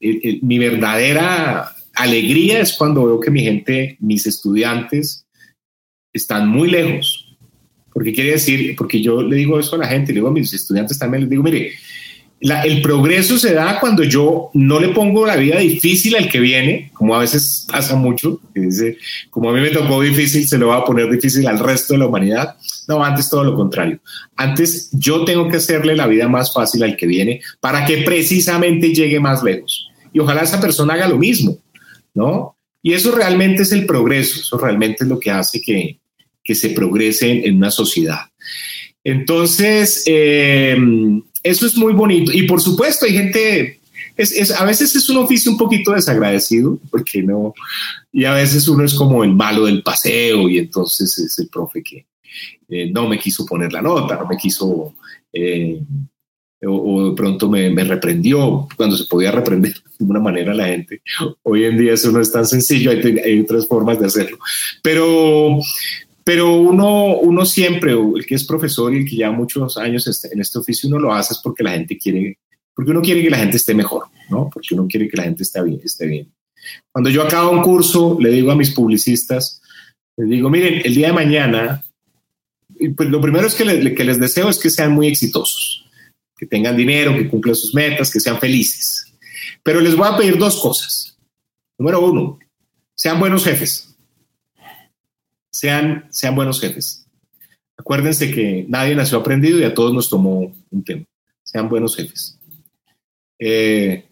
mi 0.00 0.58
verdadera 0.58 1.74
alegría 1.98 2.60
es 2.60 2.72
cuando 2.72 3.04
veo 3.04 3.20
que 3.20 3.30
mi 3.30 3.42
gente, 3.42 3.96
mis 4.00 4.26
estudiantes, 4.26 5.26
están 6.12 6.48
muy 6.48 6.70
lejos. 6.70 7.36
Porque 7.92 8.12
quiere 8.12 8.32
decir, 8.32 8.76
porque 8.76 9.02
yo 9.02 9.22
le 9.22 9.36
digo 9.36 9.58
eso 9.58 9.76
a 9.76 9.78
la 9.78 9.88
gente, 9.88 10.12
le 10.12 10.18
digo 10.18 10.28
a 10.28 10.32
mis 10.32 10.52
estudiantes 10.52 10.98
también, 10.98 11.22
les 11.22 11.30
digo, 11.30 11.42
mire, 11.42 11.72
el 12.40 12.82
progreso 12.82 13.36
se 13.36 13.52
da 13.52 13.80
cuando 13.80 14.04
yo 14.04 14.50
no 14.54 14.78
le 14.78 14.90
pongo 14.90 15.26
la 15.26 15.34
vida 15.34 15.58
difícil 15.58 16.14
al 16.14 16.28
que 16.28 16.38
viene, 16.38 16.90
como 16.94 17.16
a 17.16 17.20
veces 17.20 17.66
pasa 17.68 17.96
mucho, 17.96 18.40
dice, 18.54 18.96
como 19.30 19.50
a 19.50 19.52
mí 19.52 19.60
me 19.60 19.70
tocó 19.70 20.00
difícil, 20.00 20.46
se 20.46 20.58
lo 20.58 20.68
va 20.68 20.76
a 20.76 20.84
poner 20.84 21.10
difícil 21.10 21.46
al 21.48 21.58
resto 21.58 21.94
de 21.94 21.98
la 21.98 22.06
humanidad. 22.06 22.56
No, 22.86 23.02
antes 23.04 23.28
todo 23.28 23.42
lo 23.42 23.54
contrario. 23.54 23.98
Antes 24.36 24.90
yo 24.92 25.24
tengo 25.24 25.48
que 25.48 25.56
hacerle 25.56 25.96
la 25.96 26.06
vida 26.06 26.28
más 26.28 26.52
fácil 26.52 26.84
al 26.84 26.96
que 26.96 27.06
viene 27.06 27.40
para 27.60 27.84
que 27.84 27.98
precisamente 27.98 28.94
llegue 28.94 29.18
más 29.18 29.42
lejos. 29.42 29.90
Y 30.12 30.20
ojalá 30.20 30.42
esa 30.42 30.60
persona 30.60 30.94
haga 30.94 31.08
lo 31.08 31.18
mismo, 31.18 31.58
¿no? 32.14 32.56
Y 32.82 32.92
eso 32.92 33.12
realmente 33.12 33.62
es 33.62 33.72
el 33.72 33.86
progreso, 33.86 34.40
eso 34.40 34.58
realmente 34.58 35.04
es 35.04 35.08
lo 35.08 35.18
que 35.18 35.30
hace 35.30 35.60
que, 35.60 35.98
que 36.42 36.54
se 36.54 36.70
progrese 36.70 37.46
en, 37.46 37.56
una 37.56 37.70
sociedad. 37.70 38.20
Entonces, 39.04 40.04
eh, 40.06 40.76
eso 41.42 41.66
es 41.66 41.76
muy 41.76 41.92
bonito. 41.92 42.32
Y 42.32 42.42
por 42.42 42.60
supuesto, 42.60 43.06
hay 43.06 43.12
gente, 43.12 43.80
es, 44.16 44.50
a 44.50 44.64
veces 44.64 44.94
es 44.96 45.08
un 45.08 45.18
oficio 45.18 45.52
un 45.52 45.58
poquito 45.58 45.92
desagradecido, 45.92 46.78
porque 46.90 47.22
no, 47.22 47.54
y 48.12 48.24
a 48.24 48.34
veces 48.34 48.66
uno 48.68 48.84
es 48.84 48.94
como 48.94 49.24
el 49.24 49.34
malo 49.34 49.66
del 49.66 49.82
paseo 49.82 50.48
y 50.48 50.58
entonces 50.58 51.16
es 51.18 51.38
el 51.38 51.48
profe 51.48 51.82
que 51.82 52.06
eh, 52.68 52.90
no 52.90 53.08
me 53.08 53.18
quiso 53.18 53.46
poner 53.46 53.72
la 53.72 53.82
nota, 53.82 54.16
no 54.16 54.26
me 54.26 54.36
quiso, 54.36 54.94
eh, 55.32 55.80
o, 56.66 57.10
de 57.10 57.16
pronto 57.16 57.48
me, 57.48 57.70
reprendió 57.84 58.66
cuando 58.76 58.96
se 58.96 59.04
podía 59.04 59.30
reprender 59.30 59.74
de 59.98 60.04
una 60.04 60.20
manera 60.20 60.52
a 60.52 60.56
la 60.56 60.66
gente. 60.66 61.02
Hoy 61.42 61.64
en 61.64 61.78
día 61.78 61.94
eso 61.94 62.10
no 62.10 62.20
es 62.20 62.32
tan 62.32 62.46
sencillo, 62.46 62.90
hay, 62.90 63.40
otras 63.40 63.66
formas 63.66 63.98
de 64.00 64.06
hacerlo. 64.06 64.38
Pero, 64.82 65.58
pero 66.24 66.54
uno, 66.56 67.18
uno 67.18 67.44
siempre, 67.44 67.92
el 67.92 68.26
que 68.26 68.34
es 68.34 68.44
profesor 68.44 68.92
y 68.92 68.98
el 68.98 69.04
que 69.08 69.16
lleva 69.16 69.32
muchos 69.32 69.76
años 69.78 70.06
este, 70.06 70.32
en 70.32 70.40
este 70.40 70.58
oficio, 70.58 70.88
uno 70.88 70.98
lo 70.98 71.14
hace 71.14 71.34
porque 71.42 71.62
la 71.62 71.72
gente 71.72 71.96
quiere, 71.96 72.38
porque 72.74 72.90
uno 72.90 73.02
quiere 73.02 73.22
que 73.22 73.30
la 73.30 73.38
gente 73.38 73.56
esté 73.56 73.74
mejor, 73.74 74.04
¿no? 74.30 74.50
Porque 74.52 74.74
uno 74.74 74.86
quiere 74.88 75.08
que 75.08 75.16
la 75.16 75.24
gente 75.24 75.42
esté 75.42 75.62
bien. 75.62 75.80
Esté 75.84 76.06
bien. 76.06 76.32
Cuando 76.92 77.10
yo 77.10 77.22
acabo 77.22 77.50
un 77.50 77.62
curso, 77.62 78.18
le 78.20 78.30
digo 78.30 78.50
a 78.50 78.56
mis 78.56 78.70
publicistas, 78.70 79.60
les 80.16 80.28
digo, 80.28 80.50
miren, 80.50 80.82
el 80.84 80.94
día 80.94 81.08
de 81.08 81.12
mañana, 81.12 81.84
pues 82.96 83.08
lo 83.08 83.20
primero 83.20 83.46
es 83.46 83.54
que, 83.54 83.94
que 83.94 84.04
les 84.04 84.18
deseo 84.18 84.48
es 84.48 84.58
que 84.58 84.70
sean 84.70 84.92
muy 84.92 85.06
exitosos, 85.06 85.87
que 86.38 86.46
tengan 86.46 86.76
dinero, 86.76 87.14
que 87.14 87.28
cumplan 87.28 87.54
sus 87.54 87.74
metas, 87.74 88.10
que 88.10 88.20
sean 88.20 88.38
felices. 88.38 89.12
Pero 89.62 89.80
les 89.80 89.96
voy 89.96 90.08
a 90.08 90.16
pedir 90.16 90.38
dos 90.38 90.60
cosas. 90.60 91.18
Número 91.76 92.00
uno, 92.00 92.38
sean 92.94 93.18
buenos 93.18 93.44
jefes 93.44 93.88
sean, 95.58 96.06
sean 96.10 96.36
buenos 96.36 96.60
jefes. 96.60 97.04
Acuérdense 97.76 98.30
que 98.30 98.64
nadie 98.68 98.94
nació 98.94 99.18
aprendido 99.18 99.58
y 99.58 99.64
a 99.64 99.74
todos 99.74 99.92
nos 99.92 100.08
tomó 100.08 100.54
un 100.70 100.84
tiempo. 100.84 101.08
Sean 101.42 101.68
buenos 101.68 101.96
jefes. 101.96 102.38
Eh, 103.38 104.04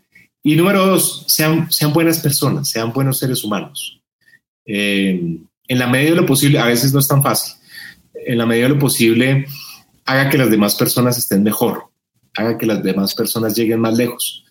y 0.43 0.57
número 0.57 0.87
dos, 0.87 1.24
sean, 1.29 1.70
sean 1.70 1.93
buenas 1.93 2.18
personas, 2.18 2.68
sean 2.68 2.93
buenos 2.93 3.18
seres 3.18 3.45
humanos. 3.45 4.01
Eh, 4.64 5.39
en 5.68 5.79
la 5.79 5.87
medida 5.87 6.11
de 6.11 6.16
lo 6.16 6.27
posible, 6.27 6.59
a 6.59 6.66
veces 6.66 6.93
no 6.93 7.01
es 7.01 7.09
tan 7.09 7.22
fácil, 7.22 7.55
en 8.14 8.39
la 8.39 8.47
medida 8.47 8.68
de 8.68 8.74
lo 8.74 8.79
posible, 8.79 9.47
haga 10.05 10.31
que 10.31 10.39
las 10.39 10.51
demás 10.51 10.77
personas 10.77 11.18
estén 11.18 11.43
mejor. 11.43 11.86
Haga 12.37 12.59
que 12.59 12.66
las 12.66 12.82
demás 12.82 13.14
personas 13.14 13.55
lleguen 13.57 13.80
más 13.80 13.97
lejos. 13.97 14.45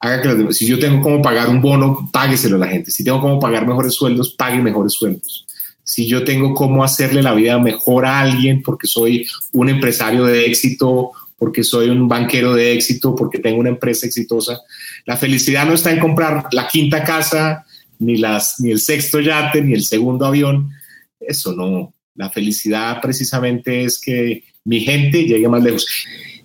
Haga 0.00 0.22
que 0.22 0.52
si 0.52 0.66
yo 0.66 0.78
tengo 0.78 1.02
cómo 1.02 1.20
pagar 1.20 1.48
un 1.48 1.60
bono, 1.60 2.08
págueselo 2.12 2.56
a 2.56 2.60
la 2.60 2.68
gente. 2.68 2.90
Si 2.90 3.02
tengo 3.02 3.20
cómo 3.20 3.40
pagar 3.40 3.66
mejores 3.66 3.94
sueldos, 3.94 4.30
pague 4.30 4.60
mejores 4.62 4.92
sueldos. 4.92 5.46
Si 5.82 6.06
yo 6.06 6.22
tengo 6.22 6.54
cómo 6.54 6.84
hacerle 6.84 7.22
la 7.22 7.34
vida 7.34 7.58
mejor 7.58 8.06
a 8.06 8.20
alguien 8.20 8.62
porque 8.62 8.86
soy 8.86 9.26
un 9.52 9.68
empresario 9.68 10.24
de 10.24 10.46
éxito, 10.46 11.12
porque 11.36 11.64
soy 11.64 11.88
un 11.88 12.06
banquero 12.08 12.54
de 12.54 12.72
éxito, 12.72 13.14
porque 13.14 13.38
tengo 13.38 13.58
una 13.58 13.70
empresa 13.70 14.06
exitosa, 14.06 14.60
la 15.06 15.16
felicidad 15.16 15.66
no 15.66 15.74
está 15.74 15.90
en 15.90 15.98
comprar 15.98 16.46
la 16.52 16.68
quinta 16.68 17.02
casa, 17.02 17.64
ni, 17.98 18.16
las, 18.16 18.60
ni 18.60 18.70
el 18.70 18.80
sexto 18.80 19.20
yate, 19.20 19.62
ni 19.62 19.74
el 19.74 19.84
segundo 19.84 20.26
avión. 20.26 20.70
Eso 21.18 21.54
no. 21.54 21.94
La 22.14 22.30
felicidad 22.30 23.00
precisamente 23.00 23.84
es 23.84 24.00
que 24.00 24.44
mi 24.64 24.80
gente 24.80 25.24
llegue 25.24 25.48
más 25.48 25.62
lejos. 25.62 25.86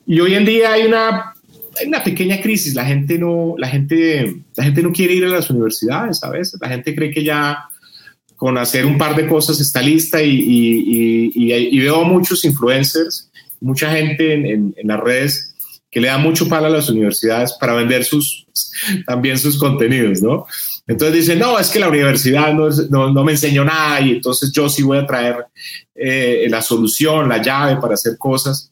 Y 0.06 0.20
hoy 0.20 0.36
en 0.36 0.46
día 0.46 0.74
hay 0.74 0.86
una, 0.86 1.34
una 1.86 2.04
pequeña 2.04 2.42
crisis. 2.42 2.74
La 2.74 2.86
gente, 2.86 3.18
no, 3.18 3.56
la, 3.58 3.68
gente, 3.68 4.44
la 4.56 4.64
gente 4.64 4.82
no 4.82 4.92
quiere 4.92 5.14
ir 5.14 5.26
a 5.26 5.30
las 5.30 5.50
universidades 5.50 6.24
a 6.24 6.30
veces. 6.30 6.60
La 6.62 6.70
gente 6.70 6.96
cree 6.96 7.12
que 7.12 7.24
ya 7.24 7.68
con 8.36 8.58
hacer 8.58 8.86
un 8.86 8.98
par 8.98 9.16
de 9.16 9.28
cosas 9.28 9.62
está 9.62 9.82
lista 9.82 10.22
y, 10.22 11.80
veo 11.80 12.04
muchos 12.04 12.44
influencers, 12.44 13.32
mucha 13.62 13.90
gente 13.92 14.34
en, 14.34 14.74
en, 14.76 14.88
las 14.88 15.00
redes 15.00 15.56
que 15.90 16.02
le 16.02 16.08
da 16.08 16.18
mucho 16.18 16.50
palo 16.50 16.66
a 16.66 16.70
las 16.70 16.90
universidades 16.90 17.54
para 17.54 17.74
vender 17.74 18.04
sus, 18.04 18.46
también 19.06 19.38
sus 19.38 19.58
contenidos, 19.58 20.22
¿no? 20.22 20.46
Entonces 20.88 21.16
dicen, 21.16 21.40
no, 21.40 21.58
es 21.58 21.70
que 21.70 21.80
la 21.80 21.88
universidad 21.88 22.54
no, 22.54 22.68
no, 22.90 23.14
no 23.14 23.24
me 23.24 23.32
enseñó 23.32 23.64
nada 23.64 24.02
y 24.02 24.12
entonces 24.12 24.52
yo 24.52 24.68
sí 24.68 24.84
voy 24.84 24.98
a 24.98 25.08
traer 25.08 25.46
eh, 25.96 26.48
la 26.50 26.62
solución, 26.62 27.30
la 27.30 27.42
llave 27.42 27.80
para 27.80 27.94
hacer 27.94 28.18
cosas. 28.18 28.70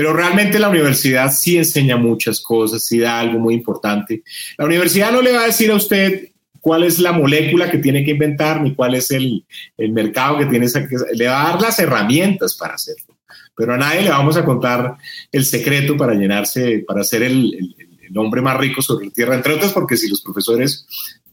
Pero 0.00 0.14
realmente 0.14 0.58
la 0.58 0.70
universidad 0.70 1.30
sí 1.30 1.58
enseña 1.58 1.98
muchas 1.98 2.40
cosas, 2.40 2.82
sí 2.82 3.00
da 3.00 3.20
algo 3.20 3.38
muy 3.38 3.52
importante. 3.52 4.22
La 4.56 4.64
universidad 4.64 5.12
no 5.12 5.20
le 5.20 5.32
va 5.32 5.42
a 5.42 5.46
decir 5.48 5.70
a 5.70 5.74
usted 5.74 6.30
cuál 6.58 6.84
es 6.84 7.00
la 7.00 7.12
molécula 7.12 7.70
que 7.70 7.76
tiene 7.76 8.02
que 8.02 8.12
inventar 8.12 8.62
ni 8.62 8.74
cuál 8.74 8.94
es 8.94 9.10
el, 9.10 9.44
el 9.76 9.92
mercado 9.92 10.38
que 10.38 10.46
tiene. 10.46 10.68
Le 11.12 11.26
va 11.26 11.42
a 11.42 11.50
dar 11.50 11.60
las 11.60 11.78
herramientas 11.80 12.54
para 12.54 12.76
hacerlo. 12.76 13.14
Pero 13.54 13.74
a 13.74 13.76
nadie 13.76 14.00
le 14.00 14.08
vamos 14.08 14.38
a 14.38 14.44
contar 14.46 14.96
el 15.30 15.44
secreto 15.44 15.98
para 15.98 16.14
llenarse, 16.14 16.82
para 16.88 17.04
ser 17.04 17.22
el, 17.22 17.76
el, 18.00 18.16
hombre 18.16 18.40
más 18.40 18.56
rico 18.56 18.80
sobre 18.80 19.04
la 19.04 19.12
tierra, 19.12 19.34
entre 19.34 19.52
otras 19.52 19.70
porque 19.70 19.98
si 19.98 20.08
los 20.08 20.22
profesores 20.22 20.86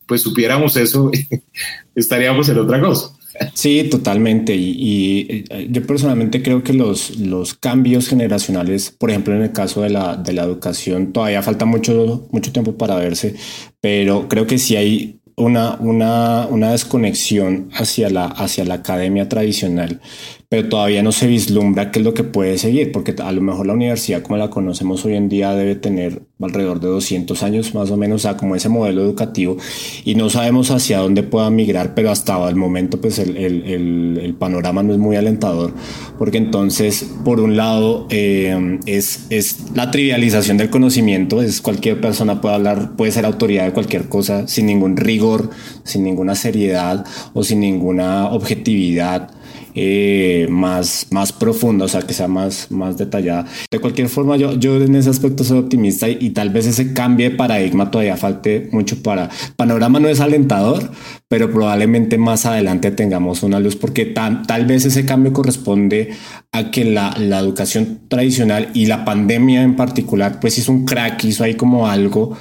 pues 0.05 0.23
supiéramos 0.23 0.75
eso, 0.75 1.09
estaríamos 1.95 2.49
en 2.49 2.59
otra 2.59 2.81
cosa. 2.81 3.15
Sí, 3.53 3.83
totalmente. 3.89 4.55
Y, 4.55 5.45
eh, 5.49 5.67
yo 5.69 5.85
personalmente 5.85 6.41
creo 6.41 6.63
que 6.63 6.73
los, 6.73 7.17
los 7.19 7.53
cambios 7.53 8.07
generacionales, 8.07 8.91
por 8.91 9.09
ejemplo, 9.09 9.35
en 9.35 9.43
el 9.43 9.51
caso 9.51 9.81
de 9.81 9.89
la, 9.89 10.15
de 10.15 10.33
la 10.33 10.43
educación, 10.43 11.13
todavía 11.13 11.41
falta 11.41 11.65
mucho, 11.65 12.27
mucho 12.31 12.51
tiempo 12.51 12.77
para 12.77 12.95
verse, 12.95 13.35
pero 13.81 14.27
creo 14.27 14.47
que 14.47 14.57
sí 14.57 14.75
hay 14.75 15.21
una, 15.35 15.75
una, 15.79 16.47
una 16.47 16.71
desconexión 16.71 17.69
hacia 17.73 18.09
la, 18.09 18.25
hacia 18.25 18.65
la 18.65 18.75
academia 18.75 19.29
tradicional 19.29 20.01
pero 20.49 20.69
todavía 20.69 21.03
no 21.03 21.11
se 21.11 21.27
vislumbra 21.27 21.91
qué 21.91 21.99
es 21.99 22.05
lo 22.05 22.13
que 22.13 22.23
puede 22.23 22.57
seguir, 22.57 22.93
porque 22.93 23.13
a 23.21 23.31
lo 23.33 23.41
mejor 23.41 23.67
la 23.67 23.73
universidad 23.73 24.21
como 24.21 24.37
la 24.37 24.49
conocemos 24.49 25.03
hoy 25.03 25.15
en 25.15 25.27
día 25.27 25.53
debe 25.53 25.75
tener 25.75 26.21
alrededor 26.39 26.79
de 26.79 26.87
200 26.87 27.43
años 27.43 27.75
más 27.75 27.91
o 27.91 27.97
menos, 27.97 28.21
o 28.21 28.23
sea, 28.23 28.37
como 28.37 28.55
ese 28.55 28.69
modelo 28.69 29.01
educativo, 29.01 29.57
y 30.05 30.15
no 30.15 30.29
sabemos 30.29 30.71
hacia 30.71 30.99
dónde 30.99 31.23
pueda 31.23 31.49
migrar, 31.49 31.93
pero 31.95 32.11
hasta 32.11 32.47
el 32.47 32.55
momento 32.55 33.01
pues 33.01 33.19
el, 33.19 33.35
el, 33.35 34.35
panorama 34.39 34.83
no 34.83 34.93
es 34.93 34.99
muy 34.99 35.15
alentador, 35.15 35.73
porque 36.17 36.37
entonces, 36.37 37.05
por 37.25 37.39
un 37.39 37.57
lado, 37.57 38.07
eh, 38.09 38.79
es, 38.85 39.25
es 39.29 39.71
la 39.73 39.91
trivialización 39.91 40.57
del 40.57 40.69
conocimiento, 40.69 41.41
es 41.41 41.59
cualquier 41.59 41.99
persona 41.99 42.39
puede 42.39 42.55
hablar, 42.55 42.95
puede 42.95 43.11
ser 43.11 43.25
autoridad 43.25 43.65
de 43.65 43.73
cualquier 43.73 44.07
cosa 44.07 44.47
sin 44.47 44.67
ningún 44.67 44.95
rigor, 44.95 45.49
sin 45.83 46.03
ninguna 46.03 46.35
seriedad 46.35 47.05
o 47.33 47.43
sin 47.43 47.59
ninguna 47.59 48.27
objetividad 48.27 49.31
eh, 49.79 50.47
más, 50.49 51.05
más 51.11 51.31
profunda, 51.31 51.85
o 51.85 51.87
sea, 51.87 52.01
que 52.01 52.15
sea 52.15 52.27
más, 52.27 52.71
más 52.71 52.97
detallada. 52.97 53.45
De 53.69 53.77
cualquier 53.77 54.09
forma, 54.09 54.35
yo, 54.35 54.53
yo 54.53 54.81
en 54.81 54.95
ese 54.95 55.11
aspecto 55.11 55.43
soy 55.43 55.59
optimista 55.59 56.09
y, 56.09 56.31
tal 56.31 56.49
vez 56.49 56.65
ese 56.65 56.93
cambio 56.93 57.29
de 57.29 57.35
paradigma 57.35 57.91
todavía 57.91 58.17
falte 58.17 58.69
mucho 58.71 59.03
para... 59.03 59.29
Panorama 59.55 59.99
no 59.99 60.09
es 60.09 60.19
alentador, 60.19 60.89
pero 61.27 61.51
probablemente 61.51 62.17
más 62.17 62.47
adelante 62.47 62.89
tengamos 62.89 63.43
una 63.43 63.59
luz 63.59 63.75
porque 63.75 64.05
tal 64.05 64.65
vez 64.65 64.85
ese 64.85 65.05
cambio 65.05 65.31
corresponde 65.31 66.09
a 66.51 66.71
que 66.71 66.83
la, 66.83 67.15
la 67.19 67.37
educación 67.37 67.99
tradicional 68.07 68.71
y 68.73 68.87
la 68.87 69.05
pandemia 69.05 69.61
en 69.61 69.75
particular, 69.75 70.39
pues 70.39 70.57
hizo 70.57 70.71
un 70.71 70.85
crack, 70.85 71.23
hizo 71.25 71.43
ahí 71.43 71.53
como 71.53 71.87
algo 71.87 72.35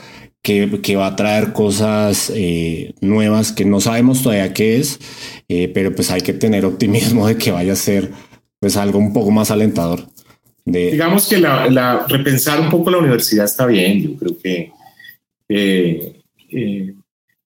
que, 0.47 0.97
va 0.97 1.09
a 1.09 1.17
traer 1.17 1.53
cosas 1.53 2.31
eh, 2.33 2.95
nuevas 3.01 3.51
que 3.51 3.65
no 3.65 3.81
sabemos 3.81 4.23
todavía 4.23 4.55
qué 4.55 4.77
es, 4.77 5.01
eh, 5.49 5.69
pero 5.75 5.93
pues 5.93 6.13
hay 6.13 6.21
que 6.21 6.33
tener 6.33 6.65
optimismo 6.65 7.27
de 7.27 7.37
que 7.37 7.51
vaya 7.51 7.73
a 7.73 7.77
ser 7.77 8.13
pues 8.61 8.77
algo 8.77 9.01
un 9.01 9.13
poco 9.13 9.33
más 9.33 9.51
alentador. 9.51 10.07
De... 10.65 10.93
Digamos 10.93 11.29
que 11.29 11.39
la, 11.39 12.07
repensar 12.09 12.61
un 12.61 12.71
poco 12.71 12.93
la 12.93 12.99
universidad 12.99 13.45
está 13.45 13.67
bien, 13.67 14.03
yo 14.03 14.17
creo 14.17 14.39
que 14.39 14.73
eh, 15.49 16.15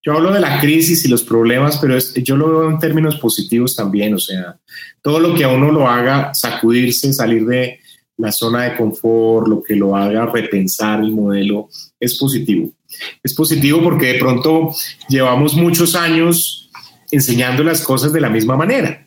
yo 0.03 0.13
hablo 0.13 0.33
de 0.33 0.41
la 0.41 0.61
crisis 0.61 1.03
y 1.07 1.09
los 1.09 1.23
problemas, 1.23 1.79
pero 1.79 1.97
yo 1.99 2.37
lo 2.37 2.49
veo 2.51 2.71
en 2.71 2.79
términos 2.79 3.17
positivos 3.17 3.75
también, 3.77 4.13
o 4.13 4.19
sea, 4.19 4.59
todo 5.01 5.21
lo 5.21 5.35
que 5.35 5.45
a 5.45 5.49
uno 5.49 5.73
lo 5.73 5.89
haga 5.89 6.35
sacudirse, 6.35 7.15
salir 7.15 7.47
de 7.47 7.81
la 8.19 8.31
zona 8.31 8.65
de 8.65 8.77
confort, 8.77 9.49
lo 9.49 9.63
que 9.63 9.75
lo 9.75 9.97
haga 9.97 10.27
repensar 10.27 11.01
el 11.01 11.13
modelo, 11.13 11.71
es 11.99 12.19
positivo. 12.19 12.75
Es 13.23 13.35
positivo 13.35 13.83
porque 13.83 14.07
de 14.07 14.19
pronto 14.19 14.75
llevamos 15.09 15.55
muchos 15.55 15.95
años 15.95 16.71
enseñando 17.11 17.65
las 17.65 17.83
cosas 17.83 18.13
de 18.13 18.21
la 18.21 18.31
misma 18.31 18.57
manera. 18.57 19.07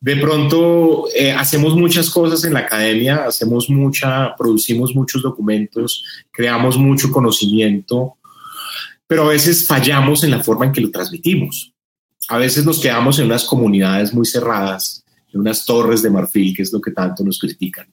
De 0.00 0.16
pronto 0.16 1.08
eh, 1.14 1.32
hacemos 1.32 1.76
muchas 1.76 2.08
cosas 2.08 2.44
en 2.44 2.54
la 2.54 2.60
academia, 2.60 3.26
hacemos 3.26 3.68
mucha, 3.68 4.34
producimos 4.36 4.94
muchos 4.94 5.22
documentos, 5.22 6.04
creamos 6.30 6.78
mucho 6.78 7.10
conocimiento, 7.10 8.16
pero 9.06 9.24
a 9.24 9.28
veces 9.28 9.66
fallamos 9.66 10.24
en 10.24 10.30
la 10.30 10.42
forma 10.42 10.64
en 10.64 10.72
que 10.72 10.80
lo 10.80 10.90
transmitimos. 10.90 11.74
A 12.28 12.38
veces 12.38 12.64
nos 12.64 12.80
quedamos 12.80 13.18
en 13.18 13.26
unas 13.26 13.44
comunidades 13.44 14.14
muy 14.14 14.24
cerradas, 14.24 15.04
en 15.32 15.40
unas 15.40 15.66
torres 15.66 16.00
de 16.00 16.10
marfil, 16.10 16.56
que 16.56 16.62
es 16.62 16.72
lo 16.72 16.80
que 16.80 16.92
tanto 16.92 17.22
nos 17.22 17.38
critican. 17.38 17.92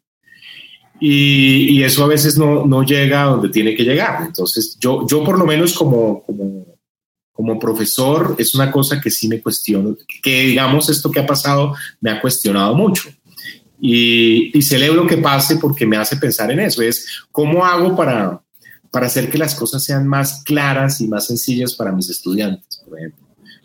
Y, 1.00 1.84
eso 1.84 2.04
a 2.04 2.08
veces 2.08 2.38
no, 2.38 2.66
no, 2.66 2.84
llega 2.84 3.24
donde 3.24 3.50
tiene 3.50 3.76
que 3.76 3.84
llegar. 3.84 4.24
Entonces, 4.26 4.78
yo, 4.80 5.06
yo 5.08 5.24
por 5.24 5.38
lo 5.38 5.46
menos 5.46 5.74
como, 5.74 6.24
como, 7.32 7.60
profesor, 7.60 8.36
es 8.38 8.56
una 8.56 8.72
cosa 8.72 9.00
que 9.00 9.12
sí 9.12 9.28
me 9.28 9.42
cuestiono, 9.42 9.96
que 10.24 10.42
digamos 10.42 10.90
esto 10.90 11.12
que 11.12 11.20
ha 11.20 11.26
pasado 11.26 11.76
me 12.02 12.10
ha 12.12 12.22
cuestionado 12.22 12.74
mucho. 12.76 13.10
Y, 13.80 14.52
celebro 14.64 15.06
que 15.06 15.18
pase 15.18 15.58
porque 15.58 15.86
me 15.86 15.98
hace 15.98 16.18
pensar 16.18 16.52
en 16.52 16.60
eso, 16.60 16.82
es 16.82 17.24
cómo 17.32 17.64
hago 17.64 17.96
para, 17.96 18.42
para 18.90 19.06
hacer 19.06 19.30
que 19.30 19.38
las 19.38 19.54
cosas 19.54 19.84
sean 19.84 20.08
más 20.08 20.44
claras 20.44 21.00
y 21.00 21.08
más 21.08 21.28
sencillas 21.28 21.76
para 21.76 21.92
mis 21.92 22.10
estudiantes. 22.10 22.84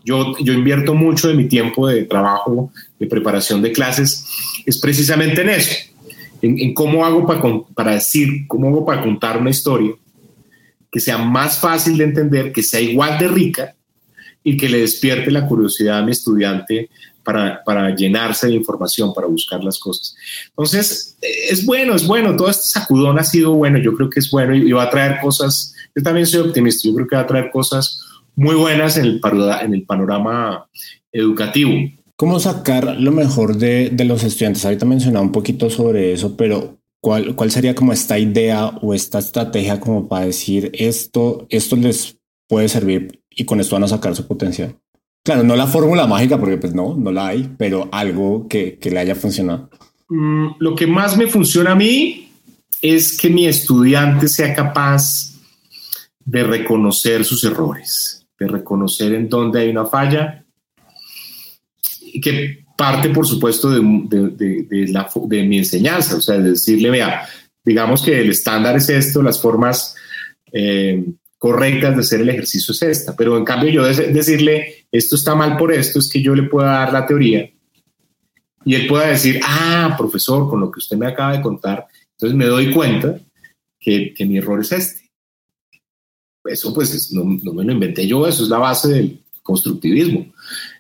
Yo, 0.04 0.36
yo 0.38 0.52
invierto 0.52 0.94
mucho 0.94 1.28
de 1.28 1.34
mi 1.34 1.48
tiempo 1.48 1.86
de 1.86 2.04
trabajo, 2.04 2.72
de 2.98 3.06
preparación 3.06 3.62
de 3.62 3.72
clases, 3.72 4.26
es 4.66 4.78
precisamente 4.78 5.40
en 5.42 5.48
eso, 5.48 5.91
en, 6.42 6.74
cómo 6.74 7.06
hago 7.06 7.26
para, 7.26 7.40
para 7.74 7.92
decir, 7.92 8.46
cómo 8.48 8.68
hago 8.68 8.84
para 8.84 9.02
contar 9.02 9.38
una 9.38 9.50
historia 9.50 9.94
que 10.90 11.00
sea 11.00 11.16
más 11.16 11.58
fácil 11.58 11.96
de 11.96 12.04
entender, 12.04 12.52
que 12.52 12.62
sea 12.62 12.80
igual 12.80 13.18
de 13.18 13.28
rica 13.28 13.74
y 14.44 14.56
que 14.56 14.68
le 14.68 14.80
despierte 14.80 15.30
la 15.30 15.46
curiosidad 15.46 15.98
a 15.98 16.02
mi 16.02 16.12
estudiante 16.12 16.90
para, 17.22 17.62
para, 17.64 17.94
llenarse 17.94 18.48
de 18.48 18.54
información, 18.54 19.14
para 19.14 19.28
buscar 19.28 19.62
las 19.62 19.78
cosas. 19.78 20.14
Entonces, 20.48 21.16
es 21.20 21.64
bueno, 21.64 21.94
es 21.94 22.06
bueno, 22.06 22.36
todo 22.36 22.50
este 22.50 22.68
sacudón 22.68 23.18
ha 23.18 23.24
sido 23.24 23.54
bueno, 23.54 23.78
yo 23.78 23.94
creo 23.94 24.10
que 24.10 24.18
es 24.18 24.30
bueno 24.30 24.54
y, 24.54 24.72
va 24.72 24.82
a 24.82 24.90
traer 24.90 25.20
cosas, 25.20 25.74
yo 25.94 26.02
también 26.02 26.26
soy 26.26 26.40
optimista, 26.40 26.88
yo 26.88 26.94
creo 26.94 27.06
que 27.06 27.16
va 27.16 27.22
a 27.22 27.26
traer 27.26 27.50
cosas 27.50 28.02
muy 28.34 28.56
buenas 28.56 28.96
en 28.96 29.04
el, 29.04 29.20
en 29.62 29.74
el 29.74 29.84
panorama 29.84 30.66
educativo. 31.12 31.70
¿Cómo 32.16 32.38
sacar 32.38 32.96
lo 32.98 33.12
mejor 33.12 33.56
de, 33.56 33.90
de 33.90 34.04
los 34.04 34.22
estudiantes? 34.22 34.64
Ahorita 34.64 34.86
mencionaba 34.86 35.24
un 35.24 35.32
poquito 35.32 35.70
sobre 35.70 36.12
eso, 36.12 36.36
pero 36.36 36.78
¿cuál, 37.00 37.34
¿cuál 37.34 37.50
sería 37.50 37.74
como 37.74 37.92
esta 37.92 38.18
idea 38.18 38.68
o 38.80 38.94
esta 38.94 39.18
estrategia 39.18 39.80
como 39.80 40.08
para 40.08 40.26
decir 40.26 40.70
esto, 40.74 41.46
esto 41.50 41.76
les 41.76 42.18
puede 42.48 42.68
servir 42.68 43.22
y 43.30 43.44
con 43.44 43.60
esto 43.60 43.76
van 43.76 43.84
a 43.84 43.88
sacar 43.88 44.14
su 44.14 44.26
potencial? 44.26 44.76
Claro, 45.24 45.44
no 45.44 45.54
la 45.54 45.66
fórmula 45.66 46.06
mágica, 46.06 46.38
porque 46.38 46.58
pues 46.58 46.74
no, 46.74 46.96
no 46.96 47.12
la 47.12 47.28
hay, 47.28 47.54
pero 47.56 47.88
algo 47.92 48.48
que, 48.48 48.78
que 48.78 48.90
le 48.90 48.98
haya 48.98 49.14
funcionado. 49.14 49.70
Mm, 50.08 50.56
lo 50.58 50.74
que 50.74 50.86
más 50.86 51.16
me 51.16 51.28
funciona 51.28 51.72
a 51.72 51.76
mí 51.76 52.28
es 52.82 53.16
que 53.16 53.30
mi 53.30 53.46
estudiante 53.46 54.26
sea 54.28 54.54
capaz 54.54 55.32
de 56.24 56.42
reconocer 56.44 57.24
sus 57.24 57.44
errores, 57.44 58.26
de 58.38 58.48
reconocer 58.48 59.14
en 59.14 59.28
dónde 59.28 59.60
hay 59.60 59.70
una 59.70 59.86
falla 59.86 60.41
que 62.20 62.64
parte, 62.76 63.10
por 63.10 63.26
supuesto, 63.26 63.70
de, 63.70 63.80
de, 63.80 65.42
mi 65.44 65.58
enseñanza, 65.58 66.16
o 66.16 66.20
sea, 66.20 66.38
de 66.38 66.50
decirle, 66.50 66.90
vea, 66.90 67.26
digamos 67.64 68.02
que 68.02 68.20
el 68.20 68.30
estándar 68.30 68.76
es 68.76 68.88
esto, 68.88 69.22
las 69.22 69.40
formas 69.40 69.94
eh, 70.52 71.04
correctas 71.38 71.94
de 71.94 72.00
hacer 72.00 72.20
el 72.20 72.28
ejercicio 72.28 72.72
es 72.72 72.82
esta, 72.82 73.16
pero 73.16 73.36
en 73.36 73.44
cambio 73.44 73.70
yo 73.70 73.84
decirle 73.84 74.86
esto 74.90 75.16
está 75.16 75.34
mal 75.34 75.56
por 75.56 75.72
esto, 75.72 75.98
es 75.98 76.08
que 76.08 76.22
yo 76.22 76.34
le 76.34 76.44
pueda 76.44 76.72
dar 76.72 76.92
la 76.92 77.06
teoría 77.06 77.50
y 78.64 78.74
él 78.74 78.86
pueda 78.86 79.08
decir, 79.08 79.40
ah, 79.44 79.94
profesor, 79.98 80.48
con 80.48 80.60
lo 80.60 80.70
que 80.70 80.78
usted 80.78 80.96
me 80.96 81.06
acaba 81.06 81.36
de 81.36 81.42
contar, 81.42 81.86
entonces 82.12 82.36
me 82.36 82.46
doy 82.46 82.72
cuenta 82.72 83.18
que, 83.80 84.14
mi 84.20 84.38
error 84.38 84.60
es 84.60 84.72
este. 84.72 85.10
Eso 86.44 86.72
pues 86.72 87.12
no, 87.12 87.24
no, 87.24 87.52
me 87.52 87.64
lo 87.64 87.72
inventé 87.72 88.06
yo, 88.06 88.26
eso 88.26 88.44
es 88.44 88.48
la 88.48 88.58
base 88.58 88.88
del 88.88 89.22
constructivismo, 89.42 90.32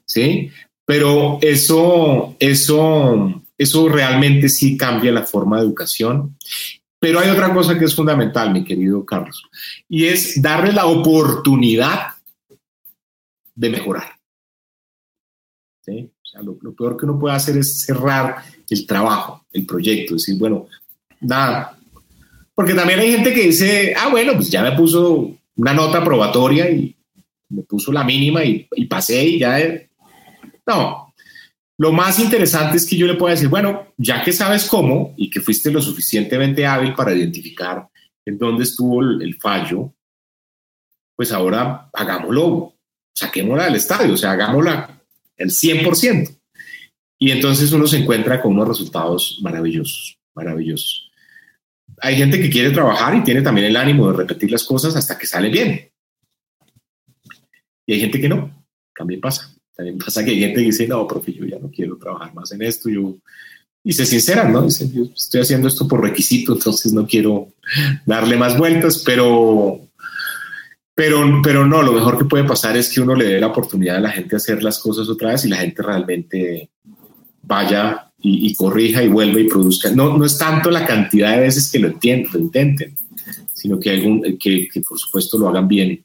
¿sí? 0.06 0.50
Pero 0.84 1.38
eso, 1.40 2.36
eso, 2.38 3.42
eso 3.56 3.88
realmente 3.88 4.48
sí 4.48 4.76
cambia 4.76 5.12
la 5.12 5.22
forma 5.22 5.58
de 5.58 5.66
educación. 5.66 6.36
Pero 6.98 7.18
hay 7.18 7.30
otra 7.30 7.52
cosa 7.52 7.78
que 7.78 7.84
es 7.84 7.94
fundamental, 7.94 8.52
mi 8.52 8.64
querido 8.64 9.04
Carlos, 9.04 9.42
y 9.88 10.04
es 10.04 10.40
darle 10.40 10.72
la 10.72 10.86
oportunidad 10.86 12.10
de 13.54 13.70
mejorar. 13.70 14.20
¿Sí? 15.84 16.10
Lo, 16.40 16.74
peor 16.74 16.96
que 16.96 17.04
uno 17.04 17.18
puede 17.18 17.34
hacer 17.34 17.56
es 17.56 17.80
cerrar 17.80 18.36
el 18.68 18.86
trabajo, 18.86 19.44
el 19.52 19.66
proyecto, 19.66 20.14
decir, 20.14 20.38
bueno, 20.38 20.68
nada. 21.20 21.76
Porque 22.54 22.74
también 22.74 23.00
hay 23.00 23.12
gente 23.12 23.34
que 23.34 23.46
dice, 23.46 23.94
ah, 23.98 24.08
bueno, 24.08 24.34
pues 24.34 24.50
ya 24.50 24.62
me 24.62 24.72
puso 24.72 25.36
una 25.56 25.74
nota 25.74 26.02
probatoria 26.02 26.70
y 26.70 26.94
me 27.50 27.62
puso 27.62 27.92
la 27.92 28.04
mínima 28.04 28.44
y, 28.44 28.66
y 28.76 28.86
pasé 28.86 29.24
y 29.24 29.38
ya. 29.40 29.58
No. 30.66 31.14
Lo 31.78 31.92
más 31.92 32.18
interesante 32.18 32.76
es 32.76 32.86
que 32.86 32.96
yo 32.96 33.06
le 33.06 33.14
pueda 33.14 33.34
decir, 33.34 33.48
bueno, 33.48 33.92
ya 33.96 34.22
que 34.22 34.32
sabes 34.32 34.66
cómo 34.66 35.14
y 35.16 35.30
que 35.30 35.40
fuiste 35.40 35.70
lo 35.70 35.80
suficientemente 35.80 36.66
hábil 36.66 36.94
para 36.94 37.14
identificar 37.14 37.88
en 38.24 38.38
dónde 38.38 38.64
estuvo 38.64 39.00
el, 39.00 39.36
fallo, 39.40 39.92
pues 41.16 41.32
ahora 41.32 41.90
hagámoslo, 41.92 42.74
saquémosla 43.14 43.64
del 43.64 43.76
estadio, 43.76 44.14
o 44.14 44.16
sea, 44.16 44.32
hagámosla 44.32 45.02
el 45.36 45.50
100%. 45.50 46.38
Y 47.18 47.30
entonces 47.30 47.72
uno 47.72 47.86
se 47.86 47.98
encuentra 47.98 48.40
con 48.40 48.52
unos 48.52 48.68
resultados 48.68 49.38
maravillosos, 49.42 50.18
maravillosos 50.34 51.12
hay 52.04 52.16
gente 52.16 52.40
que 52.40 52.50
quiere 52.50 52.70
trabajar 52.70 53.14
y 53.14 53.22
tiene 53.22 53.42
también 53.42 53.68
el 53.68 53.76
ánimo 53.76 54.10
de 54.10 54.18
repetir 54.18 54.50
las 54.50 54.64
cosas 54.64 54.96
hasta 54.96 55.16
que 55.16 55.26
sale 55.26 55.48
bien. 55.48 55.88
Y 57.86 57.94
hay 57.94 58.00
gente 58.00 58.20
que 58.20 58.28
no, 58.28 58.66
también 58.94 59.20
pasa. 59.20 59.51
También 59.74 59.98
pasa 59.98 60.24
que 60.24 60.32
hay 60.32 60.40
gente 60.40 60.60
que 60.60 60.66
dice, 60.66 60.86
no, 60.86 61.06
profe, 61.06 61.32
yo 61.32 61.46
ya 61.46 61.58
no 61.58 61.70
quiero 61.70 61.96
trabajar 61.96 62.34
más 62.34 62.52
en 62.52 62.62
esto. 62.62 62.88
Yo... 62.88 63.16
Y 63.84 63.92
se 63.92 64.06
sinceran, 64.06 64.52
¿no? 64.52 64.62
Dicen, 64.62 64.92
yo 64.92 65.04
estoy 65.14 65.40
haciendo 65.40 65.66
esto 65.66 65.88
por 65.88 66.02
requisito, 66.02 66.52
entonces 66.52 66.92
no 66.92 67.06
quiero 67.06 67.48
darle 68.06 68.36
más 68.36 68.56
vueltas, 68.56 69.02
pero, 69.04 69.80
pero, 70.94 71.40
pero 71.42 71.66
no, 71.66 71.82
lo 71.82 71.92
mejor 71.92 72.16
que 72.16 72.26
puede 72.26 72.44
pasar 72.44 72.76
es 72.76 72.88
que 72.88 73.00
uno 73.00 73.16
le 73.16 73.24
dé 73.24 73.40
la 73.40 73.48
oportunidad 73.48 73.96
a 73.96 74.00
la 74.00 74.10
gente 74.10 74.30
de 74.30 74.36
hacer 74.36 74.62
las 74.62 74.78
cosas 74.78 75.08
otra 75.08 75.32
vez 75.32 75.44
y 75.44 75.48
la 75.48 75.56
gente 75.56 75.82
realmente 75.82 76.70
vaya 77.42 78.12
y, 78.20 78.54
corrija 78.54 79.02
y 79.02 79.08
vuelva 79.08 79.40
y 79.40 79.48
produzca. 79.48 79.90
No, 79.90 80.16
no 80.16 80.24
es 80.24 80.38
tanto 80.38 80.70
la 80.70 80.86
cantidad 80.86 81.34
de 81.34 81.40
veces 81.40 81.68
que 81.72 81.80
lo, 81.80 81.88
entienden, 81.88 82.30
lo 82.32 82.38
intenten, 82.38 82.96
sino 83.52 83.80
que, 83.80 83.90
algún, 83.90 84.38
que 84.38 84.68
por 84.88 84.96
supuesto 84.96 85.38
lo 85.38 85.48
hagan 85.48 85.66
bien, 85.66 86.04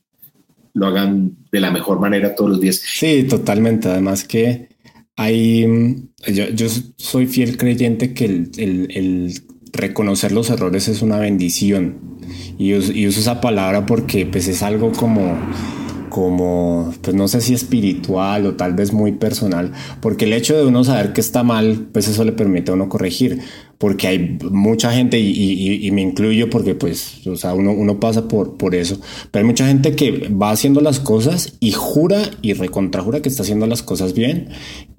lo 0.77 0.85
hagan 0.85 1.35
de 1.51 1.59
la 1.59 1.71
mejor 1.71 1.99
manera 1.99 2.35
todos 2.35 2.51
los 2.51 2.61
días. 2.61 2.75
Sí, 2.75 3.23
totalmente. 3.23 3.89
Además 3.89 4.23
que 4.23 4.69
hay, 5.15 5.65
yo, 6.27 6.49
yo 6.49 6.67
soy 6.97 7.25
fiel 7.25 7.57
creyente 7.57 8.13
que 8.13 8.25
el, 8.25 9.41
reconocer 9.73 10.31
los 10.31 10.49
errores 10.51 10.87
es 10.87 11.01
una 11.01 11.17
bendición. 11.17 12.17
Y 12.59 12.73
y 12.73 13.07
uso 13.07 13.19
esa 13.19 13.41
palabra 13.41 13.85
porque 13.85 14.25
pues 14.25 14.47
es 14.47 14.61
algo 14.61 14.91
como 14.91 15.35
como, 16.17 16.91
pues 17.03 17.15
no 17.15 17.27
sé 17.27 17.41
si 17.41 17.53
espiritual 17.53 18.47
o 18.47 18.55
tal 18.55 18.73
vez 18.73 18.91
muy 18.91 19.11
personal, 19.11 19.71
porque 20.01 20.25
el 20.25 20.33
hecho 20.33 20.57
de 20.57 20.65
uno 20.65 20.83
saber 20.83 21.13
que 21.13 21.21
está 21.21 21.43
mal, 21.43 21.89
pues 21.91 22.07
eso 22.07 22.23
le 22.23 22.31
permite 22.31 22.71
a 22.71 22.73
uno 22.73 22.89
corregir 22.89 23.39
porque 23.77 24.07
hay 24.07 24.37
mucha 24.49 24.91
gente, 24.91 25.19
y, 25.19 25.89
me 25.91 26.01
incluyo 26.01 26.49
porque 26.49 26.73
pues, 26.73 27.25
o 27.27 27.35
sea, 27.35 27.53
uno, 27.53 27.71
uno 27.71 27.99
pasa 27.99 28.27
por, 28.27 28.57
por 28.57 28.73
eso, 28.73 28.99
pero 29.31 29.43
hay 29.43 29.47
mucha 29.47 29.67
gente 29.67 29.95
que 29.95 30.29
va 30.29 30.51
haciendo 30.51 30.81
las 30.81 30.99
cosas 30.99 31.57
y 31.59 31.71
jura 31.71 32.21
y 32.41 32.53
recontrajura 32.53 33.21
que 33.21 33.29
está 33.29 33.43
haciendo 33.43 33.67
las 33.67 33.83
cosas 33.83 34.13
bien 34.13 34.49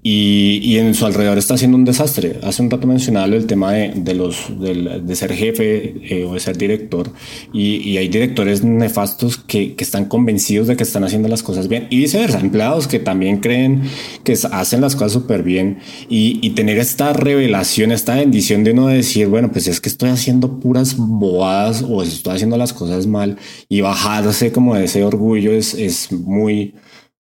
y, 0.01 0.77
en 0.77 0.93
su 0.93 1.05
alrededor 1.05 1.37
está 1.37 1.55
haciendo 1.55 1.75
un 1.75 1.83
desastre. 1.83 2.39
Hace 2.43 2.61
un 2.61 2.71
rato 2.71 2.87
mencionaba 2.87 3.25
el 3.27 3.45
tema 3.45 3.73
de, 3.73 3.91
de 3.95 4.13
los, 4.13 4.45
de, 4.57 5.15
ser 5.15 5.33
jefe 5.33 5.95
eh, 6.03 6.23
o 6.23 6.35
de 6.35 6.39
ser 6.39 6.57
director 6.57 7.11
y, 7.51 7.97
hay 7.97 8.07
directores 8.07 8.63
nefastos 8.63 9.37
que, 9.37 9.75
que 9.75 9.83
están 9.83 10.05
convencidos 10.05 10.67
de 10.67 10.77
que 10.77 10.83
están 10.83 11.03
haciendo 11.03 11.27
las 11.27 11.43
cosas 11.43 11.67
bien 11.67 11.87
y 11.89 11.97
viceversa, 11.97 12.39
empleados 12.39 12.87
que 12.87 12.99
también 12.99 13.39
creen 13.39 13.81
que 14.23 14.37
hacen 14.51 14.79
las 14.79 14.95
cosas 14.95 15.11
súper 15.11 15.43
bien 15.43 15.79
y, 16.07 16.39
y 16.41 16.51
tener 16.51 16.77
esta 16.77 17.11
revelación, 17.11 17.91
esta 17.91 18.15
bendición 18.15 18.63
de 18.63 18.68
no 18.73 18.87
decir, 18.87 19.27
bueno, 19.27 19.51
pues 19.51 19.67
es 19.67 19.79
que 19.81 19.89
estoy 19.89 20.09
haciendo 20.09 20.59
puras 20.59 20.95
bobadas 20.97 21.83
o 21.87 22.03
estoy 22.03 22.35
haciendo 22.35 22.57
las 22.57 22.73
cosas 22.73 23.07
mal 23.07 23.37
y 23.67 23.81
bajarse 23.81 24.51
como 24.51 24.75
de 24.75 24.85
ese 24.85 25.03
orgullo 25.03 25.51
es, 25.51 25.73
es 25.73 26.11
muy, 26.11 26.73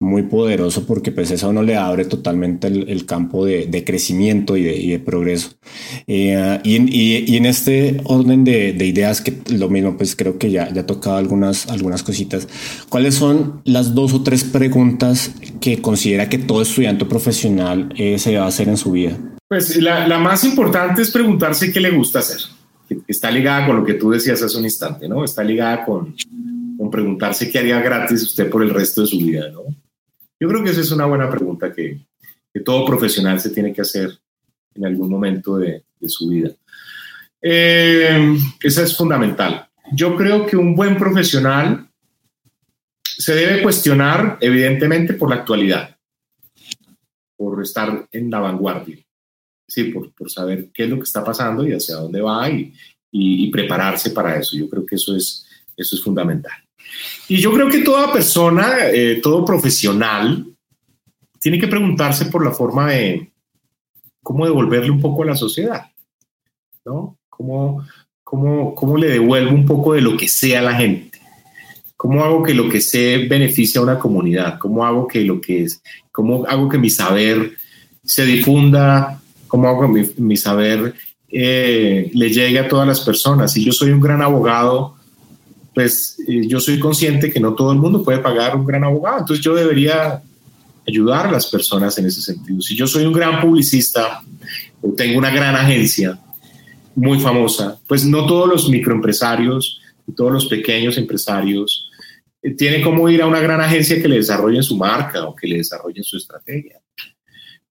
muy 0.02 0.24
poderoso 0.24 0.84
porque 0.84 1.12
pues 1.12 1.30
eso 1.30 1.52
no 1.52 1.62
le 1.62 1.76
abre 1.76 2.04
totalmente 2.04 2.66
el, 2.66 3.06
campo 3.06 3.46
de, 3.46 3.66
de, 3.66 3.84
crecimiento 3.84 4.56
y 4.56 4.62
de, 4.64 4.76
y 4.76 4.90
de 4.90 4.98
progreso. 4.98 5.50
Eh, 6.06 6.60
y, 6.64 6.76
y, 6.76 7.24
y, 7.26 7.36
en 7.36 7.46
este 7.46 8.00
orden 8.04 8.44
de, 8.44 8.72
de, 8.72 8.86
ideas 8.86 9.20
que 9.20 9.38
lo 9.50 9.68
mismo 9.68 9.96
pues 9.96 10.16
creo 10.16 10.38
que 10.38 10.50
ya, 10.50 10.72
ya 10.72 10.86
tocado 10.86 11.16
algunas, 11.16 11.68
algunas 11.68 12.02
cositas. 12.02 12.48
¿Cuáles 12.88 13.14
son 13.14 13.62
las 13.64 13.94
dos 13.94 14.12
o 14.12 14.22
tres 14.22 14.44
preguntas 14.44 15.32
que 15.60 15.80
considera 15.80 16.28
que 16.28 16.38
todo 16.38 16.62
estudiante 16.62 17.04
profesional 17.04 17.94
eh, 17.96 18.18
se 18.18 18.36
va 18.36 18.44
a 18.44 18.48
hacer 18.48 18.68
en 18.68 18.76
su 18.76 18.92
vida? 18.92 19.16
Pues 19.52 19.76
la, 19.76 20.16
más 20.16 20.44
importante 20.44 21.02
es 21.02 21.10
preguntarse 21.10 21.70
qué 21.70 21.78
le 21.78 21.90
gusta 21.90 22.20
hacer. 22.20 22.38
Está 23.06 23.30
ligada 23.30 23.66
con 23.66 23.76
lo 23.76 23.84
que 23.84 23.92
tú 23.92 24.10
decías 24.10 24.42
hace 24.42 24.56
un 24.56 24.64
instante, 24.64 25.06
¿no? 25.06 25.22
Está 25.22 25.44
ligada 25.44 25.84
con, 25.84 26.16
preguntarse 26.90 27.50
qué 27.50 27.58
haría 27.58 27.78
gratis 27.82 28.22
usted 28.22 28.48
por 28.48 28.62
el 28.62 28.70
resto 28.70 29.02
de 29.02 29.08
su 29.08 29.18
vida, 29.18 29.50
¿no? 29.50 29.64
Yo 30.40 30.48
creo 30.48 30.64
que 30.64 30.70
esa 30.70 30.80
es 30.80 30.90
una 30.90 31.04
buena 31.04 31.28
pregunta 31.28 31.70
que, 31.70 32.00
todo 32.64 32.86
profesional 32.86 33.40
se 33.40 33.50
tiene 33.50 33.74
que 33.74 33.82
hacer 33.82 34.18
en 34.74 34.86
algún 34.86 35.10
momento 35.10 35.58
de, 35.58 35.84
de 36.00 36.08
su 36.08 36.30
vida. 36.30 36.52
Eh, 37.42 38.34
esa 38.62 38.82
es 38.84 38.96
fundamental. 38.96 39.68
Yo 39.92 40.16
creo 40.16 40.46
que 40.46 40.56
un 40.56 40.74
buen 40.74 40.96
profesional 40.96 41.90
se 43.04 43.34
debe 43.34 43.62
cuestionar, 43.62 44.38
evidentemente, 44.40 45.12
por 45.12 45.28
la 45.28 45.36
actualidad, 45.36 45.94
por 47.36 47.62
estar 47.62 48.08
en 48.12 48.30
la 48.30 48.40
vanguardia 48.40 48.96
sí, 49.66 49.84
por, 49.84 50.12
por, 50.12 50.30
saber 50.30 50.70
qué 50.72 50.84
es 50.84 50.90
lo 50.90 50.96
que 50.96 51.04
está 51.04 51.24
pasando 51.24 51.66
y 51.66 51.72
hacia 51.72 51.96
dónde 51.96 52.20
va 52.20 52.48
y, 52.50 52.72
y, 53.10 53.44
y, 53.44 53.50
prepararse 53.50 54.10
para 54.10 54.38
eso. 54.38 54.56
Yo 54.56 54.68
creo 54.68 54.84
que 54.84 54.96
eso 54.96 55.16
es, 55.16 55.46
eso 55.76 55.96
es 55.96 56.02
fundamental. 56.02 56.52
Y 57.28 57.36
yo 57.36 57.52
creo 57.52 57.68
que 57.68 57.82
toda 57.82 58.12
persona, 58.12 58.88
eh, 58.92 59.20
todo 59.22 59.44
profesional, 59.44 60.46
tiene 61.40 61.58
que 61.58 61.68
preguntarse 61.68 62.26
por 62.26 62.44
la 62.44 62.52
forma 62.52 62.90
de 62.90 63.32
cómo 64.22 64.44
devolverle 64.44 64.90
un 64.90 65.00
poco 65.00 65.22
a 65.22 65.26
la 65.26 65.36
sociedad, 65.36 65.86
¿no? 66.84 67.18
¿Cómo, 67.28 67.84
cómo, 68.22 68.74
cómo 68.74 68.96
le 68.96 69.08
devuelvo 69.08 69.52
un 69.52 69.66
poco 69.66 69.94
de 69.94 70.00
lo 70.00 70.16
que 70.16 70.28
sea 70.28 70.60
a 70.60 70.62
la 70.62 70.74
gente? 70.74 71.18
¿Cómo 71.96 72.24
hago 72.24 72.42
que 72.42 72.54
lo 72.54 72.68
que 72.68 72.80
sé 72.80 73.26
beneficie 73.28 73.78
a 73.78 73.82
una 73.82 73.98
comunidad? 73.98 74.58
¿Cómo 74.58 74.84
hago 74.84 75.06
que 75.06 75.22
lo 75.22 75.40
que 75.40 75.64
es, 75.64 75.82
cómo 76.10 76.44
hago 76.46 76.68
que 76.68 76.78
mi 76.78 76.90
saber 76.90 77.52
se 78.04 78.24
difunda 78.24 79.21
cómo 79.52 79.68
hago 79.68 79.86
mi, 79.86 80.36
saber 80.38 80.94
eh, 81.28 82.10
le 82.14 82.30
llegue 82.30 82.58
a 82.58 82.68
todas 82.68 82.88
las 82.88 83.00
personas. 83.02 83.52
Si 83.52 83.62
yo 83.62 83.70
soy 83.70 83.90
un 83.90 84.00
gran 84.00 84.22
abogado, 84.22 84.96
pues 85.74 86.16
eh, 86.26 86.46
yo 86.46 86.58
soy 86.58 86.78
consciente 86.78 87.30
que 87.30 87.38
no 87.38 87.52
todo 87.52 87.70
el 87.70 87.78
mundo 87.78 88.02
puede 88.02 88.20
pagar 88.20 88.56
un 88.56 88.64
gran 88.64 88.82
abogado, 88.82 89.18
entonces 89.18 89.44
yo 89.44 89.54
debería 89.54 90.22
ayudar 90.88 91.26
a 91.26 91.32
las 91.32 91.48
personas 91.48 91.98
en 91.98 92.06
ese 92.06 92.22
sentido. 92.22 92.62
Si 92.62 92.74
yo 92.74 92.86
soy 92.86 93.04
un 93.04 93.12
gran 93.12 93.42
publicista 93.42 94.22
o 94.80 94.94
tengo 94.94 95.18
una 95.18 95.30
gran 95.30 95.54
agencia 95.54 96.18
muy 96.94 97.20
famosa, 97.20 97.78
pues 97.86 98.06
no 98.06 98.24
todos 98.24 98.48
los 98.48 98.70
microempresarios 98.70 99.82
y 100.08 100.12
todos 100.12 100.32
los 100.32 100.46
pequeños 100.46 100.96
empresarios 100.96 101.90
eh, 102.42 102.54
tienen 102.54 102.80
como 102.80 103.06
ir 103.10 103.20
a 103.20 103.26
una 103.26 103.40
gran 103.40 103.60
agencia 103.60 104.00
que 104.00 104.08
le 104.08 104.16
desarrolle 104.16 104.62
su 104.62 104.78
marca 104.78 105.26
o 105.26 105.36
que 105.36 105.46
le 105.46 105.58
desarrolle 105.58 106.02
su 106.02 106.16
estrategia. 106.16 106.81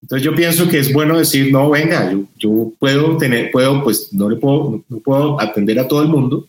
Entonces 0.02 0.26
yo 0.26 0.36
pienso 0.36 0.68
que 0.68 0.80
es 0.80 0.92
bueno 0.92 1.18
decir, 1.18 1.52
no, 1.52 1.70
venga, 1.70 2.12
yo, 2.12 2.24
yo 2.38 2.74
puedo 2.80 3.18
tener, 3.18 3.52
puedo, 3.52 3.84
pues 3.84 4.12
no 4.12 4.30
le 4.30 4.38
puedo, 4.38 4.84
no 4.90 5.00
puedo 5.00 5.40
atender 5.40 5.80
a 5.80 5.88
todo 5.88 6.02
el 6.02 6.10
mundo, 6.10 6.48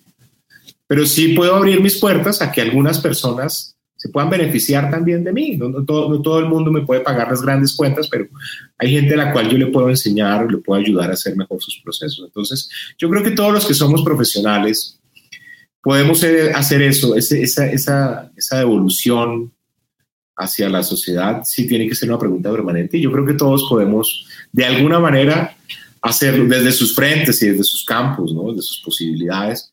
pero 0.86 1.07
sí 1.07 1.28
puedo 1.28 1.55
abrir 1.55 1.80
mis 1.80 1.98
puertas 1.98 2.40
a 2.40 2.50
que 2.50 2.61
algunas 2.61 2.98
personas 3.00 3.76
se 4.03 4.09
puedan 4.09 4.30
beneficiar 4.30 4.90
también 4.90 5.22
de 5.22 5.32
mí. 5.32 5.57
No, 5.57 5.84
todo, 5.84 6.09
no, 6.09 6.20
todo, 6.20 6.40
el 6.40 6.46
mundo 6.46 6.72
me 6.72 6.80
puede 6.80 7.03
pagar 7.03 7.30
las 7.30 7.40
grandes 7.40 7.72
cuentas, 7.76 8.09
pero 8.09 8.26
hay 8.76 8.90
gente 8.90 9.14
a 9.14 9.18
la 9.18 9.32
cual 9.32 9.48
yo 9.48 9.57
le 9.57 9.68
puedo 9.68 9.88
enseñar, 9.88 10.50
le 10.50 10.59
puedo 10.59 10.80
ayudar 10.80 11.11
a 11.11 11.12
hacer 11.12 11.36
mejor 11.36 11.62
sus 11.62 11.80
procesos. 11.84 12.24
Entonces, 12.26 12.68
yo 12.98 13.09
creo 13.09 13.22
que 13.22 13.30
todos 13.30 13.53
los 13.53 13.64
que 13.64 13.74
somos 13.74 14.03
profesionales 14.03 14.98
podemos 15.80 16.24
hacer 16.55 16.82
eso, 16.82 17.14
esa, 17.14 17.66
esa, 17.66 18.32
esa 18.36 18.59
devolución 18.59 19.53
hacia 20.37 20.68
la 20.68 20.83
sociedad, 20.83 21.43
sí 21.45 21.66
tiene 21.66 21.89
que 21.89 21.95
ser 21.95 22.09
una 22.09 22.18
pregunta 22.18 22.51
permanente. 22.51 22.99
Y 22.99 23.03
yo 23.03 23.12
creo 23.12 23.26
que 23.26 23.35
todos 23.35 23.66
podemos, 23.68 24.26
de 24.53 24.64
alguna 24.64 24.99
manera, 24.99 25.57
hacerlo 26.01 26.47
desde 26.47 26.72
sus 26.72 26.95
frentes 26.95 27.43
y 27.43 27.51
desde 27.51 27.64
sus 27.64 27.85
campos, 27.85 28.33
¿no? 28.33 28.51
desde 28.51 28.62
sus 28.62 28.80
posibilidades, 28.80 29.72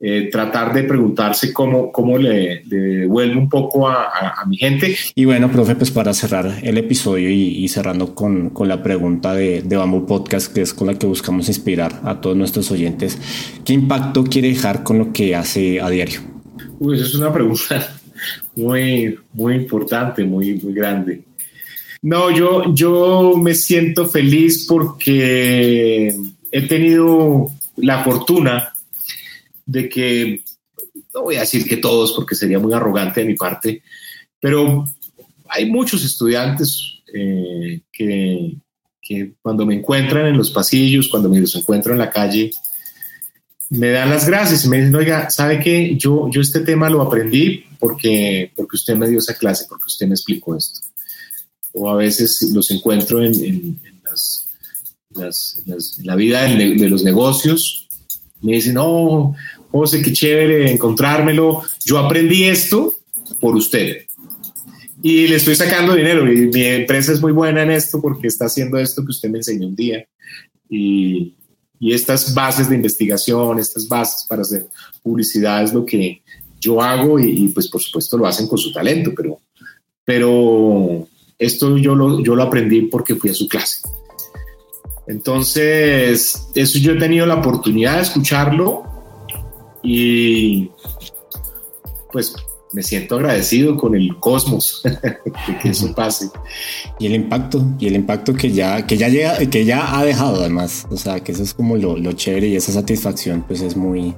eh, 0.00 0.28
tratar 0.30 0.72
de 0.72 0.84
preguntarse 0.84 1.52
cómo, 1.52 1.90
cómo 1.90 2.18
le, 2.18 2.62
devuelve 2.66 3.36
un 3.36 3.48
poco 3.48 3.88
a, 3.88 4.08
mi 4.46 4.56
gente. 4.56 4.96
Y 5.16 5.24
bueno, 5.24 5.50
profe, 5.50 5.74
pues 5.74 5.90
para 5.90 6.14
cerrar 6.14 6.60
el 6.62 6.78
episodio 6.78 7.28
y, 7.30 7.66
cerrando 7.66 8.14
con, 8.14 8.50
con, 8.50 8.68
la 8.68 8.80
pregunta 8.80 9.34
de, 9.34 9.62
de 9.62 9.76
Bamboo 9.76 10.06
Podcast, 10.06 10.52
que 10.52 10.62
es 10.62 10.72
con 10.72 10.86
la 10.86 10.94
que 10.94 11.06
buscamos 11.06 11.48
inspirar 11.48 12.00
a 12.04 12.20
todos 12.20 12.36
nuestros 12.36 12.70
oyentes, 12.70 13.18
¿qué 13.64 13.72
impacto 13.72 14.22
quiere 14.22 14.48
dejar 14.48 14.84
con 14.84 14.98
lo 14.98 15.12
que 15.12 15.34
hace 15.34 15.80
a 15.80 15.90
diario? 15.90 16.20
Uy, 16.78 16.96
esa 16.96 17.06
es 17.06 17.14
una 17.16 17.32
pregunta 17.32 17.97
muy, 18.54 19.18
muy 19.32 19.54
importante, 19.54 20.24
muy, 20.24 20.54
muy 20.54 20.72
grande. 20.72 21.24
No, 22.02 22.30
yo, 22.30 22.74
yo 22.74 23.34
me 23.36 23.54
siento 23.54 24.06
feliz 24.06 24.66
porque 24.68 26.14
he 26.50 26.68
tenido 26.68 27.50
la 27.76 28.04
fortuna 28.04 28.72
de 29.66 29.88
que, 29.88 30.42
no 31.14 31.22
voy 31.22 31.36
a 31.36 31.40
decir 31.40 31.66
que 31.66 31.76
todos 31.76 32.12
porque 32.12 32.34
sería 32.34 32.58
muy 32.58 32.72
arrogante 32.72 33.20
de 33.20 33.26
mi 33.26 33.34
parte, 33.34 33.82
pero 34.40 34.88
hay 35.48 35.66
muchos 35.66 36.04
estudiantes 36.04 37.00
eh, 37.12 37.80
que, 37.92 38.56
cuando 39.40 39.64
me 39.64 39.74
encuentran 39.74 40.26
en 40.26 40.36
los 40.36 40.50
pasillos, 40.50 41.08
cuando 41.08 41.30
me 41.30 41.40
los 41.40 41.54
encuentro 41.56 41.92
en 41.92 41.98
la 41.98 42.10
calle, 42.10 42.50
me 43.70 43.90
dan 43.90 44.10
las 44.10 44.26
gracias 44.26 44.64
y 44.64 44.68
me 44.68 44.78
dicen, 44.78 44.94
oiga, 44.94 45.30
¿sabe 45.30 45.60
qué? 45.60 45.96
Yo, 45.96 46.30
yo 46.30 46.40
este 46.40 46.60
tema 46.60 46.88
lo 46.88 47.02
aprendí 47.02 47.64
porque, 47.78 48.50
porque 48.56 48.76
usted 48.76 48.96
me 48.96 49.08
dio 49.08 49.18
esa 49.18 49.34
clase, 49.34 49.66
porque 49.68 49.84
usted 49.86 50.06
me 50.06 50.14
explicó 50.14 50.56
esto. 50.56 50.80
O 51.74 51.90
a 51.90 51.96
veces 51.96 52.42
los 52.54 52.70
encuentro 52.70 53.22
en, 53.22 53.78
la 56.02 56.16
vida 56.16 56.44
de, 56.44 56.74
de 56.74 56.88
los 56.88 57.04
negocios. 57.04 57.88
Me 58.40 58.52
dicen, 58.52 58.74
no, 58.74 59.34
José, 59.70 60.00
qué 60.02 60.12
chévere 60.12 60.70
encontrármelo. 60.72 61.62
Yo 61.84 61.98
aprendí 61.98 62.44
esto 62.44 62.94
por 63.40 63.54
usted. 63.54 64.06
Y 65.02 65.28
le 65.28 65.36
estoy 65.36 65.54
sacando 65.54 65.94
dinero. 65.94 66.30
Y 66.32 66.48
mi 66.48 66.64
empresa 66.64 67.12
es 67.12 67.20
muy 67.20 67.32
buena 67.32 67.62
en 67.62 67.70
esto 67.70 68.00
porque 68.00 68.28
está 68.28 68.46
haciendo 68.46 68.78
esto 68.78 69.04
que 69.04 69.10
usted 69.10 69.28
me 69.28 69.38
enseñó 69.38 69.66
un 69.66 69.76
día. 69.76 70.06
Y, 70.70 71.34
y 71.80 71.92
estas 71.92 72.34
bases 72.34 72.68
de 72.68 72.76
investigación, 72.76 73.58
estas 73.58 73.88
bases 73.88 74.26
para 74.28 74.42
hacer 74.42 74.66
publicidad 75.02 75.62
es 75.62 75.72
lo 75.72 75.84
que 75.84 76.22
yo 76.60 76.82
hago 76.82 77.18
y, 77.18 77.48
pues 77.48 77.68
por 77.68 77.80
supuesto 77.80 78.18
lo 78.18 78.26
hacen 78.26 78.48
con 78.48 78.58
su 78.58 78.72
talento, 78.72 79.12
pero, 79.16 79.40
pero 80.04 81.06
esto 81.38 81.76
yo 81.76 81.94
lo, 81.94 82.22
yo 82.22 82.34
lo 82.34 82.42
aprendí 82.42 82.82
porque 82.82 83.14
fui 83.14 83.30
a 83.30 83.34
su 83.34 83.48
clase. 83.48 83.80
Entonces, 85.06 86.48
eso 86.54 86.78
yo 86.78 86.92
he 86.92 86.98
tenido 86.98 87.26
la 87.26 87.36
oportunidad 87.36 87.96
de 87.96 88.02
escucharlo 88.02 88.82
y 89.82 90.70
pues 92.12 92.34
me 92.72 92.82
siento 92.82 93.16
agradecido 93.16 93.76
con 93.76 93.94
el 93.94 94.16
cosmos 94.18 94.82
que 95.62 95.70
eso 95.70 95.94
pase. 95.94 96.30
Y 96.98 97.06
el 97.06 97.14
impacto, 97.14 97.64
y 97.78 97.86
el 97.86 97.96
impacto 97.96 98.34
que 98.34 98.50
ya, 98.50 98.86
que 98.86 98.96
ya 98.96 99.08
llega, 99.08 99.38
que 99.46 99.64
ya 99.64 99.98
ha 99.98 100.04
dejado 100.04 100.40
además. 100.40 100.86
O 100.90 100.96
sea, 100.96 101.20
que 101.20 101.32
eso 101.32 101.42
es 101.42 101.54
como 101.54 101.76
lo, 101.76 101.96
lo 101.96 102.12
chévere 102.12 102.48
y 102.48 102.56
esa 102.56 102.72
satisfacción, 102.72 103.44
pues 103.46 103.60
es 103.62 103.76
muy, 103.76 104.14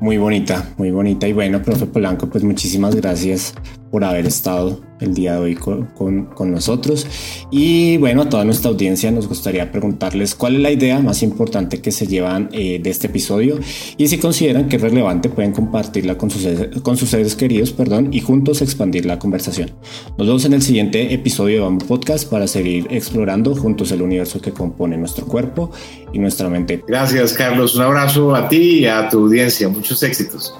muy 0.00 0.18
bonita, 0.18 0.72
muy 0.76 0.90
bonita. 0.90 1.26
Y 1.26 1.32
bueno, 1.32 1.62
profe 1.62 1.86
Polanco, 1.86 2.28
pues 2.28 2.44
muchísimas 2.44 2.94
gracias 2.94 3.54
por 3.90 4.04
haber 4.04 4.26
estado 4.26 4.80
el 5.00 5.14
día 5.14 5.34
de 5.34 5.38
hoy 5.38 5.54
con, 5.54 6.52
nosotros. 6.52 7.06
Y 7.50 7.96
bueno, 7.96 8.22
a 8.22 8.28
toda 8.28 8.44
nuestra 8.44 8.70
audiencia 8.70 9.10
nos 9.10 9.28
gustaría 9.28 9.70
preguntarles 9.72 10.34
cuál 10.34 10.56
es 10.56 10.60
la 10.62 10.70
idea 10.70 11.00
más 11.00 11.22
importante 11.22 11.80
que 11.80 11.90
se 11.90 12.06
llevan 12.06 12.48
eh, 12.52 12.80
de 12.82 12.90
este 12.90 13.06
episodio 13.06 13.58
y 13.96 14.08
si 14.08 14.18
consideran 14.18 14.68
que 14.68 14.76
es 14.76 14.82
relevante 14.82 15.28
pueden 15.28 15.52
compartirla 15.52 16.18
con 16.18 16.30
sus, 16.30 16.46
con 16.82 16.96
sus 16.96 17.10
seres 17.10 17.34
queridos 17.34 17.72
perdón, 17.72 18.08
y 18.12 18.20
juntos 18.20 18.62
expandir 18.62 19.06
la 19.06 19.18
conversación. 19.18 19.70
Nos 20.18 20.26
vemos 20.26 20.44
en 20.44 20.54
el 20.54 20.62
siguiente 20.62 21.12
episodio 21.14 21.56
de 21.56 21.62
Bamboo 21.62 21.86
Podcast 21.86 22.28
para 22.28 22.46
seguir 22.46 22.86
explorando 22.90 23.54
juntos 23.54 23.90
el 23.92 24.02
universo 24.02 24.40
que 24.40 24.52
compone 24.52 24.96
nuestro 24.96 25.26
cuerpo 25.26 25.70
y 26.12 26.18
nuestra 26.18 26.48
mente. 26.48 26.82
Gracias 26.86 27.32
Carlos, 27.32 27.74
un 27.74 27.82
abrazo 27.82 28.34
a 28.34 28.48
ti 28.48 28.80
y 28.80 28.86
a 28.86 29.08
tu 29.08 29.24
audiencia, 29.24 29.68
muchos 29.68 30.02
éxitos. 30.02 30.54